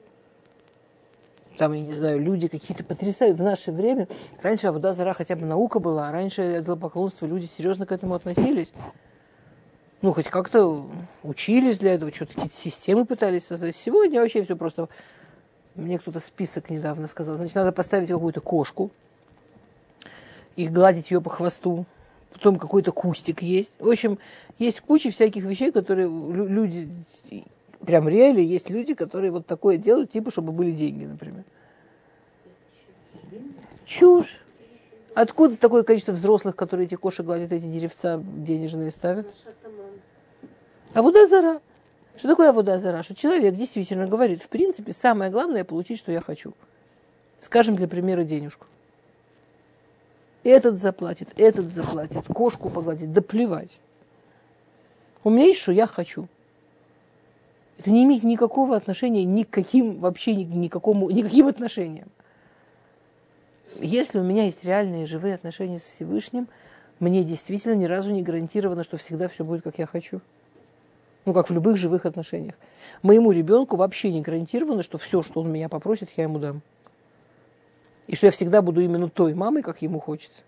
там, 1.59 1.73
я 1.73 1.81
не 1.81 1.95
знаю, 1.95 2.21
люди 2.21 2.49
какие-то 2.49 2.85
потрясают. 2.85 3.39
В 3.39 3.43
наше 3.43 3.73
время, 3.73 4.09
раньше 4.43 4.67
Авуда 4.67 4.93
Зара 4.93 5.15
хотя 5.15 5.37
бы 5.37 5.47
наука 5.47 5.81
была, 5.81 6.09
а 6.09 6.13
раньше 6.13 6.65
поклонство 6.81 7.27
люди 7.27 7.47
серьезно 7.47 7.87
к 7.87 7.93
этому 7.93 8.15
относились. 8.15 8.73
Ну, 10.03 10.13
хоть 10.13 10.27
как-то 10.27 10.87
учились 11.23 11.79
для 11.79 11.95
этого, 11.95 12.13
что-то 12.13 12.35
какие-то 12.35 12.55
системы 12.55 13.07
пытались 13.07 13.47
создать. 13.47 13.75
Сегодня 13.75 14.21
вообще 14.21 14.43
все 14.43 14.57
просто... 14.57 14.89
Мне 15.75 15.99
кто-то 15.99 16.21
список 16.21 16.71
недавно 16.71 17.07
сказал. 17.07 17.37
Значит, 17.37 17.55
надо 17.55 17.73
поставить 17.73 18.09
какую-то 18.09 18.41
кошку 18.41 18.91
и 20.55 20.69
гладить 20.69 21.11
ее 21.11 21.21
по 21.21 21.29
хвосту. 21.29 21.85
Потом 22.33 22.59
какой-то 22.59 22.93
кустик 22.93 23.43
есть. 23.43 23.73
В 23.79 23.89
общем, 23.89 24.19
есть 24.59 24.81
куча 24.81 25.11
всяких 25.11 25.45
вещей, 25.45 25.73
которые 25.73 26.09
люди 26.09 26.89
прям 27.87 28.09
реально 28.09 28.41
есть 28.41 28.69
люди, 28.69 28.95
которые 28.95 29.31
вот 29.31 29.47
такое 29.47 29.79
делают, 29.79 30.11
типа, 30.11 30.31
чтобы 30.31 30.53
были 30.53 30.73
деньги, 30.73 31.05
например. 31.05 31.45
Чушь. 33.87 34.41
Откуда 35.15 35.57
такое 35.57 35.83
количество 35.83 36.13
взрослых, 36.13 36.57
которые 36.57 36.87
эти 36.87 36.97
кошек 36.97 37.25
гладят, 37.25 37.53
эти 37.53 37.65
деревца 37.65 38.21
денежные 38.23 38.91
ставят? 38.91 39.27
А 40.93 41.03
вода 41.03 41.27
зара. 41.27 41.61
Что 42.17 42.29
такое 42.29 42.53
вода 42.53 42.79
зара? 42.79 43.03
Что 43.03 43.15
человек 43.15 43.55
действительно 43.55 44.07
говорит, 44.07 44.43
в 44.43 44.49
принципе, 44.49 44.93
самое 44.93 45.31
главное 45.31 45.65
получить, 45.65 45.99
что 45.99 46.13
я 46.13 46.21
хочу. 46.21 46.53
Скажем, 47.41 47.77
для 47.77 47.89
примера, 47.89 48.25
денежку. 48.25 48.67
Этот 50.43 50.77
заплатит, 50.77 51.29
этот 51.37 51.71
заплатит, 51.71 52.25
кошку 52.27 52.71
погладит, 52.71 53.13
да 53.13 53.21
плевать. 53.21 53.79
У 55.25 55.31
меня 55.31 55.47
есть, 55.47 55.61
что 55.61 55.73
я 55.73 55.87
хочу. 55.87 56.29
Это 57.79 57.91
не 57.91 58.05
имеет 58.05 58.23
никакого 58.23 58.77
отношения 58.77 59.25
ни 59.25 59.43
к 59.43 59.51
каким 59.51 59.99
вообще 59.99 60.35
никакому, 60.35 61.11
никаким 61.11 61.47
отношениям. 61.49 62.09
Если 63.79 64.19
у 64.19 64.23
меня 64.23 64.45
есть 64.45 64.65
реальные 64.65 65.05
живые 65.05 65.35
отношения 65.35 65.79
с 65.79 65.83
Всевышним, 65.83 66.49
мне 66.99 67.23
действительно 67.25 67.75
ни 67.75 67.85
разу 67.85 68.11
не 68.11 68.23
гарантировано, 68.23 68.83
что 68.83 68.97
всегда 68.97 69.29
все 69.29 69.45
будет, 69.45 69.63
как 69.63 69.79
я 69.79 69.87
хочу. 69.87 70.23
Ну, 71.27 71.35
как 71.35 71.51
в 71.51 71.53
любых 71.53 71.77
живых 71.77 72.07
отношениях. 72.07 72.55
Моему 73.03 73.33
ребенку 73.33 73.77
вообще 73.77 74.11
не 74.11 74.23
гарантировано, 74.23 74.83
что 74.83 74.97
все, 74.97 75.23
что 75.23 75.41
он 75.41 75.53
меня 75.53 75.69
попросит, 75.69 76.11
я 76.17 76.23
ему 76.23 76.39
дам. 76.39 76.63
И 78.07 78.15
что 78.15 78.29
я 78.29 78.31
всегда 78.31 78.63
буду 78.63 78.81
именно 78.81 79.11
той 79.11 79.35
мамой, 79.35 79.63
как 79.63 79.83
ему 79.83 79.99
хочется. 79.99 80.43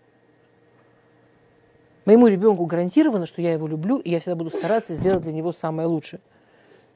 Моему 2.05 2.27
ребенку 2.27 2.65
гарантировано, 2.65 3.27
что 3.27 3.41
я 3.41 3.51
его 3.51 3.67
люблю, 3.67 3.99
и 3.99 4.09
я 4.09 4.19
всегда 4.19 4.35
буду 4.35 4.49
стараться 4.49 4.95
сделать 4.95 5.23
для 5.23 5.33
него 5.33 5.51
самое 5.51 5.87
лучшее 5.87 6.21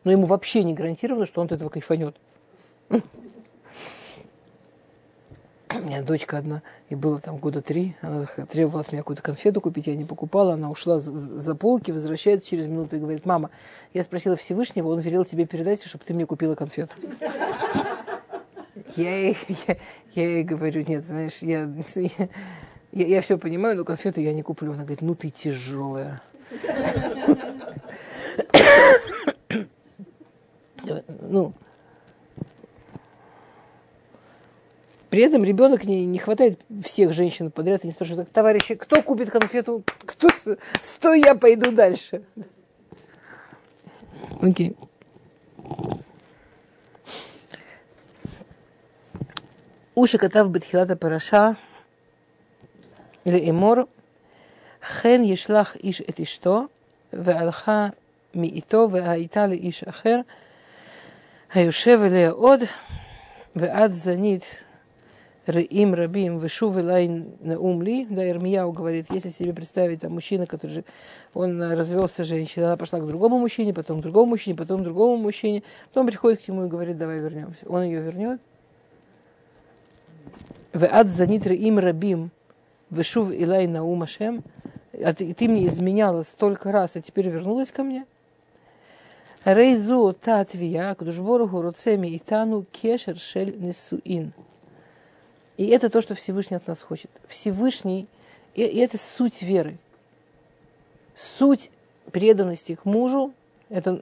но 0.04 0.12
ему 0.12 0.26
вообще 0.26 0.64
не 0.64 0.74
гарантировано, 0.74 1.26
что 1.26 1.42
он 1.42 1.48
от 1.48 1.54
этого 1.54 1.70
кайфанет. 1.70 2.16
У 2.90 3.00
меня 5.80 6.04
дочка 6.04 6.38
одна, 6.38 6.62
и 6.90 6.96
было 6.96 7.20
там 7.20 7.38
года 7.38 7.62
три, 7.62 7.96
она 8.02 8.28
требовала 8.50 8.82
от 8.82 8.92
меня 8.92 9.02
какую-то 9.02 9.24
конфету 9.24 9.60
купить, 9.60 9.88
я 9.88 9.96
не 9.96 10.06
покупала, 10.06 10.54
она 10.54 10.70
ушла 10.70 11.00
за 11.00 11.56
полки, 11.56 11.90
возвращается 11.90 12.48
через 12.48 12.68
минуту 12.68 12.96
и 12.96 13.00
говорит, 13.00 13.26
мама, 13.26 13.50
я 13.92 14.04
спросила 14.04 14.36
Всевышнего, 14.36 14.90
он 14.90 15.00
велел 15.00 15.26
тебе 15.26 15.48
передать, 15.48 15.84
чтобы 15.84 16.04
ты 16.06 16.14
мне 16.14 16.28
купила 16.28 16.54
конфету. 16.54 16.94
Я 18.96 19.18
ей, 19.18 19.38
я, 19.68 19.78
я 20.14 20.30
ей 20.30 20.44
говорю, 20.44 20.86
нет, 20.88 21.06
знаешь, 21.06 21.40
я, 21.40 21.68
я, 22.92 22.92
я, 22.92 23.22
все 23.22 23.40
понимаю, 23.40 23.76
но 23.76 23.84
конфету 23.84 24.22
я 24.22 24.34
не 24.34 24.44
куплю. 24.44 24.74
Она 24.74 24.84
говорит, 24.84 25.02
ну 25.02 25.16
ты 25.16 25.32
тяжелая 25.32 26.22
ну, 30.84 31.54
при 35.10 35.22
этом 35.22 35.44
ребенок 35.44 35.86
не, 35.86 36.06
не 36.06 36.18
хватает 36.18 36.60
всех 36.84 37.14
женщин 37.14 37.52
подряд 37.52 37.84
и 37.84 37.88
не 37.88 37.94
спрашивает, 37.94 38.28
так, 38.28 38.34
товарищи, 38.34 38.76
кто 38.76 39.02
купит 39.02 39.30
конфету, 39.30 39.84
кто, 40.06 40.28
стой, 40.82 41.22
я 41.22 41.36
пойду 41.36 41.72
дальше. 41.72 42.24
Окей. 44.42 44.76
Okay. 44.76 46.00
Уши 49.96 50.18
кота 50.18 50.44
в 50.44 50.50
Бетхилата 50.50 50.96
Параша 50.96 51.56
или 53.24 53.48
Эмор 53.50 53.88
Хен 54.82 55.22
ешлах 55.22 55.76
иш 55.76 56.02
эт 56.02 56.20
ишто, 56.20 56.70
ве 57.12 57.34
алха 57.34 57.94
ми 58.34 58.48
ито, 58.48 58.88
ве 58.88 59.02
аита 59.02 59.46
иш 59.54 59.84
ахер– 59.84 60.26
היושב 61.53 62.01
אליה 62.05 62.31
עוד, 62.31 62.61
ועד 63.57 63.91
זנית 63.91 64.45
Раим 65.49 65.95
Рабим 65.95 66.39
Вышув 66.39 66.77
Лайн 66.77 67.39
Наум 67.41 67.83
Ли, 67.83 68.05
да, 68.11 68.29
Ирмияу 68.29 68.71
говорит, 68.71 69.07
если 69.11 69.31
себе 69.31 69.55
представить 69.55 70.03
там 70.03 70.13
мужчина, 70.13 70.47
который 70.47 70.73
же, 70.73 70.85
он 71.33 71.63
развелся 71.63 72.23
с 72.23 72.27
женщиной, 72.27 72.65
она 72.67 72.77
пошла 72.77 73.01
к 73.01 73.07
другому 73.07 73.39
мужчине, 73.39 73.73
потом 73.73 74.01
к 74.01 74.03
другому 74.03 74.33
мужчине, 74.33 74.55
потом 74.55 74.81
к 74.81 74.85
другому 74.85 75.17
мужчине, 75.17 75.63
потом 75.89 76.07
приходит 76.07 76.45
к 76.45 76.49
нему 76.49 76.67
и 76.67 76.69
говорит, 76.69 76.99
давай 76.99 77.21
вернемся. 77.21 77.67
Он 77.67 77.83
ее 77.83 78.03
вернет. 78.03 78.43
В 80.75 80.85
ад 80.85 81.09
занит 81.09 81.47
Раим 81.47 81.79
Рабим 81.79 82.31
Вышув 82.91 83.31
Илай 83.33 83.67
Наум 83.67 84.03
Ашем, 84.03 84.45
а 84.93 85.15
ты, 85.15 85.33
ты 85.33 85.49
мне 85.49 85.67
изменяла 85.67 86.25
столько 86.25 86.73
раз, 86.73 86.97
а 86.97 87.01
теперь 87.01 87.29
вернулась 87.29 87.71
ко 87.71 87.83
мне. 87.85 88.05
Рейзу 89.46 90.14
та 90.14 90.46
твия, 90.46 90.96
Кудушборуху 90.96 91.62
Руцеми 91.62 92.16
Итану 92.16 92.66
Кешер 92.72 93.18
Шель 93.18 93.54
Несуин. 93.60 94.32
И 95.58 95.68
это 95.68 95.90
то, 95.90 96.02
что 96.02 96.16
Всевышний 96.16 96.56
от 96.56 96.66
нас 96.66 96.82
хочет. 96.82 97.12
Всевышний, 97.28 98.08
и 98.56 98.62
это 98.62 98.98
суть 98.98 99.42
веры. 99.42 99.78
Суть 101.16 101.72
преданности 102.12 102.76
к 102.76 102.86
мужу, 102.86 103.34
это 103.68 104.02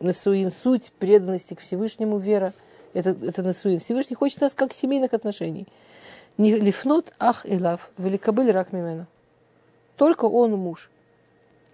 Несуин, 0.00 0.50
суть 0.50 0.92
преданности 0.98 1.54
к 1.54 1.60
Всевышнему 1.60 2.18
вера, 2.18 2.52
это, 2.92 3.16
это 3.22 3.42
Несуин. 3.42 3.80
Всевышний 3.80 4.16
хочет 4.16 4.42
нас 4.42 4.52
как 4.52 4.74
семейных 4.74 5.14
отношений. 5.14 5.66
Не 6.36 6.56
лифнот 6.56 7.14
ах 7.18 7.46
и 7.46 7.58
лав, 7.58 7.90
великобыль 7.96 8.50
рак 8.50 8.72
мимена. 8.72 9.06
Только 9.96 10.26
он 10.26 10.52
муж. 10.52 10.90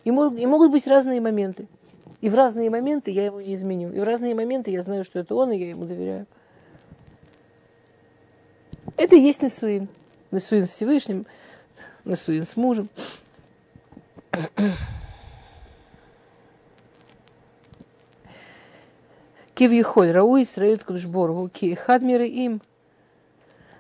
И, 0.04 0.12
мог, 0.12 0.38
и 0.38 0.46
могут 0.46 0.70
быть 0.70 0.86
разные 0.86 1.20
моменты. 1.20 1.66
И 2.20 2.28
в 2.28 2.34
разные 2.34 2.68
моменты 2.68 3.10
я 3.10 3.24
его 3.24 3.40
не 3.40 3.54
изменю. 3.54 3.92
И 3.92 4.00
в 4.00 4.04
разные 4.04 4.34
моменты 4.34 4.70
я 4.70 4.82
знаю, 4.82 5.04
что 5.04 5.18
это 5.18 5.34
он, 5.34 5.52
и 5.52 5.58
я 5.58 5.70
ему 5.70 5.86
доверяю. 5.86 6.26
Это 8.96 9.16
и 9.16 9.20
есть 9.20 9.42
Несуин. 9.42 9.88
Несуин 10.30 10.66
с 10.66 10.70
Всевышним, 10.70 11.26
Несуин 12.04 12.44
с 12.44 12.56
мужем. 12.56 12.90
Кивьехоль, 19.54 20.10
Рау 20.10 20.42
Исраиль 20.42 20.78
Кудшборгу, 20.78 21.48
Ки 21.48 21.74
Хадмиры 21.74 22.26
им, 22.26 22.62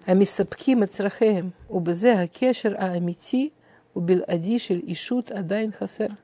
Амисапким 0.06 0.82
Ацрахеем, 0.82 1.52
Убезе 1.68 2.12
Акешер 2.12 2.76
Аамити, 2.76 3.52
Убил 3.94 4.24
Адишель 4.26 4.82
Ишут 4.90 5.30
Адайн 5.30 5.72
Хасер. 5.72 6.16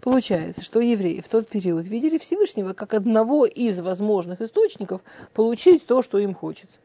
Получается, 0.00 0.62
что 0.62 0.80
евреи 0.80 1.20
в 1.20 1.28
тот 1.28 1.48
период 1.48 1.86
видели 1.86 2.16
Всевышнего 2.16 2.72
как 2.72 2.94
одного 2.94 3.44
из 3.44 3.80
возможных 3.80 4.40
источников 4.40 5.02
получить 5.34 5.86
то, 5.86 6.02
что 6.02 6.18
им 6.18 6.34
хочется. 6.34 6.78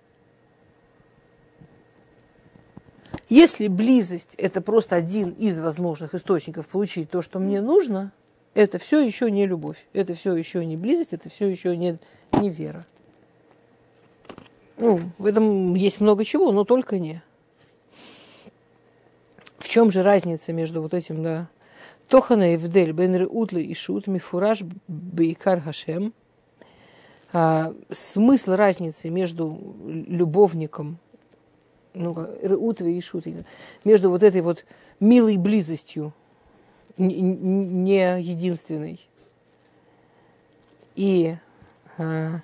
Если 3.30 3.68
близость– 3.68 4.36
это 4.38 4.62
просто 4.62 4.96
один 4.96 5.30
из 5.32 5.60
возможных 5.60 6.14
источников 6.14 6.68
получить 6.68 7.10
то, 7.10 7.22
что 7.22 7.40
мне 7.40 7.62
нужно, 7.62 8.12
это 8.54 8.78
все 8.78 9.00
еще 9.00 9.32
не 9.32 9.48
любовь, 9.48 9.84
это 9.94 10.14
все 10.14 10.36
еще 10.36 10.64
не 10.66 10.78
близость, 10.78 11.14
это 11.14 11.30
все 11.30 11.48
еще 11.48 11.76
не, 11.76 11.98
не 12.34 12.50
вера. 12.50 12.86
Ну, 14.78 15.10
в 15.18 15.26
этом 15.26 15.74
есть 15.74 16.02
много 16.02 16.26
чего, 16.26 16.52
но 16.52 16.66
только 16.66 17.00
не. 17.00 17.24
В 19.58 19.70
чем 19.70 19.92
же 19.92 20.04
разница 20.04 20.54
между 20.54 20.82
вот 20.82 20.94
этим, 20.94 21.24
да, 21.24 21.48
Тохана 22.08 22.54
Евдель 22.54 22.92
бен 22.92 23.16
и 23.16 23.74
Шут 23.74 24.08
Мифураж 24.08 24.62
Бейкар 24.88 25.62
Хашем. 25.62 26.14
а, 27.34 27.74
смысл 27.92 28.54
разницы 28.54 29.10
между 29.10 29.76
любовником, 29.86 31.00
ну, 31.94 32.12
Утве 32.44 32.98
и 32.98 33.02
Шутой, 33.02 33.46
между 33.84 34.10
вот 34.10 34.24
этой 34.24 34.42
вот 34.42 34.66
милой 35.00 35.38
близостью, 35.38 36.14
не 36.98 38.22
единственной, 38.22 39.00
и, 40.96 41.36
а, 41.98 42.42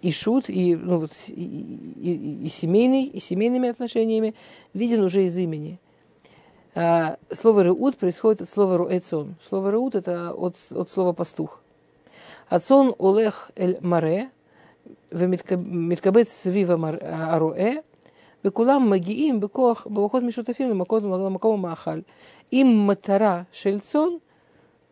и 0.00 0.12
шут, 0.12 0.48
и, 0.48 0.76
ну, 0.76 0.98
вот, 0.98 1.12
и, 1.28 1.32
и, 1.34 2.46
и, 2.46 2.48
семейный, 2.48 3.04
и 3.04 3.20
семейными 3.20 3.68
отношениями 3.68 4.34
виден 4.72 5.02
уже 5.02 5.24
из 5.24 5.36
имени. 5.36 5.78
А, 6.75 7.17
слово 7.31 7.61
«реут» 7.61 7.97
происходит 7.97 8.41
от 8.41 8.49
слова 8.49 8.77
«руэцон». 8.77 9.35
Слово 9.47 9.69
«реут» – 9.69 9.95
это 9.95 10.31
от, 10.31 10.55
от 10.71 10.89
слова 10.89 11.13
«пастух». 11.13 11.61
Ацон 12.49 12.95
олех 12.99 13.51
эль 13.55 13.77
маре, 13.81 14.29
ומתקבץ 15.11 16.27
סביב 16.27 16.71
הרועה, 17.01 17.71
וכולם 18.45 18.89
מגיעים 18.89 19.39
בכוח, 19.39 19.87
בכוחות 19.87 20.23
משותפים 20.23 20.69
למקום, 20.69 21.13
למקום 21.13 21.65
המאכל. 21.65 21.99
אם 22.53 22.83
מטרה 22.87 23.41
של 23.51 23.79
צאן, 23.79 24.09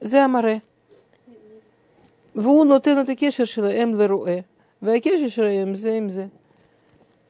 זה 0.01 0.23
המראה. 0.23 0.57
והוא 2.35 2.65
נותן 2.65 3.01
את 3.01 3.09
הקשר 3.09 3.45
שלהם 3.45 3.95
לרועה, 3.95 4.37
והקשר 4.81 5.27
שלהם 5.27 5.75
זה 5.75 5.93
עם 5.93 6.09
זה. 6.09 6.27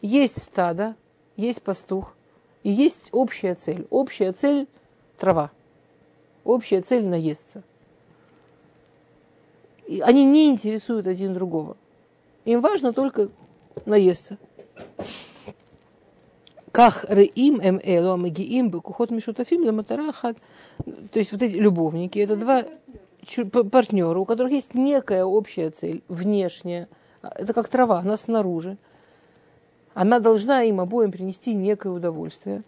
Есть 0.04 0.44
стадо, 0.44 0.96
есть 1.38 1.64
пастух, 1.64 2.14
и 2.63 2.71
есть 2.71 3.09
общая 3.13 3.55
цель. 3.55 3.87
Общая 3.91 4.33
цель– 4.33 4.67
трава. 5.19 5.51
Общая 6.45 6.83
цель– 6.83 7.05
наесться. 7.07 7.63
И 9.87 10.01
они 10.01 10.25
не 10.25 10.51
интересуют 10.51 11.07
один 11.07 11.35
другого. 11.35 11.77
Им 12.45 12.61
важно 12.61 12.93
только 12.93 13.29
наесться. 13.85 14.39
Как 16.71 17.05
реим 17.09 17.61
эм 17.61 17.81
эло 17.83 18.17
магиим 18.17 18.71
бекухот 18.71 19.11
мишутафим 19.11 19.65
ламатарахат. 19.65 20.39
То 21.13 21.19
есть 21.19 21.33
вот 21.33 21.43
эти 21.43 21.57
любовники, 21.57 22.19
это 22.19 22.37
два 22.37 22.65
партнера, 23.71 24.19
у 24.19 24.25
которых 24.25 24.53
есть 24.53 24.75
некая 24.75 25.25
общая 25.25 25.71
цель, 25.71 26.03
внешняя. 26.09 26.89
Это 27.21 27.53
как 27.53 27.69
трава, 27.69 27.99
она 27.99 28.17
снаружи. 28.17 28.79
Она 29.95 30.21
должна 30.21 30.63
им 30.63 30.81
обоим 30.81 31.11
принести 31.11 31.55
некое 31.55 31.93
удовольствие. 31.93 32.63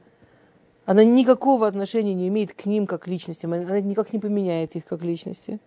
Она 0.85 1.05
никакого 1.05 1.66
отношения 1.66 2.14
не 2.14 2.29
имеет 2.29 2.53
к 2.53 2.66
ним 2.66 2.87
как 2.87 3.07
личностям. 3.07 3.55
Она 3.55 3.81
никак 3.81 4.12
не 4.12 4.18
поменяет 4.18 4.77
их 4.77 4.85
как 4.85 5.03
личности. 5.03 5.59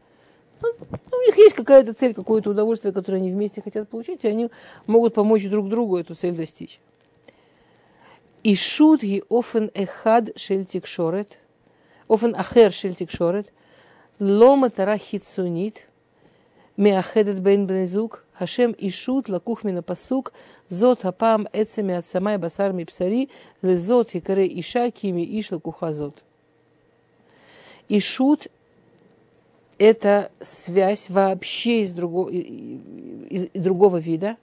Ну, 0.62 0.70
ну, 0.90 1.18
у 1.18 1.22
них 1.22 1.38
есть 1.38 1.56
какая-то 1.56 1.94
цель, 1.94 2.14
какое-то 2.14 2.52
удовольствие, 2.52 2.94
которое 2.94 3.18
они 3.18 3.32
вместе 3.32 3.62
хотят 3.62 3.90
получить, 3.90 4.24
и 4.24 4.28
они 4.28 4.50
могут 4.86 5.14
помочь 5.14 5.48
друг 5.48 5.70
другу 5.70 5.98
эту 5.98 6.16
цель 6.16 6.36
достичь. 6.36 6.80
И 8.44 8.56
шут 8.56 9.04
и 9.04 9.24
офен 9.30 9.72
эхад 9.74 10.38
шельтик 10.38 10.86
шорет, 10.88 11.38
офен 12.08 12.36
ахер 12.36 12.72
шельтик 12.72 13.12
шорет, 13.12 13.52
лома 14.20 14.70
тарахит 14.70 15.26
сунит, 15.26 15.88
меахедет 16.76 17.40
бен 17.40 17.66
бенезук– 17.66 18.24
Хашем 18.38 18.76
Ишут, 18.78 19.30
Лакухмина 19.30 19.82
Пасук, 19.82 20.32
Зот 20.70 21.02
Хапам 21.02 21.48
Эцами 21.54 21.96
Ацамай 21.96 22.38
Басарми 22.38 22.84
Псари, 22.84 23.30
Лезот 23.62 24.12
Хикаре 24.12 24.48
Иша 24.60 24.92
Кими 24.92 25.24
Иш 25.40 25.52
Лакухазот. 25.52 26.24
Ишут– 27.90 28.48
это 29.78 30.32
связь 30.42 31.10
вообще 31.10 31.82
из 31.82 31.94
другого, 31.94 32.30
из, 32.30 33.46
из 33.54 33.64
другого 33.64 33.98
вида. 33.98 34.38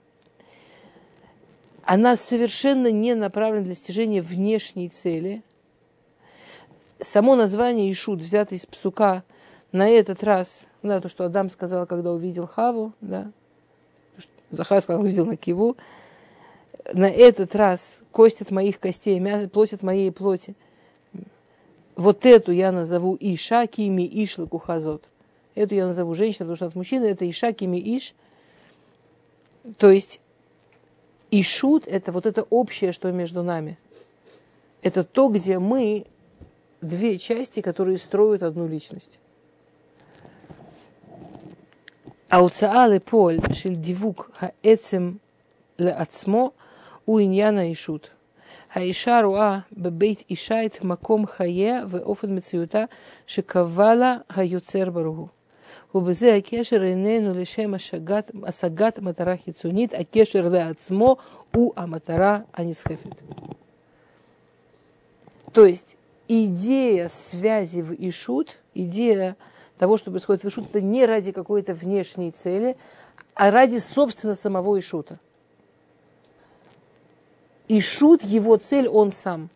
Она 1.83 2.17
совершенно 2.17 2.91
не 2.91 3.13
направлена 3.15 3.63
для 3.63 3.75
достижения 3.75 4.21
внешней 4.21 4.89
цели. 4.89 5.43
Само 6.99 7.35
название 7.35 7.91
Ишут 7.91 8.19
взято 8.19 8.55
из 8.55 8.65
псука 8.65 9.23
на 9.71 9.87
этот 9.87 10.23
раз, 10.23 10.67
да, 10.83 10.99
то, 10.99 11.07
что 11.07 11.25
Адам 11.25 11.49
сказал, 11.49 11.85
когда 11.85 12.11
увидел 12.11 12.47
Хаву, 12.47 12.93
да, 13.01 13.31
Захар 14.49 14.81
сказал, 14.81 15.01
увидел 15.01 15.25
на 15.25 15.37
Киву, 15.37 15.75
на 16.93 17.09
этот 17.09 17.55
раз 17.55 18.01
кость 18.11 18.41
от 18.41 18.51
моих 18.51 18.79
костей, 18.79 19.19
мясо, 19.19 19.49
плоть 19.49 19.73
от 19.73 19.83
моей 19.83 20.11
плоти. 20.11 20.55
Вот 21.95 22.25
эту 22.25 22.51
я 22.51 22.71
назову 22.71 23.17
Иша 23.19 23.67
Кими 23.67 24.03
Иш 24.23 24.37
Лакухазот. 24.37 25.03
Эту 25.55 25.75
я 25.75 25.87
назову 25.87 26.13
женщина, 26.13 26.45
потому 26.45 26.55
что 26.57 26.65
от 26.65 26.75
мужчины 26.75 27.05
это 27.05 27.29
Иша 27.29 27.53
Кими 27.53 27.77
Иш. 27.77 28.13
То 29.77 29.89
есть 29.89 30.19
Ишут– 31.31 31.87
это 31.87 32.11
вот 32.11 32.25
это 32.25 32.43
общее, 32.49 32.91
что 32.91 33.11
между 33.11 33.41
нами. 33.43 33.77
Это 34.81 35.03
то, 35.03 35.29
где 35.29 35.57
мы 35.57 36.05
две 36.81 37.17
части, 37.17 37.61
которые 37.61 37.97
строят 37.97 38.43
одну 38.43 38.67
личность. 38.67 39.19
ההוצאה 42.30 42.86
לפועל 42.86 43.38
של 43.52 43.74
דיווק 43.74 44.30
העצם 44.40 45.12
לעצמו 45.78 46.50
הוא 47.04 47.20
עניין 47.20 47.58
האישות. 47.58 48.10
האישה 48.72 49.20
רואה 49.24 49.58
בבית 49.72 50.24
אישה 50.30 50.66
את 50.66 50.84
מקום 50.84 51.26
חייה 51.26 51.82
ואופן 51.88 52.36
מציאותה 52.36 52.84
שקבע 53.26 53.94
לה 53.94 54.16
היוצר 54.28 54.90
ברוך 54.90 55.16
הוא. 55.18 55.28
ובזה 55.94 56.34
הקשר 56.34 56.84
איננו 56.84 57.34
לשם 57.34 57.74
השגת, 57.74 58.30
השגת 58.44 58.98
מטרה 58.98 59.36
חיצונית, 59.44 59.94
הקשר 59.94 60.48
לעצמו 60.48 61.16
הוא 61.54 61.72
המטרה 61.76 62.38
הנסחפת. 62.54 63.22
То 65.52 65.66
есть 65.66 65.96
идея 66.28 67.08
связи 67.08 67.82
в 67.82 67.92
Ишут, 67.92 68.58
идея 68.74 69.34
того, 69.77 69.97
что 69.97 70.11
происходит 70.11 70.43
в 70.43 70.47
Ишут, 70.47 70.69
это 70.69 70.81
не 70.81 71.05
ради 71.05 71.31
какой-то 71.31 71.73
внешней 71.73 72.31
цели, 72.31 72.77
а 73.33 73.51
ради, 73.51 73.77
собственно, 73.77 74.35
самого 74.35 74.79
Ишута. 74.79 75.19
Ишут, 77.67 78.23
его 78.23 78.57
цель, 78.57 78.87
он 78.87 79.11
сам– 79.11 79.49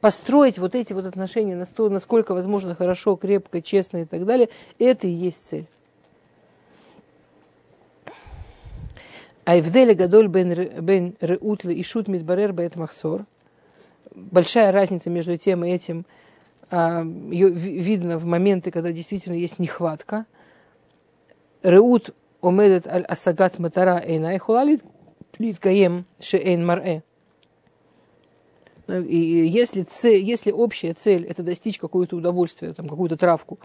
построить 0.00 0.58
вот 0.58 0.74
эти 0.74 0.92
вот 0.92 1.06
отношения 1.06 1.54
насколько 1.54 2.34
возможно 2.34 2.74
хорошо, 2.74 3.16
крепко, 3.16 3.62
честно 3.62 3.98
и 3.98 4.04
так 4.04 4.24
далее, 4.24 4.48
это 4.78 5.06
и 5.06 5.12
есть 5.12 5.46
цель. 5.46 5.66
Айвделе 9.44 9.94
гадоль 9.94 10.28
бен 10.28 11.14
реутли 11.20 11.74
и 11.74 11.82
шут 11.82 12.08
мидбарер 12.08 12.52
бет 12.52 12.76
махсор. 12.76 13.24
Большая 14.14 14.70
разница 14.70 15.10
между 15.10 15.36
тем 15.36 15.64
и 15.64 15.70
этим 15.70 16.04
ее 16.70 17.50
видно 17.50 18.18
в 18.18 18.24
моменты, 18.24 18.70
когда 18.70 18.92
действительно 18.92 19.34
есть 19.34 19.58
нехватка. 19.58 20.26
Реут 21.62 22.14
омедет 22.40 22.86
аль 22.86 23.04
асагат 23.04 23.58
матара 23.58 24.00
эйна 24.04 24.34
и 24.34 24.38
хулалит 24.38 24.82
литкаем 25.38 26.06
шеэйн 26.20 26.64
марэ. 26.64 27.02
И 28.88 29.16
если, 29.16 29.82
цель, 29.82 30.22
если 30.24 30.50
общая 30.50 30.94
цель– 30.94 31.24
это 31.28 31.42
достичь 31.42 31.78
какое-то 31.78 32.16
удовольствие, 32.16 32.72
там, 32.74 32.88
какую-то 32.88 33.16
травку, 33.16 33.60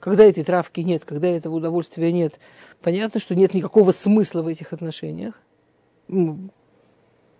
когда 0.00 0.24
этой 0.24 0.42
травки 0.42 0.80
нет, 0.80 1.04
когда 1.04 1.28
этого 1.28 1.54
удовольствия 1.56 2.10
нет, 2.10 2.40
понятно, 2.80 3.20
что 3.20 3.34
нет 3.34 3.54
никакого 3.54 3.92
смысла 3.92 4.42
в 4.42 4.48
этих 4.48 4.72
отношениях. 4.72 5.40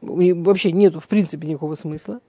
Вообще 0.00 0.70
нету, 0.70 1.00
в 1.00 1.08
принципе, 1.08 1.48
никакого 1.48 1.74
смысла. 1.74 2.20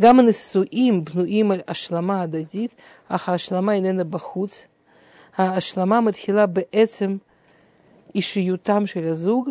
גם 0.00 0.20
הנישואים 0.20 1.04
בנויים 1.04 1.50
על 1.50 1.60
השלמה 1.68 2.22
הדדית, 2.22 2.74
אך 3.08 3.28
ההשלמה 3.28 3.72
איננה 3.72 4.04
בחוץ. 4.04 4.64
ההשלמה 5.36 6.00
מתחילה 6.00 6.46
בעצם 6.46 7.16
אישיותם 8.14 8.86
של 8.86 9.04
הזוג, 9.04 9.50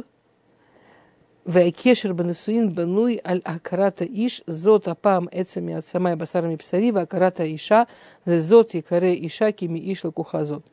והקשר 1.45 2.13
בנישואין 2.13 2.75
בנוי 2.75 3.17
על 3.23 3.41
הכרת 3.45 4.01
האיש, 4.01 4.43
זאת 4.47 4.87
הפעם 4.87 5.25
עצם 5.31 5.65
מעצמי 5.65 6.15
בשר 6.15 6.41
מבשרי, 6.41 6.91
והכרת 6.91 7.39
האישה, 7.39 7.83
לזאת 8.27 8.75
יקרא 8.75 9.07
אישה 9.07 9.51
כי 9.51 9.67
מאיש 9.67 10.05
לקוחה 10.05 10.43
זאת. 10.43 10.69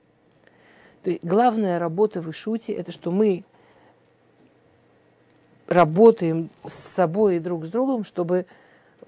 Главная 1.23 1.79
работа 1.79 2.21
в 2.21 2.31
Ишуте – 2.31 2.81
это 2.81 2.91
что 2.91 3.13
мы 3.13 3.45
работаем 5.69 6.51
с 6.67 6.75
собой 6.75 7.37
и 7.37 7.39
друг 7.39 7.65
с 7.65 7.69
другом, 7.69 8.03
чтобы 8.03 8.47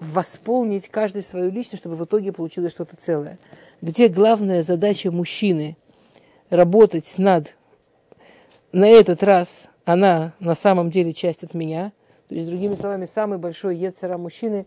восполнить 0.00 0.88
каждый 0.88 1.22
свою 1.22 1.50
личность, 1.50 1.82
чтобы 1.82 1.96
в 1.96 2.04
итоге 2.04 2.32
получилось 2.32 2.72
что-то 2.72 2.96
целое. 2.96 3.38
Где 3.80 4.08
главная 4.08 4.62
задача 4.62 5.10
мужчины– 5.10 5.76
работать 6.50 7.14
над, 7.18 7.56
на 8.72 8.88
этот 8.88 9.22
раз– 9.22 9.68
она 9.84 10.32
на 10.40 10.54
самом 10.54 10.90
деле 10.90 11.12
часть 11.12 11.44
от 11.44 11.54
меня. 11.54 11.92
То 12.28 12.34
есть, 12.34 12.48
другими 12.48 12.74
словами, 12.74 13.04
самый 13.04 13.38
большой 13.38 13.76
ецера 13.76 14.16
мужчины 14.16 14.66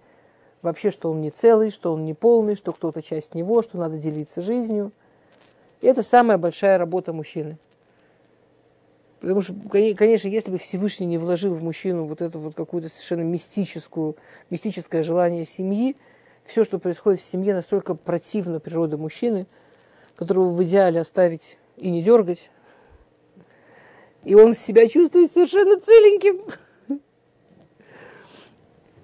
вообще, 0.61 0.91
что 0.91 1.11
он 1.11 1.21
не 1.21 1.31
целый, 1.31 1.71
что 1.71 1.93
он 1.93 2.05
не 2.05 2.13
полный, 2.13 2.55
что 2.55 2.71
кто-то 2.71 3.01
часть 3.01 3.33
него, 3.35 3.61
что 3.61 3.77
надо 3.77 3.97
делиться 3.97 4.41
жизнью. 4.41 4.91
Это 5.81 6.03
самая 6.03 6.37
большая 6.37 6.77
работа 6.77 7.13
мужчины. 7.13 7.57
Потому 9.19 9.41
что, 9.41 9.55
конечно, 9.69 10.27
если 10.27 10.51
бы 10.51 10.57
Всевышний 10.57 11.07
не 11.07 11.17
вложил 11.17 11.55
в 11.55 11.63
мужчину 11.63 12.05
вот 12.05 12.21
это 12.21 12.37
вот 12.37 12.53
какую-то 12.53 12.89
совершенно 12.89 13.23
мистическую, 13.23 14.15
мистическое 14.51 15.01
желание 15.01 15.45
семьи, 15.45 15.95
все, 16.45 16.63
что 16.63 16.77
происходит 16.77 17.19
в 17.19 17.25
семье, 17.25 17.55
настолько 17.55 17.95
противно 17.95 18.59
природе 18.59 18.95
мужчины, 18.95 19.47
которого 20.15 20.51
в 20.51 20.63
идеале 20.63 21.01
оставить 21.01 21.57
и 21.77 21.89
не 21.89 22.03
дергать, 22.03 22.49
и 24.23 24.35
он 24.35 24.55
себя 24.55 24.87
чувствует 24.87 25.31
совершенно 25.31 25.79
целеньким. 25.79 26.41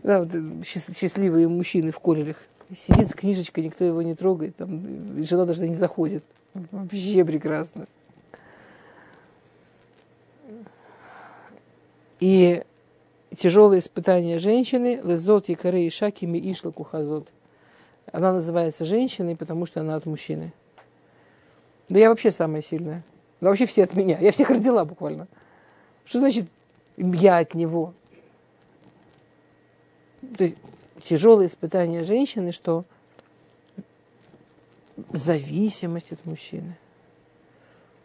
Да, 0.04 0.20
вот 0.20 0.32
счастливые 0.66 1.48
мужчины 1.48 1.92
в 1.92 2.00
коллелях. 2.02 2.36
Сидит 2.76 3.08
с 3.08 3.14
книжечкой, 3.14 3.64
никто 3.64 3.86
его 3.86 4.02
не 4.02 4.16
трогает, 4.16 4.58
там, 4.58 5.24
жена 5.24 5.46
даже 5.46 5.66
не 5.66 5.76
заходит. 5.76 6.26
Вообще 6.54 7.24
прекрасно. 7.24 7.88
И 12.24 12.64
тяжелое 13.36 13.80
испытание 13.80 14.40
женщины, 14.40 15.02
лезот 15.04 15.50
и 15.50 15.56
коры 15.56 15.84
и 15.84 15.90
шакими 15.90 16.40
ишла 16.50 16.72
кухазот. 16.72 17.28
Она 18.14 18.32
называется 18.32 18.86
женщиной, 18.86 19.36
потому 19.36 19.66
что 19.66 19.82
она 19.82 19.96
от 19.98 20.06
мужчины. 20.06 20.54
Да 21.90 22.00
я 22.00 22.08
вообще 22.08 22.32
самая 22.32 22.62
сильная. 22.62 23.04
Да 23.42 23.50
вообще 23.50 23.66
все 23.66 23.84
от 23.84 23.94
меня. 23.94 24.18
Я 24.20 24.32
всех 24.32 24.52
родила 24.52 24.86
буквально. 24.86 25.28
Что 26.06 26.20
значит 26.20 26.46
я 26.96 27.40
от 27.40 27.56
него? 27.56 27.94
То 30.38 30.46
есть 30.46 30.56
тяжелое 31.02 31.48
испытание 31.48 32.06
женщины, 32.06 32.54
что 32.54 32.86
зависимость 35.12 36.14
от 36.14 36.26
мужчины, 36.26 36.78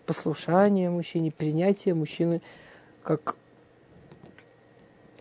послушание 0.06 0.90
мужчине, 0.90 1.30
принятие 1.30 1.94
мужчины 1.94 2.42
как 3.04 3.36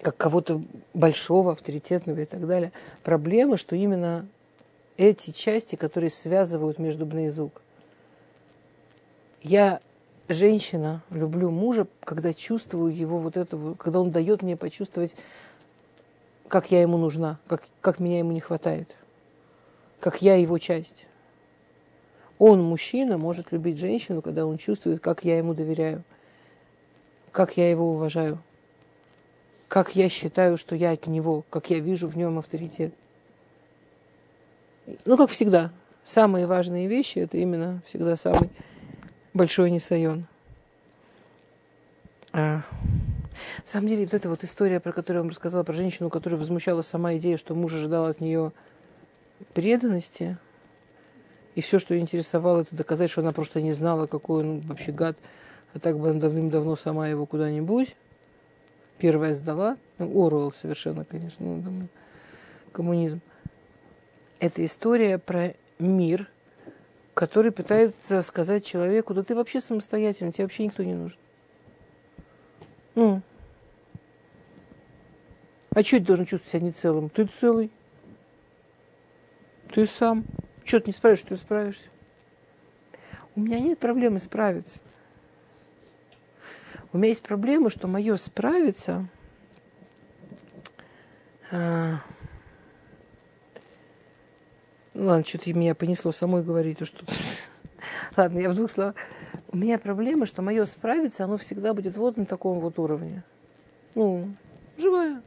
как 0.02 0.16
кого-то 0.18 0.62
большого, 0.94 1.54
авторитетного 1.54 2.20
и 2.20 2.26
так 2.26 2.46
далее. 2.48 2.72
Проблема, 3.04 3.58
что 3.58 3.76
именно 3.76 4.28
эти 4.98 5.32
части, 5.32 5.76
которые 5.76 6.10
связывают 6.10 6.80
между 6.80 7.06
бнеизук. 7.06 7.62
Я 9.42 9.80
женщина, 10.28 11.04
люблю 11.10 11.52
мужа, 11.52 11.88
когда 12.02 12.34
чувствую 12.34 12.96
его 12.96 13.18
вот 13.20 13.38
это, 13.38 13.76
когда 13.78 14.00
он 14.00 14.12
дает 14.12 14.42
мне 14.42 14.58
почувствовать, 14.58 15.16
как 16.48 16.72
я 16.72 16.82
ему 16.82 16.98
нужна, 16.98 17.40
как, 17.48 17.64
как 17.82 18.00
меня 18.00 18.20
ему 18.20 18.32
не 18.32 18.40
хватает, 18.40 18.90
как 20.00 20.22
я 20.22 20.36
его 20.36 20.58
часть. 20.58 21.06
Он, 22.40 22.62
мужчина, 22.62 23.18
может 23.18 23.52
любить 23.52 23.80
женщину, 23.80 24.22
когда 24.22 24.46
он 24.46 24.58
чувствует, 24.58 25.02
как 25.02 25.24
я 25.24 25.38
ему 25.38 25.54
доверяю, 25.54 26.04
как 27.32 27.58
я 27.58 27.70
его 27.70 27.92
уважаю 27.92 28.40
как 29.68 29.96
я 29.96 30.10
считаю, 30.10 30.58
что 30.58 30.76
я 30.76 30.92
от 30.92 31.08
него, 31.08 31.44
как 31.50 31.70
я 31.70 31.80
вижу 31.80 32.08
в 32.08 32.18
нем 32.18 32.40
авторитет. 32.40 32.94
Ну, 35.06 35.18
как 35.18 35.30
всегда, 35.30 35.72
самые 36.06 36.48
важные 36.48 36.88
вещи– 36.88 37.20
это 37.20 37.38
именно 37.38 37.82
всегда 37.86 38.16
самый 38.16 38.50
большой 39.34 39.70
несайон. 39.70 40.26
А, 42.32 42.62
на 43.58 43.66
самом 43.66 43.90
деле, 43.90 44.06
вот 44.06 44.14
эта 44.14 44.30
вот 44.30 44.44
история, 44.44 44.80
про 44.80 44.94
которую 44.94 45.20
я 45.20 45.24
вам 45.24 45.32
рассказала, 45.32 45.64
про 45.64 45.74
женщину, 45.74 46.10
которая 46.10 46.40
возмущала 46.40 46.82
сама 46.82 47.18
идея, 47.18 47.36
что 47.36 47.54
муж 47.54 47.74
ожидал 47.74 48.06
от 48.06 48.22
нее 48.22 48.54
преданности, 49.54 50.38
и 51.56 51.62
все, 51.62 51.80
что 51.80 51.94
ее 51.94 52.02
интересовало, 52.02 52.62
это 52.62 52.76
доказать, 52.76 53.10
что 53.10 53.22
она 53.22 53.32
просто 53.32 53.62
не 53.62 53.74
знала, 53.74 54.08
какой 54.08 54.44
он 54.44 54.62
вообще 54.62 54.94
гад, 54.94 55.18
а 55.74 55.80
так 55.80 56.00
бы 56.00 56.12
она 56.12 56.20
давным-давно 56.20 56.78
сама 56.78 57.10
его 57.10 57.26
куда-нибудь 57.26 57.96
первая 58.98 59.34
сдала. 59.34 59.78
Ну, 59.98 60.26
Оруэлл 60.26 60.52
совершенно, 60.52 61.06
конечно, 61.06 61.46
ну, 61.46 61.62
думаю, 61.62 61.90
коммунизм. 62.72 63.22
Это 64.40 64.64
история 64.64 65.18
про 65.18 65.56
мир, 65.80 66.30
который 67.14 67.52
пытается 67.52 68.22
сказать 68.22 68.66
человеку, 68.66 69.14
да 69.14 69.24
ты 69.24 69.36
вообще 69.36 69.60
самостоятельный, 69.60 70.32
тебе 70.32 70.46
вообще 70.46 70.66
никто 70.66 70.84
не 70.84 70.94
нужен. 70.94 71.18
Ну, 72.96 73.22
а 75.72 75.84
что 75.84 76.00
ты 76.00 76.06
должен 76.06 76.26
чувствовать 76.26 76.52
себя 76.52 76.62
не 76.62 76.72
целым? 76.72 77.10
Ты 77.10 77.26
целый. 77.26 77.72
Ты 79.72 79.86
сам. 79.86 80.26
Что 80.66 80.80
ты 80.80 80.88
не 80.88 80.94
справишься, 80.94 81.28
ты 81.28 81.36
справишься. 81.36 81.86
У 83.36 83.42
меня 83.42 83.60
нет 83.60 83.78
проблемы 83.78 84.20
справиться. 84.20 84.80
У 86.98 87.00
меня 87.00 87.10
есть 87.10 87.22
проблема, 87.22 87.70
что 87.70 87.88
мое 87.88 88.18
справиться 88.18 89.08
а, 91.52 91.98
ладно, 94.96 95.24
что-то 95.24 95.54
меня 95.54 95.76
понесло 95.76 96.12
самой 96.12 96.42
говорить, 96.42 96.84
что 96.84 97.06
ладно, 98.18 98.40
я 98.40 98.50
в 98.50 98.56
двух 98.56 98.72
словах. 98.72 98.96
У 99.52 99.58
меня 99.58 99.78
проблема, 99.78 100.26
что 100.26 100.42
мое 100.42 100.66
справиться, 100.66 101.26
оно 101.26 101.38
всегда 101.38 101.76
будет 101.76 101.98
вот 101.98 102.18
на 102.18 102.26
таком 102.26 102.60
вот 102.60 102.80
уровне. 102.80 103.24
Ну, 103.94 104.34
живая. 104.80 105.22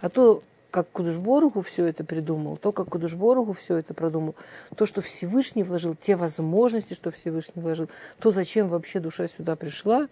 А 0.00 0.08
то 0.08 0.42
как 0.72 0.90
Кудушборгу 0.90 1.60
все 1.60 1.84
это 1.84 2.02
придумал, 2.02 2.56
то, 2.56 2.72
как 2.72 2.88
Кудушборгу 2.88 3.52
все 3.52 3.76
это 3.76 3.94
продумал, 3.94 4.34
то, 4.74 4.86
что 4.86 5.02
Всевышний 5.02 5.62
вложил, 5.62 5.94
те 5.94 6.16
возможности, 6.16 6.94
что 6.94 7.10
Всевышний 7.10 7.62
вложил, 7.62 7.88
то, 8.18 8.30
зачем 8.30 8.68
вообще 8.68 8.98
душа 8.98 9.28
сюда 9.28 9.54
пришла, 9.54 10.08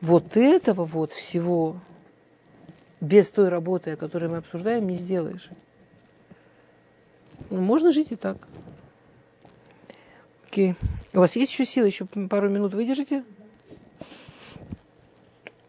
вот 0.00 0.36
этого 0.36 0.84
вот 0.84 1.12
всего 1.12 1.76
без 3.00 3.30
той 3.30 3.48
работы, 3.48 3.92
о 3.92 3.96
которой 3.96 4.28
мы 4.28 4.38
обсуждаем, 4.38 4.86
не 4.88 4.94
сделаешь. 4.96 5.48
Ну, 7.48 7.60
можно 7.60 7.92
жить 7.92 8.10
и 8.10 8.16
так. 8.16 8.36
Окей. 10.48 10.74
У 11.12 11.18
вас 11.18 11.36
есть 11.36 11.52
еще 11.52 11.64
силы? 11.64 11.86
Еще 11.86 12.04
пару 12.04 12.50
минут 12.50 12.74
выдержите? 12.74 13.24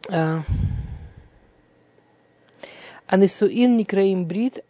А. 0.10 0.42
Анесуин 3.08 3.78
Никраим 3.78 4.26
Брит 4.26 4.66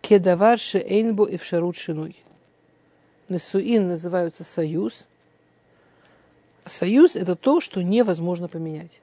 Кедавар 0.00 0.58
Шеэйнбо 0.58 1.26
и 1.26 1.36
Вшарут 1.36 1.76
Шинуй. 1.76 2.16
Несуин 3.28 3.88
называются 3.88 4.42
союз. 4.42 5.04
Союз– 6.64 7.16
это 7.16 7.36
то, 7.36 7.60
что 7.60 7.82
невозможно 7.82 8.48
поменять. 8.48 9.00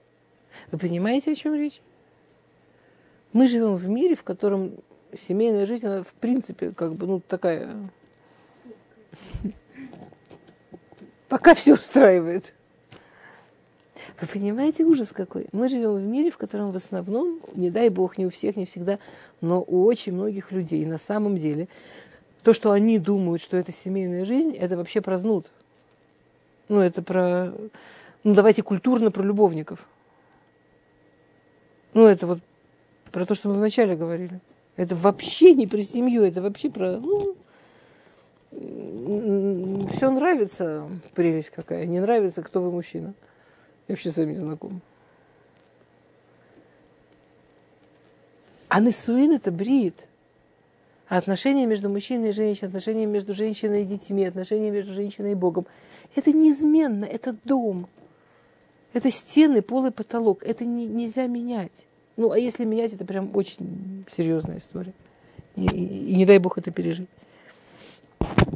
Вы 0.72 0.80
понимаете, 0.80 1.32
о 1.32 1.36
чем 1.36 1.54
речь? 1.54 1.80
Мы 3.34 3.48
живем 3.48 3.76
в 3.76 3.88
мире, 3.88 4.16
в 4.16 4.24
котором 4.24 4.74
семейная 5.16 5.66
жизнь, 5.66 5.86
она 5.86 6.04
в 6.04 6.14
принципе, 6.14 6.72
как 6.72 6.96
бы, 6.96 7.06
ну, 7.06 7.20
такая... 7.20 7.76
Пока 11.30 11.54
все 11.54 11.74
устраивает. 11.74 12.54
Вы 14.20 14.28
понимаете 14.28 14.84
ужас 14.84 15.12
какой? 15.12 15.48
Мы 15.52 15.68
живем 15.70 15.96
в 15.96 16.02
мире, 16.02 16.32
в 16.32 16.38
котором 16.38 16.72
в 16.72 16.76
основном, 16.76 17.40
не 17.56 17.70
дай 17.70 17.90
бог, 17.90 18.18
не 18.18 18.26
у 18.26 18.30
всех, 18.30 18.56
не 18.56 18.66
всегда, 18.66 19.00
но 19.42 19.64
у 19.66 19.86
очень 19.86 20.14
многих 20.14 20.52
людей 20.52 20.86
на 20.86 20.98
самом 20.98 21.38
деле 21.38 21.68
то, 22.44 22.54
что 22.54 22.72
они 22.72 22.98
думают, 22.98 23.42
что 23.42 23.58
это 23.58 23.72
семейная 23.72 24.26
жизнь, 24.26 24.56
это 24.56 24.78
вообще 24.78 25.02
про 25.02 25.18
знут. 25.18 25.48
Ну, 26.70 26.80
это 26.80 27.02
про... 27.02 27.54
Ну, 28.24 28.34
давайте 28.34 28.64
культурно 28.64 29.12
про 29.12 29.24
любовников. 29.24 29.88
Ну, 31.94 32.06
это 32.06 32.28
вот 32.28 32.40
про 33.12 33.26
то, 33.26 33.36
что 33.36 33.50
мы 33.50 33.56
вначале 33.56 33.96
говорили. 33.96 34.40
Это 34.76 34.96
вообще 34.96 35.54
не 35.54 35.68
про 35.68 35.82
семью, 35.82 36.24
это 36.24 36.42
вообще 36.42 36.70
про... 36.70 36.98
Ну, 36.98 37.36
все 39.92 40.10
нравится, 40.10 40.88
прелесть 41.16 41.50
какая. 41.50 41.86
Не 41.86 42.00
нравится, 42.00 42.44
кто 42.44 42.62
вы 42.62 42.72
мужчина. 42.72 43.14
Я 43.88 43.94
вообще 43.94 44.12
с 44.12 44.18
вами 44.18 44.32
не 44.32 44.38
знаком. 44.38 44.82
А 48.68 48.80
Несуин 48.82 49.32
это 49.32 49.52
брит. 49.52 50.08
А 51.08 51.18
отношения 51.18 51.66
между 51.66 51.88
мужчиной 51.88 52.30
и 52.30 52.34
женщиной, 52.34 52.68
отношения 52.68 53.06
между 53.06 53.34
женщиной 53.34 53.84
и 53.84 53.86
детьми, 53.86 54.26
отношения 54.26 54.72
между 54.72 54.94
женщиной 54.94 55.32
и 55.32 55.36
Богом. 55.36 55.66
Это 56.16 56.34
неизменно, 56.34 57.06
это 57.06 57.36
дом. 57.46 57.88
Это 58.92 59.10
стены, 59.10 59.62
пол 59.62 59.86
и 59.86 59.92
потолок. 59.92 60.44
Это 60.44 60.66
не, 60.66 60.86
нельзя 60.86 61.28
менять. 61.28 61.86
Ну, 62.18 62.32
а 62.32 62.40
если 62.40 62.66
менять, 62.66 62.94
это 62.94 63.06
прям 63.06 63.34
очень 63.36 64.06
серьезная 64.12 64.58
история. 64.58 64.94
И, 65.56 65.66
и, 65.66 66.12
и 66.12 66.16
не 66.16 66.26
дай 66.26 66.40
Бог 66.40 66.58
это 66.58 66.72
пережить. 66.72 67.08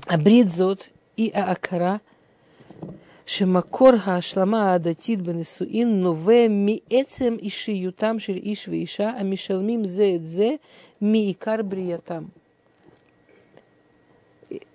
А 0.08 0.18
бридзот 0.18 0.90
и 1.16 1.30
аакара 1.30 2.02
שמקור 3.27 3.91
ההשלמה 4.05 4.71
העדתית 4.71 5.23
בנישואין 5.23 6.01
נובע 6.01 6.47
מעצם 6.49 7.37
אישיותם 7.43 8.19
של 8.19 8.37
איש 8.37 8.69
ואישה 8.69 9.11
המשלמים 9.11 9.87
זה 9.87 10.13
את 10.17 10.27
זה 10.27 10.51
מעיקר 11.01 11.63
בריאתם. 11.63 12.25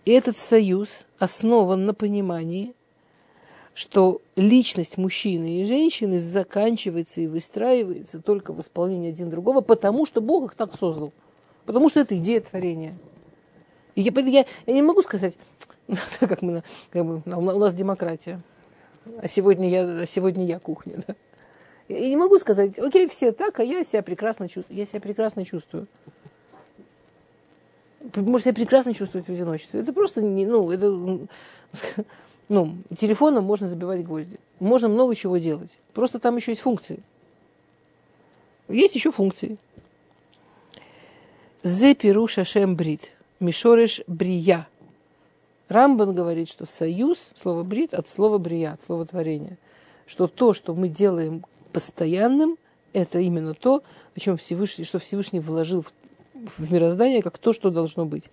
И 0.05 0.11
этот 0.11 0.35
союз 0.35 1.03
основан 1.19 1.85
на 1.85 1.93
понимании, 1.93 2.73
что 3.73 4.21
личность 4.35 4.97
мужчины 4.97 5.61
и 5.61 5.65
женщины 5.65 6.19
заканчивается 6.19 7.21
и 7.21 7.27
выстраивается 7.27 8.21
только 8.21 8.51
в 8.53 8.59
исполнении 8.59 9.09
один 9.09 9.29
другого, 9.29 9.61
потому 9.61 10.05
что 10.05 10.19
Бог 10.19 10.51
их 10.51 10.55
так 10.55 10.75
создал. 10.77 11.13
Потому 11.65 11.89
что 11.89 12.01
это 12.01 12.17
идея 12.17 12.41
творения. 12.41 12.95
И 13.95 14.01
я, 14.01 14.11
я, 14.11 14.45
я 14.65 14.73
не 14.73 14.81
могу 14.81 15.01
сказать, 15.03 15.37
как, 16.20 16.42
мы, 16.42 16.62
как 16.90 17.04
бы, 17.04 17.22
у 17.24 17.58
нас 17.58 17.74
демократия, 17.74 18.40
а 19.18 19.28
сегодня 19.28 19.68
я, 19.68 20.06
сегодня 20.06 20.44
я 20.44 20.58
кухня. 20.58 21.02
Да? 21.06 21.14
Я 21.88 22.08
не 22.08 22.16
могу 22.16 22.38
сказать, 22.38 22.78
окей, 22.78 23.08
все 23.08 23.32
так, 23.32 23.60
а 23.60 23.64
я 23.64 23.84
себя 23.84 24.02
прекрасно 24.02 24.48
чувствую. 24.48 24.76
Я 24.76 24.86
себя 24.86 25.00
прекрасно 25.00 25.44
чувствую. 25.44 25.86
Может 28.14 28.44
себя 28.44 28.54
прекрасно 28.54 28.94
чувствовать 28.94 29.26
в 29.26 29.32
одиночестве. 29.32 29.80
Это 29.80 29.92
просто 29.92 30.22
не, 30.22 30.46
ну, 30.46 30.70
это, 30.70 30.90
ну, 32.48 32.76
телефоном 32.96 33.44
можно 33.44 33.68
забивать 33.68 34.04
гвозди. 34.04 34.38
Можно 34.58 34.88
много 34.88 35.14
чего 35.14 35.38
делать. 35.38 35.70
Просто 35.92 36.18
там 36.18 36.36
еще 36.36 36.52
есть 36.52 36.62
функции. 36.62 37.00
Есть 38.68 38.96
еще 38.96 39.12
функции. 39.12 39.58
Зе 41.62 41.94
пируша 41.94 42.44
шем 42.44 42.74
брит. 42.74 43.10
Мишореш 43.38 44.02
брия. 44.06 44.66
Рамбан 45.68 46.14
говорит, 46.14 46.48
что 46.48 46.64
союз, 46.64 47.30
слово 47.40 47.62
брит, 47.64 47.92
от 47.92 48.08
слова 48.08 48.38
брия, 48.38 48.72
от 48.72 48.82
слова 48.82 49.04
творения. 49.04 49.58
Что 50.06 50.28
то, 50.28 50.52
что 50.52 50.74
мы 50.74 50.88
делаем 50.88 51.44
постоянным, 51.72 52.56
это 52.92 53.18
именно 53.18 53.54
то, 53.54 53.82
о 54.14 54.20
чем 54.20 54.36
Всевышний, 54.36 54.84
что 54.84 54.98
Всевышний 54.98 55.40
вложил 55.40 55.82
в, 55.82 55.92
в 56.58 56.72
мироздание, 56.72 57.22
как 57.22 57.38
то, 57.38 57.52
что 57.52 57.70
должно 57.70 58.06
быть. 58.06 58.30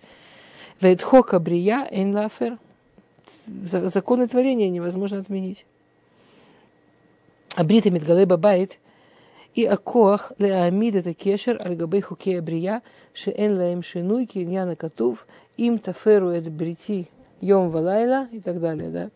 Вейтхока 0.80 1.40
брия 1.40 1.86
эйн 1.90 2.14
лафер. 2.14 2.58
Законы 3.46 4.28
творения 4.28 4.68
невозможно 4.68 5.18
отменить. 5.18 5.66
Абрита 7.56 7.90
Мидгалеба 7.90 8.36
Байт 8.36 8.78
и 9.54 9.64
Акоах 9.64 10.32
Леамид 10.38 10.96
это 10.96 11.14
кешер 11.14 11.60
Альгабей 11.64 12.00
Хукея 12.00 12.42
Брия 12.42 12.82
Шеэн 13.12 13.56
Лаем 13.56 13.82
Шинуй 13.82 14.26
Киньяна 14.26 14.74
Катув 14.74 15.26
Им 15.56 15.78
Таферу 15.78 16.30
Эд 16.30 16.50
Брити 16.50 17.08
Йом 17.40 17.70
Валайла 17.70 18.28
и 18.32 18.40
так 18.40 18.60
далее, 18.60 18.90
да. 18.90 19.10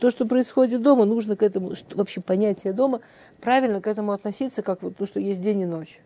То, 0.00 0.10
что 0.10 0.26
происходит 0.26 0.82
дома, 0.82 1.04
нужно 1.04 1.36
к 1.36 1.42
этому, 1.42 1.76
что, 1.76 1.96
вообще 1.96 2.20
понятие 2.20 2.72
дома, 2.72 3.00
правильно 3.40 3.80
к 3.80 3.86
этому 3.86 4.12
относиться, 4.12 4.62
как 4.62 4.82
вот 4.82 4.96
то, 4.96 5.06
что 5.06 5.20
есть 5.20 5.40
день 5.40 5.60
и 5.60 5.66
ночь. 5.66 6.00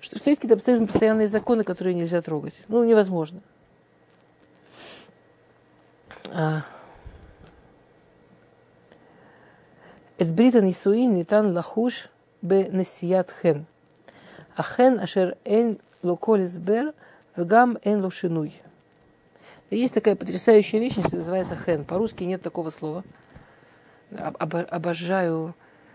Что, 0.00 0.18
что 0.18 0.30
есть 0.30 0.40
какие-то 0.40 0.86
постоянные 0.86 1.28
законы, 1.28 1.64
которые 1.64 1.94
нельзя 1.94 2.20
трогать. 2.22 2.60
Ну, 2.68 2.82
невозможно. 2.84 3.40
А. 6.32 6.64
Эдбрита 10.18 10.68
Исуин 10.68 11.14
Нитан 11.14 11.54
Лахуш 11.54 12.08
Бе 12.42 12.68
Несият 12.68 13.30
Хен. 13.30 13.66
А 14.56 14.62
Хен 14.62 14.98
Ашер 14.98 15.36
Эн 15.44 15.78
Локолис 16.02 16.58
Бер 16.58 16.94
Вегам 17.36 17.78
Эн 17.84 18.02
Лошинуй. 18.02 18.52
Есть 19.70 19.94
такая 19.94 20.14
потрясающая 20.14 20.78
вещь, 20.78 20.96
называется 20.96 21.56
хэн. 21.56 21.84
По-русски 21.84 22.24
нет 22.24 22.42
такого 22.42 22.70
слова. 22.70 23.04
Обожаю 24.10 25.54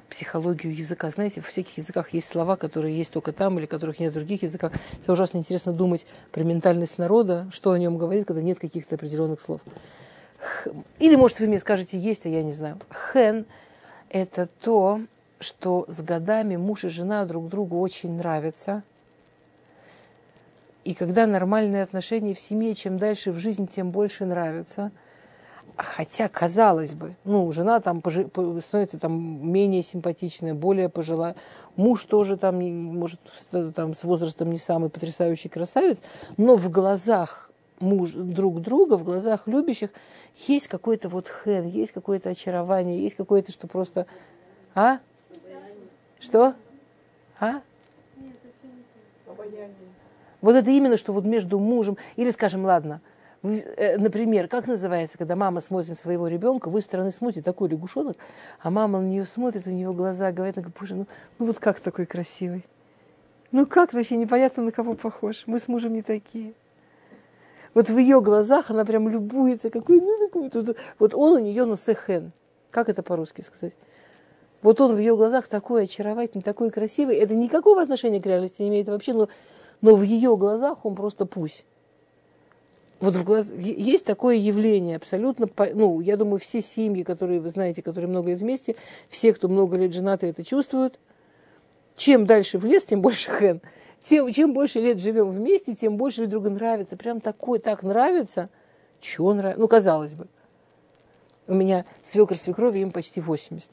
психологию 0.09 0.76
языка. 0.76 1.11
Знаете, 1.11 1.41
в 1.41 1.47
всяких 1.47 1.78
языках 1.78 2.09
есть 2.13 2.28
слова, 2.28 2.55
которые 2.55 2.97
есть 2.97 3.13
только 3.13 3.32
там 3.32 3.59
или 3.59 3.67
которых 3.67 3.99
нет 3.99 4.11
в 4.11 4.15
других 4.15 4.41
языках. 4.41 4.74
Это 5.01 5.13
ужасно 5.13 5.38
интересно 5.38 5.72
думать 5.72 6.07
про 6.32 6.43
ментальность 6.43 6.97
народа, 6.97 7.47
что 7.51 7.72
о 7.72 7.80
нем 7.80 7.97
говорит, 7.97 8.26
когда 8.26 8.41
нет 8.41 8.59
каких-то 8.59 8.95
определенных 8.95 9.39
слов. 9.39 9.61
Или, 10.97 11.15
может, 11.15 11.39
вы 11.39 11.47
мне 11.47 11.59
скажете, 11.59 11.97
есть, 11.99 12.26
а 12.26 12.30
я 12.30 12.41
не 12.43 12.53
знаю. 12.53 12.80
Хэн– 12.89 13.45
это 14.09 14.47
то, 14.61 15.01
что 15.39 15.86
с 15.88 16.01
годами 16.01 16.55
муж 16.55 16.86
и 16.86 16.89
жена 16.89 17.24
друг 17.26 17.47
другу 17.47 17.80
очень 17.80 18.13
нравятся– 18.13 18.84
и 20.84 20.93
когда 20.93 21.27
нормальные 21.27 21.84
отношения 21.84 22.34
в 22.34 22.39
семье, 22.39 22.73
чем 22.73 22.97
дальше 22.97 23.32
в 23.32 23.39
жизнь, 23.39 23.67
тем 23.67 23.91
больше 23.91 24.25
нравятся. 24.25 24.91
Хотя, 25.75 26.27
казалось 26.27 26.93
бы, 26.93 27.15
ну, 27.23 27.49
жена 27.53 27.80
там 27.80 28.01
пожи, 28.01 28.30
становится 28.61 28.99
там 28.99 29.49
менее 29.49 29.82
симпатичная, 29.82 30.53
более 30.53 30.89
пожилая. 30.89 31.36
Муж 31.77 32.03
тоже 32.03 32.36
там, 32.36 32.61
может, 32.61 33.19
там 33.75 33.93
с 33.93 34.03
возрастом 34.03 34.51
не 34.51 34.57
самый 34.57 34.89
потрясающий 34.89 35.47
красавец, 35.47 36.01
но 36.36 36.57
в 36.57 36.69
глазах 36.69 37.49
муж, 37.80 38.11
друг 38.11 38.61
друга, 38.61 38.97
в 38.97 39.05
глазах 39.05 39.47
любящих 39.47 39.91
есть 40.47 40.67
какой-то 40.67 41.07
вот 41.07 41.30
хэн, 41.30 41.65
есть 41.65 41.91
какое-то 41.93 42.30
очарование, 42.30 43.01
есть 43.01 43.15
какое-то, 43.15 43.51
что 43.51 43.67
просто... 43.67 44.05
А? 44.75 44.99
Что? 46.19 46.53
А? 47.39 47.61
Обаяние. 49.27 49.88
Вот 50.41 50.55
это 50.55 50.69
именно, 50.71 50.97
что 50.97 51.13
вот 51.13 51.25
между 51.25 51.59
мужем, 51.59 51.97
или, 52.15 52.29
скажем, 52.31 52.65
ладно, 52.65 53.01
э, 53.43 53.97
например, 53.97 54.47
как 54.47 54.67
называется, 54.67 55.17
когда 55.17 55.35
мама 55.35 55.61
смотрит 55.61 55.89
на 55.89 55.95
своего 55.95 56.27
ребенка, 56.27 56.69
вы 56.69 56.81
стороны 56.81 57.11
смотрите, 57.11 57.43
такой 57.43 57.69
лягушонок, 57.69 58.17
а 58.59 58.69
мама 58.69 58.99
на 59.01 59.07
нее 59.07 59.25
смотрит, 59.25 59.67
у 59.67 59.71
нее 59.71 59.93
глаза 59.93 60.31
говорят, 60.31 60.55
говорит, 60.55 60.75
боже, 60.79 60.95
ну, 60.95 61.07
ну 61.39 61.45
вот 61.45 61.59
как 61.59 61.79
такой 61.79 62.05
красивый? 62.05 62.65
Ну 63.51 63.65
как 63.65 63.93
вообще 63.93 64.15
непонятно, 64.15 64.63
на 64.63 64.71
кого 64.71 64.93
похож? 64.93 65.43
Мы 65.47 65.59
с 65.59 65.67
мужем 65.67 65.93
не 65.93 66.03
такие. 66.03 66.53
Вот 67.73 67.89
в 67.89 67.97
ее 67.97 68.21
глазах 68.21 68.69
она 68.71 68.85
прям 68.85 69.09
любуется, 69.09 69.69
какой, 69.69 69.99
ну, 70.01 70.27
такой, 70.27 70.49
тут, 70.49 70.77
вот 70.97 71.13
он 71.13 71.33
у 71.33 71.39
нее 71.39 71.65
на 71.65 71.77
сехен. 71.77 72.31
Как 72.71 72.89
это 72.89 73.03
по-русски 73.03 73.41
сказать? 73.41 73.73
Вот 74.61 74.81
он 74.81 74.95
в 74.95 74.99
ее 74.99 75.15
глазах 75.15 75.47
такой 75.47 75.83
очаровательный, 75.83 76.43
такой 76.43 76.69
красивый. 76.69 77.15
Это 77.15 77.33
никакого 77.35 77.81
отношения 77.81 78.21
к 78.21 78.25
реальности 78.25 78.61
не 78.61 78.69
имеет 78.69 78.87
вообще, 78.87 79.13
но 79.13 79.29
но 79.82 79.95
в 79.95 80.03
ее 80.03 80.36
глазах 80.38 80.86
он 80.86 80.95
просто 80.95 81.25
пусть. 81.25 81.65
Вот 82.99 83.15
в 83.15 83.23
глаз... 83.23 83.51
есть 83.51 84.05
такое 84.05 84.36
явление 84.36 84.97
абсолютно, 84.97 85.49
ну, 85.73 86.01
я 86.01 86.17
думаю, 86.17 86.39
все 86.39 86.59
семьи, 86.59 87.03
которые 87.03 87.39
вы 87.39 87.49
знаете, 87.49 87.82
которые 87.82 88.09
много 88.09 88.30
лет 88.30 88.39
вместе, 88.39 88.75
все, 89.09 89.34
кто 89.34 89.47
много 89.47 89.77
лет 89.77 89.93
женаты, 89.93 90.27
это 90.27 90.43
чувствуют. 90.43 90.99
Чем 91.95 92.25
дальше 92.25 92.57
в 92.57 92.65
лес, 92.65 92.84
тем 92.86 93.01
больше 93.01 93.30
хэн. 93.32 93.61
Тем, 94.01 94.32
чем 94.32 94.53
больше 94.53 94.80
лет 94.80 94.99
живем 94.99 95.30
вместе, 95.30 95.75
тем 95.75 95.97
больше 95.97 96.27
друг 96.27 96.43
другу 96.43 96.55
нравится. 96.55 96.97
Прям 96.97 97.19
такой, 97.19 97.59
так 97.59 97.84
нравится. 97.84 98.49
Чего 99.01 99.34
нравится? 99.34 99.59
Ну, 99.59 99.67
казалось 99.67 100.13
бы. 100.13 100.27
У 101.47 101.53
меня 101.53 101.86
свекр 102.03 102.38
свекрови, 102.38 102.80
им 102.80 102.91
почти 102.91 103.21
80. 103.21 103.71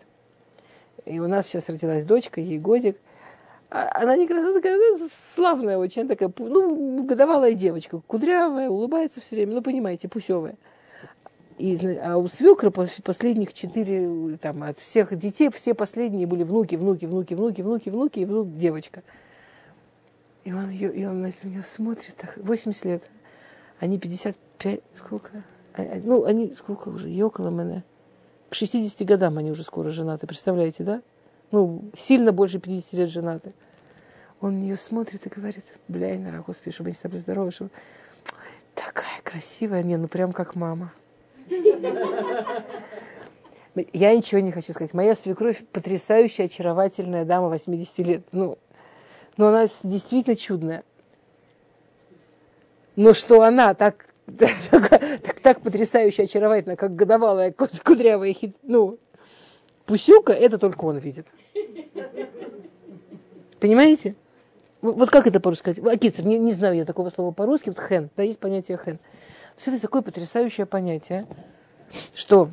И 1.04 1.20
у 1.20 1.28
нас 1.28 1.46
сейчас 1.46 1.68
родилась 1.68 2.04
дочка, 2.04 2.40
ей 2.40 2.59
годик. 2.59 2.98
А 3.68 4.02
она 4.02 4.16
не 4.16 4.28
красивая, 4.28 4.54
такая 4.54 4.76
ну, 4.76 5.08
славная 5.10 5.76
очень, 5.76 6.06
такая, 6.06 6.32
ну, 6.38 7.02
годовалая 7.04 7.52
девочка, 7.52 8.00
кудрявая, 8.06 8.70
улыбается 8.70 9.20
все 9.20 9.36
время, 9.36 9.54
ну, 9.54 9.62
понимаете, 9.62 10.08
пусевая. 10.08 10.56
И, 11.58 11.76
а 11.96 12.16
у 12.18 12.28
свекра 12.28 12.70
последних 12.70 13.54
четыре, 13.54 14.36
там, 14.36 14.62
от 14.62 14.78
всех 14.78 15.16
детей, 15.18 15.50
все 15.50 15.74
последние 15.74 16.26
были 16.26 16.44
внуки, 16.44 16.76
внуки, 16.76 17.06
внуки, 17.06 17.34
внуки, 17.34 17.62
внуки, 17.62 17.88
внуки, 17.88 18.18
и 18.20 18.24
внук 18.24 18.56
девочка. 18.56 19.02
И 20.44 20.52
он, 20.52 20.70
ее, 20.70 20.94
и 20.94 21.04
он 21.04 21.22
на 21.22 21.32
нее 21.42 21.64
смотрит, 21.64 22.14
так, 22.16 22.36
80 22.36 22.84
лет, 22.84 23.10
они 23.80 23.98
55, 23.98 24.80
сколько? 24.92 25.42
А, 25.74 25.82
а, 25.82 26.00
ну, 26.04 26.24
они, 26.24 26.52
сколько 26.52 26.88
уже, 26.88 27.08
ей 27.08 27.22
около 27.22 27.48
меня. 27.48 27.82
К 28.50 28.54
60 28.54 29.06
годам 29.08 29.38
они 29.38 29.50
уже 29.50 29.64
скоро 29.64 29.90
женаты, 29.90 30.26
представляете, 30.28 30.84
да? 30.84 31.02
Ну, 31.51 31.84
сильно 31.97 32.32
больше 32.32 32.59
50 32.59 32.92
лет 32.94 33.11
женаты. 33.11 33.53
Он 34.40 34.59
на 34.59 34.64
нее 34.64 34.76
смотрит 34.76 35.26
и 35.26 35.30
говорит, 35.30 35.64
бля, 35.88 36.14
Инара, 36.16 36.42
господи, 36.47 36.72
чтобы 36.74 36.88
они 36.88 36.97
с 36.97 37.01
тобой 37.01 37.18
здоровы, 37.18 37.51
чтобы... 37.53 37.70
Такая 38.74 39.20
красивая, 39.22 39.82
не, 39.82 39.97
ну 39.97 40.07
прям 40.07 40.32
как 40.32 40.55
мама. 40.55 40.92
Я 43.92 44.14
ничего 44.14 44.40
не 44.40 44.53
хочу 44.53 44.72
сказать. 44.72 44.92
Моя 44.92 45.14
свекровь 45.14 45.64
потрясающая, 45.72 46.44
очаровательная 46.47 47.24
дама 47.24 47.49
80 47.49 47.99
лет. 47.99 48.22
Ну, 48.32 48.59
но 49.36 49.49
она 49.49 49.66
действительно 49.82 50.36
чудная. 50.36 50.84
Но 52.97 53.12
что 53.14 53.42
она 53.42 53.74
так, 53.74 54.07
так, 54.38 54.53
так, 54.88 55.40
так 55.40 55.61
потрясающе 55.61 56.24
очаровательна, 56.24 56.76
как 56.76 56.94
годовалая 56.94 57.53
кудрявая 57.53 58.32
хит, 58.32 58.57
ну, 58.62 58.99
Пусюка, 59.87 60.32
это 60.32 60.59
только 60.59 60.84
он 60.84 60.99
видит. 60.99 61.26
Понимаете? 63.61 64.14
Вот 64.82 65.11
как 65.11 65.26
это 65.26 65.41
по-русски 65.41 65.72
сказать? 65.72 65.95
Акицер, 65.95 66.26
не, 66.26 66.39
не 66.39 66.53
знаю 66.53 66.76
я 66.76 66.84
такого 66.84 67.11
слова 67.11 67.32
по-русски. 67.32 67.70
Вот 67.70 67.78
хэн, 67.78 68.11
да, 68.16 68.22
есть 68.22 68.39
понятие 68.39 68.76
хэн. 68.76 68.99
То 68.99 69.70
это 69.70 69.80
такое 69.80 70.03
потрясающее 70.03 70.66
понятие, 70.66 71.26
что 72.14 72.51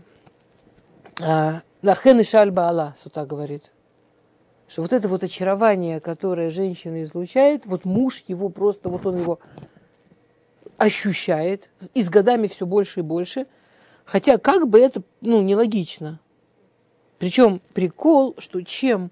а, 1.21 1.61
да, 1.81 1.95
хэн 1.95 2.21
и 2.21 2.23
шальба 2.23 2.69
Алла, 2.69 2.95
Сута 2.97 3.25
говорит. 3.25 3.71
Что 4.69 4.83
вот 4.83 4.93
это 4.93 5.07
вот 5.07 5.23
очарование, 5.23 5.99
которое 5.99 6.49
женщина 6.49 7.03
излучает, 7.03 7.65
вот 7.65 7.83
муж 7.83 8.23
его 8.27 8.49
просто, 8.49 8.89
вот 8.89 9.05
он 9.05 9.19
его 9.19 9.39
ощущает, 10.77 11.69
и 11.93 12.01
с 12.01 12.09
годами 12.09 12.47
все 12.47 12.65
больше 12.65 13.01
и 13.01 13.03
больше. 13.03 13.47
Хотя 14.05 14.37
как 14.37 14.67
бы 14.67 14.79
это, 14.79 15.03
ну, 15.21 15.41
нелогично. 15.41 16.19
Причем 17.23 17.61
прикол, 17.73 18.35
что 18.37 18.61
чем 18.63 19.09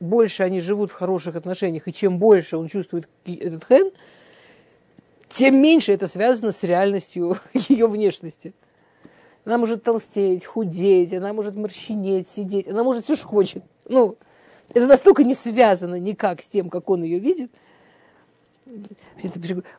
больше 0.00 0.42
они 0.42 0.58
живут 0.58 0.90
в 0.90 0.94
хороших 0.94 1.36
отношениях, 1.36 1.86
и 1.86 1.92
чем 1.92 2.18
больше 2.18 2.56
он 2.56 2.66
чувствует 2.66 3.08
этот 3.24 3.62
хэн, 3.62 3.92
тем 5.28 5.62
меньше 5.62 5.92
это 5.92 6.08
связано 6.08 6.50
с 6.50 6.64
реальностью 6.64 7.36
ее 7.68 7.86
внешности. 7.86 8.52
Она 9.44 9.58
может 9.58 9.84
толстеть, 9.84 10.44
худеть, 10.44 11.14
она 11.14 11.32
может 11.32 11.54
морщинеть, 11.54 12.26
сидеть, 12.26 12.66
она 12.66 12.82
может 12.82 13.04
все, 13.04 13.14
что 13.14 13.28
хочет. 13.28 13.62
Ну, 13.88 14.16
это 14.74 14.88
настолько 14.88 15.22
не 15.22 15.34
связано 15.34 16.00
никак 16.00 16.42
с 16.42 16.48
тем, 16.48 16.68
как 16.68 16.90
он 16.90 17.04
ее 17.04 17.20
видит. 17.20 17.52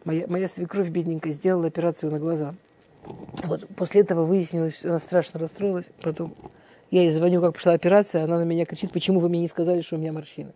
Моя, 0.06 0.26
моя 0.30 0.48
свекровь 0.48 0.88
бедненькая 0.88 1.34
сделала 1.34 1.68
операцию 1.68 2.14
на 2.14 2.20
глаза. 2.20 2.56
Вот 3.44 3.68
после 3.76 4.04
этого 4.04 4.24
выяснилось, 4.24 4.86
она 4.86 5.00
страшно 5.00 5.38
расстроилась. 5.38 5.90
Потом 6.02 6.34
я 6.92 7.02
ей 7.02 7.12
звоню, 7.12 7.42
как 7.42 7.56
пошла 7.56 7.74
операция, 7.74 8.26
она 8.26 8.38
на 8.38 8.44
меня 8.44 8.66
кричит, 8.66 8.92
почему 8.92 9.20
вы 9.20 9.30
мне 9.30 9.40
не 9.40 9.48
сказали, 9.48 9.82
что 9.82 9.96
у 9.96 10.00
меня 10.00 10.12
морщины. 10.12 10.52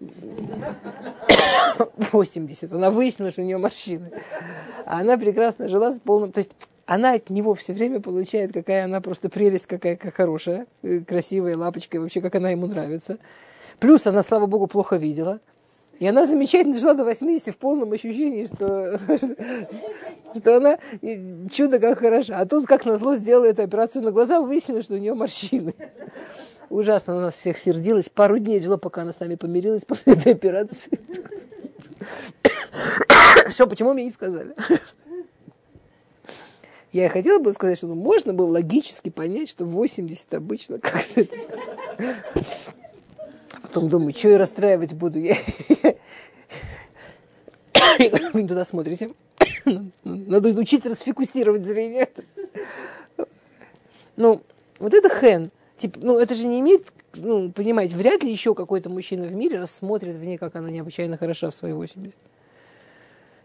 80. 2.12 2.72
Она 2.72 2.90
выяснила, 2.90 3.30
что 3.30 3.42
у 3.42 3.44
нее 3.44 3.58
морщины. 3.58 4.10
А 4.84 5.00
она 5.00 5.16
прекрасно 5.16 5.68
жила 5.68 5.92
с 5.92 6.00
полным... 6.00 6.32
То 6.32 6.38
есть 6.38 6.50
она 6.86 7.12
от 7.12 7.30
него 7.30 7.54
все 7.54 7.72
время 7.72 8.00
получает, 8.00 8.52
какая 8.52 8.84
она 8.84 9.00
просто 9.00 9.28
прелесть, 9.28 9.66
какая, 9.66 9.96
какая 9.96 10.12
хорошая, 10.12 10.66
э, 10.82 11.00
красивая, 11.00 11.56
лапочка, 11.56 12.00
вообще, 12.00 12.20
как 12.20 12.34
она 12.34 12.50
ему 12.50 12.66
нравится. 12.66 13.18
Плюс 13.78 14.06
она, 14.06 14.22
слава 14.22 14.46
богу, 14.46 14.66
плохо 14.66 14.96
видела. 14.96 15.40
И 15.98 16.06
она 16.06 16.26
замечательно 16.26 16.78
жила 16.78 16.94
до 16.94 17.04
80 17.04 17.54
в 17.54 17.58
полном 17.58 17.92
ощущении, 17.92 18.46
что, 18.46 18.98
что 20.36 20.56
она 20.56 20.78
чудо 21.50 21.78
как 21.78 21.98
хороша. 21.98 22.38
А 22.38 22.46
тут, 22.46 22.66
как 22.66 22.84
назло, 22.84 23.14
сделала 23.14 23.44
эту 23.44 23.62
операцию 23.62 24.02
на 24.02 24.10
глаза, 24.10 24.40
выяснилось, 24.40 24.84
что 24.84 24.94
у 24.94 24.98
нее 24.98 25.14
морщины. 25.14 25.74
Ужасно 26.70 27.12
она 27.12 27.22
нас 27.26 27.34
всех 27.34 27.58
сердилась. 27.58 28.08
Пару 28.08 28.38
дней 28.38 28.60
жила, 28.62 28.78
пока 28.78 29.02
она 29.02 29.12
с 29.12 29.20
нами 29.20 29.34
помирилась 29.34 29.84
после 29.84 30.14
этой 30.14 30.32
операции. 30.32 30.98
Все, 33.50 33.66
почему 33.66 33.92
мне 33.92 34.04
не 34.04 34.10
сказали? 34.10 34.54
Я 36.92 37.08
хотела 37.08 37.38
бы 37.38 37.52
сказать, 37.54 37.78
что 37.78 37.86
ну, 37.86 37.94
можно 37.94 38.34
было 38.34 38.48
логически 38.48 39.08
понять, 39.08 39.48
что 39.48 39.64
80 39.64 40.34
обычно 40.34 40.78
как-то... 40.78 41.26
Потом 43.72 43.88
думаю, 43.88 44.12
что 44.12 44.28
я 44.28 44.36
расстраивать 44.36 44.92
буду? 44.92 45.18
Я... 45.18 45.34
Вы 48.34 48.42
не 48.42 48.48
туда 48.48 48.66
смотрите. 48.66 49.12
Надо 50.04 50.50
учиться 50.50 50.90
расфокусировать 50.90 51.64
зрение. 51.64 52.06
Ну, 54.16 54.42
вот 54.78 54.92
это 54.92 55.08
хэн. 55.08 55.50
Типа, 55.78 55.98
ну, 56.02 56.18
это 56.18 56.34
же 56.34 56.46
не 56.46 56.60
имеет, 56.60 56.86
ну, 57.14 57.50
понимаете, 57.50 57.96
вряд 57.96 58.22
ли 58.22 58.30
еще 58.30 58.54
какой-то 58.54 58.90
мужчина 58.90 59.26
в 59.26 59.32
мире 59.32 59.58
рассмотрит 59.58 60.16
в 60.16 60.22
ней, 60.22 60.36
как 60.36 60.54
она 60.54 60.68
необычайно 60.68 61.16
хороша 61.16 61.50
в 61.50 61.54
свои 61.54 61.72
80. 61.72 62.14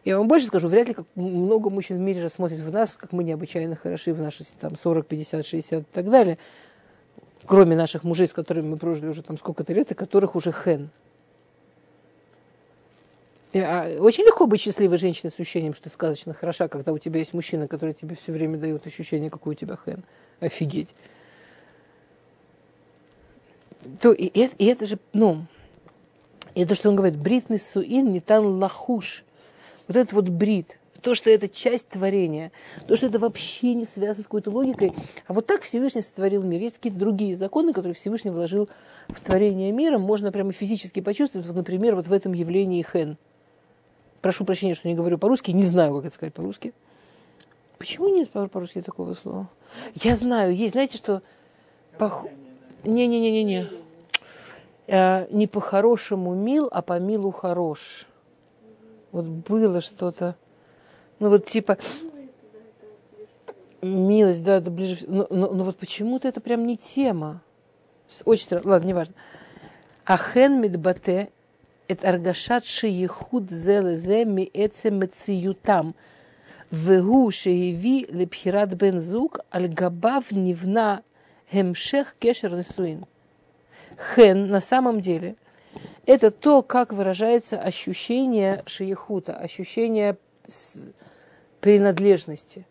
Я 0.03 0.17
вам 0.17 0.27
больше 0.27 0.47
скажу, 0.47 0.67
вряд 0.67 0.89
ли 0.89 0.93
как 0.93 1.05
много 1.15 1.69
мужчин 1.69 1.99
в 1.99 2.01
мире 2.01 2.21
рассмотрит 2.21 2.59
в 2.59 2.69
нас, 2.69 2.97
как 2.97 3.13
мы 3.13 3.23
необычайно 3.23 3.77
хороши 3.77 4.13
в 4.13 4.19
наши 4.19 4.43
там, 4.59 4.75
40, 4.75 5.07
50, 5.07 5.47
60 5.47 5.81
и 5.83 5.85
так 5.93 6.09
далее. 6.09 6.37
Кроме 7.47 7.75
наших 7.75 8.03
мужей, 8.03 8.27
с 8.27 8.33
которыми 8.33 8.67
мы 8.67 8.77
прожили 8.77 9.07
уже 9.07 9.23
там 9.23 9.37
сколько-то 9.37 9.73
лет, 9.73 9.89
и 9.91 9.95
которых 9.95 10.35
уже 10.35 10.51
хен. 10.51 10.89
А, 13.53 13.97
очень 13.99 14.25
легко 14.25 14.45
быть 14.45 14.61
счастливой 14.61 14.97
женщиной 14.97 15.31
с 15.31 15.39
ощущением, 15.39 15.73
что 15.73 15.85
ты 15.85 15.89
сказочно 15.89 16.33
хороша, 16.33 16.67
когда 16.67 16.91
у 16.91 16.97
тебя 16.97 17.19
есть 17.19 17.33
мужчина, 17.33 17.67
который 17.67 17.93
тебе 17.93 18.15
все 18.15 18.33
время 18.33 18.57
дает 18.57 18.85
ощущение, 18.85 19.29
какой 19.29 19.53
у 19.53 19.55
тебя 19.55 19.77
хэн. 19.77 20.03
Офигеть. 20.41 20.93
То, 24.01 24.11
и, 24.11 24.25
и, 24.25 24.49
и 24.57 24.65
это 24.65 24.85
же, 24.85 24.99
ну, 25.13 25.45
это 26.53 26.75
что 26.75 26.89
он 26.89 26.97
говорит, 26.97 27.17
бритный 27.17 27.59
суин 27.59 28.11
не 28.11 28.19
тан 28.19 28.45
лахуш 28.45 29.23
вот 29.87 29.95
этот 29.95 30.11
вот 30.13 30.27
брит, 30.27 30.76
то, 31.01 31.15
что 31.15 31.29
это 31.29 31.47
часть 31.47 31.89
творения, 31.89 32.51
то, 32.87 32.95
что 32.95 33.07
это 33.07 33.19
вообще 33.19 33.73
не 33.73 33.85
связано 33.85 34.23
с 34.23 34.27
какой-то 34.27 34.51
логикой. 34.51 34.93
А 35.27 35.33
вот 35.33 35.45
так 35.45 35.61
Всевышний 35.61 36.01
сотворил 36.01 36.43
мир. 36.43 36.61
Есть 36.61 36.77
какие-то 36.77 36.99
другие 36.99 37.35
законы, 37.35 37.73
которые 37.73 37.93
Всевышний 37.93 38.31
вложил 38.31 38.69
в 39.07 39.19
творение 39.21 39.71
мира. 39.71 39.97
Можно 39.97 40.31
прямо 40.31 40.51
физически 40.51 40.99
почувствовать, 40.99 41.47
вот, 41.47 41.55
например, 41.55 41.95
вот 41.95 42.07
в 42.07 42.13
этом 42.13 42.33
явлении 42.33 42.83
хен. 42.83 43.17
Прошу 44.21 44.45
прощения, 44.45 44.73
что 44.73 44.87
не 44.87 44.95
говорю 44.95 45.17
по-русски, 45.17 45.51
не 45.51 45.63
знаю, 45.63 45.95
как 45.95 46.05
это 46.05 46.13
сказать 46.15 46.33
по-русски. 46.33 46.73
Почему 47.77 48.09
нет 48.09 48.29
по-русски 48.29 48.81
такого 48.81 49.13
слова? 49.13 49.49
Я 49.95 50.15
знаю, 50.15 50.55
есть, 50.55 50.73
знаете, 50.73 50.97
что... 50.97 51.21
Пох... 51.97 52.25
Не-не-не-не-не. 52.83 53.67
Э, 54.87 55.27
не 55.31 55.47
по-хорошему 55.47 56.33
мил, 56.35 56.69
а 56.71 56.81
по 56.81 56.99
милу 56.99 57.31
хорош. 57.31 58.07
Вот 59.11 59.25
было 59.25 59.81
что-то. 59.81 60.35
Ну 61.19 61.29
вот 61.29 61.45
типа 61.45 61.77
милость, 63.81 64.43
да, 64.43 64.57
это 64.57 64.71
ближе. 64.71 65.05
Но, 65.07 65.27
но, 65.29 65.51
но 65.51 65.63
вот 65.63 65.77
почему-то 65.77 66.27
это 66.27 66.41
прям 66.41 66.65
не 66.65 66.77
тема. 66.77 67.41
Очень 68.25 68.43
странно. 68.43 68.69
Ладно, 68.69 68.87
неважно. 68.87 69.15
Ахен 70.05 70.61
медбате 70.61 71.29
это 71.87 72.09
аргашат 72.09 72.65
шиехуд 72.65 73.49
зелезе 73.49 74.25
ми 74.25 74.49
эце 74.53 74.91
мециютам. 74.91 75.95
Вегу 76.71 77.31
шиеви 77.31 78.07
лепхират 78.09 78.73
бензук 78.73 79.39
альгабав 79.49 80.31
нивна 80.31 81.01
гемшех 81.51 82.15
кешер 82.19 82.55
несуин. 82.55 83.05
Хен 83.97 84.49
на 84.49 84.61
самом 84.61 85.01
деле 85.01 85.35
это 86.05 86.31
то, 86.31 86.61
как 86.61 86.93
выражается 86.93 87.59
ощущение 87.59 88.63
шиехута, 88.65 89.35
ощущение 89.35 90.17
принадлежности. 91.67 92.65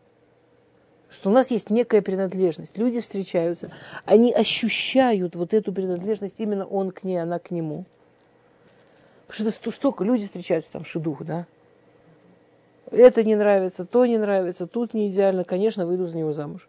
Что 1.10 1.28
у 1.28 1.32
нас 1.34 1.50
есть 1.50 1.68
некая 1.68 2.00
принадлежность. 2.00 2.78
Люди 2.78 3.00
встречаются, 3.00 3.70
они 4.06 4.32
ощущают 4.32 5.36
вот 5.36 5.52
эту 5.52 5.70
принадлежность, 5.70 6.40
именно 6.40 6.64
он 6.64 6.92
к 6.92 7.04
ней, 7.04 7.18
она 7.18 7.38
к 7.38 7.50
нему. 7.50 7.84
Потому 9.26 9.50
что 9.50 9.70
столько 9.70 10.02
люди 10.02 10.24
встречаются, 10.24 10.72
там 10.72 10.86
шедух, 10.86 11.24
да? 11.24 11.44
Это 12.90 13.22
не 13.22 13.34
нравится, 13.34 13.84
то 13.84 14.06
не 14.06 14.16
нравится, 14.16 14.66
тут 14.66 14.94
не 14.94 15.08
идеально, 15.08 15.44
конечно, 15.44 15.84
выйду 15.84 16.06
за 16.06 16.16
него 16.16 16.32
замуж. 16.32 16.66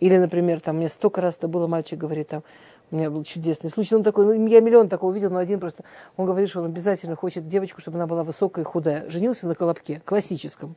Или, 0.00 0.16
например, 0.16 0.60
там, 0.60 0.78
мне 0.78 0.88
столько 0.88 1.20
раз 1.20 1.36
это 1.36 1.46
было, 1.46 1.66
мальчик 1.66 1.98
говорит, 1.98 2.28
там, 2.28 2.42
у 2.90 2.96
меня 2.96 3.10
был 3.10 3.22
чудесный 3.22 3.70
случай. 3.70 3.94
Он 3.94 4.02
такой, 4.02 4.24
ну, 4.24 4.46
я 4.46 4.60
миллион 4.60 4.88
такого 4.88 5.12
видел, 5.12 5.30
но 5.30 5.38
один 5.38 5.60
просто. 5.60 5.84
Он 6.16 6.24
говорит, 6.24 6.48
что 6.48 6.60
он 6.60 6.66
обязательно 6.66 7.16
хочет 7.16 7.46
девочку, 7.46 7.80
чтобы 7.80 7.98
она 7.98 8.06
была 8.06 8.24
высокая 8.24 8.64
и 8.64 8.66
худая. 8.66 9.08
Женился 9.10 9.46
на 9.46 9.54
колобке, 9.54 10.00
классическом. 10.04 10.74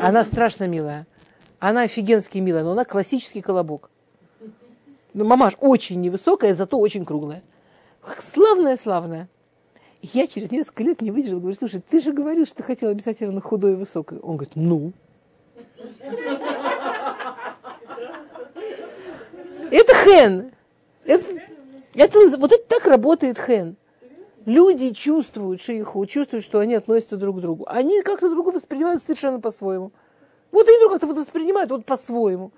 Она 0.00 0.24
страшно 0.24 0.68
милая. 0.68 1.06
Она 1.58 1.82
офигенски 1.82 2.38
милая, 2.38 2.64
но 2.64 2.72
она 2.72 2.84
классический 2.84 3.40
колобок. 3.40 3.90
Ну, 5.14 5.24
мамаш 5.24 5.56
очень 5.60 6.00
невысокая, 6.02 6.52
зато 6.52 6.78
очень 6.78 7.06
круглая. 7.06 7.42
Славная, 8.18 8.76
славная. 8.76 9.28
И 10.02 10.10
я 10.12 10.26
через 10.26 10.50
несколько 10.50 10.82
лет 10.82 11.00
не 11.00 11.10
выдержала, 11.10 11.40
говорю, 11.40 11.56
слушай, 11.56 11.80
ты 11.80 12.00
же 12.00 12.12
говорил, 12.12 12.44
что 12.44 12.56
ты 12.56 12.62
хотел 12.62 12.90
обязательно 12.90 13.40
худой 13.40 13.72
и 13.72 13.76
высокой. 13.76 14.18
Он 14.18 14.36
говорит, 14.36 14.54
ну. 14.54 14.92
Это 19.70 19.94
хен. 20.04 20.50
Это, 21.06 21.24
это, 21.94 22.38
вот 22.38 22.52
это 22.52 22.64
так 22.68 22.86
работает 22.86 23.38
хен. 23.38 23.76
Люди 24.44 24.92
чувствуют 24.92 25.60
шейху, 25.60 26.06
чувствуют, 26.06 26.44
что 26.44 26.60
они 26.60 26.74
относятся 26.74 27.16
друг 27.16 27.38
к 27.38 27.40
другу. 27.40 27.64
Они 27.68 28.00
как-то 28.02 28.28
друг 28.28 28.44
друга 28.44 28.54
воспринимают 28.54 29.02
совершенно 29.02 29.40
по-своему. 29.40 29.92
Вот 30.52 30.68
они 30.68 30.78
друг 30.78 30.92
как-то 30.92 31.06
вот 31.06 31.16
воспринимают 31.16 31.70
вот 31.70 31.84
по-своему. 31.84 32.52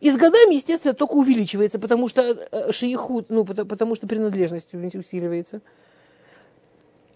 И 0.00 0.10
с 0.10 0.16
годами, 0.16 0.54
естественно, 0.54 0.94
только 0.94 1.14
увеличивается, 1.14 1.78
потому 1.78 2.08
что 2.08 2.22
э, 2.22 2.70
шейху, 2.70 3.24
ну, 3.28 3.44
потому, 3.44 3.68
потому 3.68 3.94
что 3.94 4.06
принадлежность 4.06 4.74
усиливается. 4.74 5.62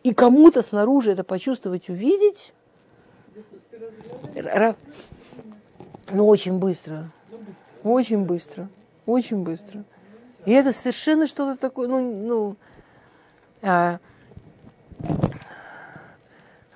И 0.02 0.14
кому-то 0.14 0.62
снаружи 0.62 1.12
это 1.12 1.22
почувствовать, 1.22 1.88
увидеть, 1.90 2.52
ну, 6.12 6.26
очень 6.26 6.58
быстро. 6.58 7.10
Очень 7.84 8.24
быстро. 8.24 8.68
Очень 9.06 9.42
быстро. 9.42 9.84
И 10.46 10.52
это 10.52 10.72
совершенно 10.72 11.26
что-то 11.26 11.60
такое, 11.60 11.88
ну, 11.88 12.00
ну, 12.00 12.56
а, 13.62 13.98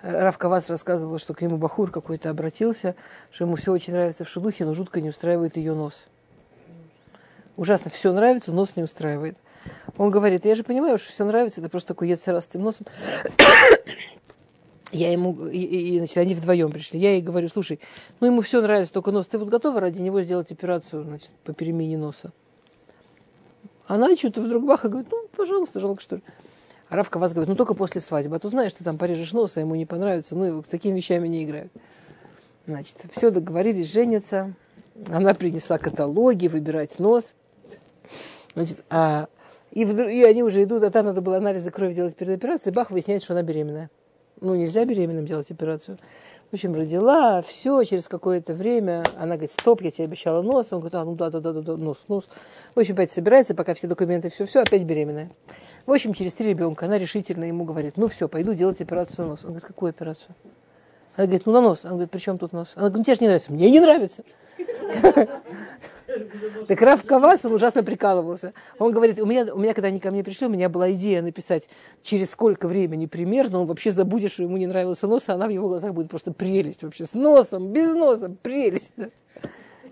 Равка 0.03 0.51
Вас 0.51 0.69
рассказывала, 0.69 1.19
что 1.19 1.33
к 1.33 1.41
нему 1.41 1.57
Бахур 1.57 1.91
какой-то 1.91 2.29
обратился, 2.29 2.95
что 3.31 3.45
ему 3.45 3.57
все 3.57 3.73
очень 3.73 3.95
нравится 3.95 4.25
в 4.25 4.29
шедухе, 4.29 4.67
но 4.67 4.75
жутко 4.75 5.01
не 5.01 5.09
устраивает 5.09 5.57
ее 5.57 5.75
нос. 5.75 6.05
Ужасно, 7.57 7.91
все 7.91 8.13
нравится, 8.13 8.53
нос 8.53 8.77
не 8.77 8.83
устраивает. 8.83 9.39
Он 9.97 10.11
говорит, 10.11 10.45
я 10.45 10.55
же 10.55 10.63
понимаю, 10.63 10.99
что 10.99 11.11
все 11.11 11.25
нравится, 11.25 11.63
это 11.63 11.71
просто 11.71 11.89
такой 11.89 12.09
яцера 12.09 12.43
с 12.43 12.47
тем 12.47 12.63
носом. 12.63 12.87
Я 14.93 15.11
ему, 15.11 15.47
и, 15.47 15.59
и, 15.59 15.99
значит, 15.99 16.19
они 16.19 16.35
вдвоем 16.35 16.71
пришли. 16.71 17.01
Я 17.01 17.13
ей 17.13 17.23
говорю, 17.23 17.49
слушай, 17.49 17.81
ну 18.21 18.27
ему 18.27 18.43
все 18.43 18.61
нравится, 18.61 18.93
только 18.93 19.11
нос. 19.11 19.27
Ты 19.27 19.39
вот 19.39 19.49
готова 19.49 19.81
ради 19.81 20.03
него 20.03 20.21
сделать 20.21 20.53
операцию, 20.53 21.03
значит, 21.03 21.31
по 21.45 21.55
перемене 21.55 21.97
носа? 21.97 22.33
Она 23.87 24.17
что-то 24.17 24.41
вдруг 24.41 24.65
баха 24.65 24.89
говорит, 24.89 25.11
ну, 25.11 25.27
пожалуйста, 25.37 25.81
жалко, 25.81 26.01
что 26.01 26.17
ли. 26.17 26.23
А 26.89 26.97
Равка 26.97 27.19
вас 27.19 27.33
говорит, 27.33 27.49
ну, 27.49 27.57
только 27.57 27.75
после 27.75 28.01
свадьбы. 28.01 28.37
А 28.37 28.39
то 28.39 28.49
знаешь, 28.49 28.73
ты 28.73 28.85
там 28.85 28.99
порежешь 28.99 29.33
нос, 29.33 29.57
а 29.57 29.61
ему 29.61 29.75
не 29.75 29.87
понравится. 29.87 30.35
Ну, 30.35 30.63
с 30.63 30.67
такими 30.67 30.97
вещами 30.97 31.29
не 31.29 31.45
играют. 31.45 31.73
Значит, 32.67 32.97
все 33.13 33.31
договорились, 33.31 33.93
женятся. 33.93 34.55
Она 35.09 35.35
принесла 35.35 35.79
каталоги, 35.79 36.47
выбирать 36.47 36.99
нос. 36.99 37.35
Значит, 38.55 38.79
а, 38.89 39.29
и, 39.71 39.85
вдруг, 39.85 40.09
и 40.09 40.23
они 40.23 40.43
уже 40.43 40.63
идут, 40.63 40.83
а 40.85 40.91
там 40.91 41.07
надо 41.07 41.21
было 41.21 41.39
анализы 41.39 41.71
крови 41.71 41.95
делать 41.95 42.15
перед 42.15 42.37
операцией. 42.37 42.75
Бах, 42.75 42.91
выясняется, 42.91 43.25
что 43.25 43.35
она 43.35 43.43
беременная. 43.43 43.91
Ну, 44.41 44.55
нельзя 44.55 44.85
беременным 44.85 45.27
делать 45.27 45.51
операцию. 45.51 45.99
В 46.55 46.57
общем, 46.57 46.73
родила, 46.73 47.43
все, 47.43 47.83
через 47.83 48.07
какое-то 48.07 48.55
время 48.55 49.03
она 49.17 49.35
говорит, 49.35 49.51
стоп, 49.51 49.83
я 49.83 49.91
тебе 49.91 50.05
обещала 50.05 50.41
нос. 50.41 50.69
Он 50.71 50.79
говорит, 50.79 50.95
а, 50.95 51.05
ну 51.05 51.17
да, 51.17 51.29
да, 51.29 51.41
да, 51.41 51.53
да, 51.53 51.61
да 51.63 51.77
нос, 51.77 51.99
нос. 52.07 52.27
В 52.77 52.79
общем, 52.79 52.95
опять 52.95 53.11
собирается, 53.11 53.57
пока 53.57 53.75
все 53.75 53.89
документы, 53.89 54.31
все, 54.31 54.47
все, 54.47 54.61
опять 54.61 54.85
беременная. 54.85 55.33
В 55.85 55.91
общем, 55.91 56.15
через 56.15 56.33
три 56.35 56.51
ребенка 56.51 56.87
она 56.87 56.97
решительно 56.97 57.43
ему 57.43 57.65
говорит, 57.65 57.97
ну 57.97 58.07
все, 58.07 58.29
пойду 58.29 58.55
делать 58.55 58.81
операцию 58.81 59.27
нос. 59.27 59.41
Он 59.43 59.49
говорит, 59.49 59.67
какую 59.67 59.91
операцию? 59.91 60.33
Она 61.17 61.27
говорит, 61.27 61.47
ну 61.47 61.53
на 61.53 61.61
нос. 61.61 61.81
Он 61.85 61.93
говорит, 61.93 62.11
при 62.11 62.19
чем 62.19 62.39
тут 62.39 62.53
нос? 62.53 62.73
Она 62.75 62.89
говорит, 62.89 62.99
ну 62.99 63.05
тебе 63.05 63.15
же 63.15 63.21
не 63.21 63.27
нравится. 63.29 63.53
Мне 63.53 63.71
не 63.71 63.81
нравится. 63.81 64.25
Так 66.69 66.81
Раф 66.81 67.05
Кавас, 67.05 67.45
он 67.45 67.55
ужасно 67.55 67.83
прикалывался. 67.83 68.53
Он 68.79 68.93
говорит, 68.93 69.19
у 69.19 69.27
меня, 69.27 69.53
у 69.53 69.59
меня, 69.59 69.75
когда 69.75 69.89
они 69.89 70.01
ко 70.01 70.11
мне 70.11 70.23
пришли, 70.23 70.47
у 70.47 70.51
меня 70.51 70.69
была 70.69 70.93
идея 70.93 71.23
написать, 71.23 71.69
через 72.03 72.31
сколько 72.31 72.69
времени 72.69 73.07
примерно, 73.07 73.61
он 73.61 73.67
вообще 73.67 73.91
забудет, 73.91 74.31
что 74.31 74.43
ему 74.43 74.57
не 74.57 74.67
нравился 74.67 75.07
нос, 75.07 75.25
а 75.29 75.35
она 75.35 75.47
в 75.47 75.51
его 75.51 75.69
глазах 75.69 75.93
будет 75.93 76.11
просто 76.11 76.33
прелесть 76.33 76.83
вообще. 76.83 77.07
С 77.07 77.15
носом, 77.15 77.73
без 77.73 77.93
носа, 77.95 78.35
прелесть. 78.43 78.93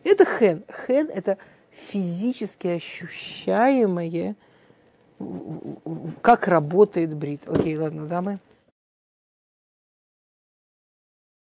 Это 0.05 0.25
хен. 0.25 0.65
Хен– 0.87 1.11
это 1.15 1.39
физически 1.71 2.69
ощущаемое, 2.69 4.37
как 6.21 6.49
работает 6.49 7.15
брит. 7.15 7.43
Окей, 7.47 7.77
ладно, 7.77 8.07
дамы. 8.07 8.39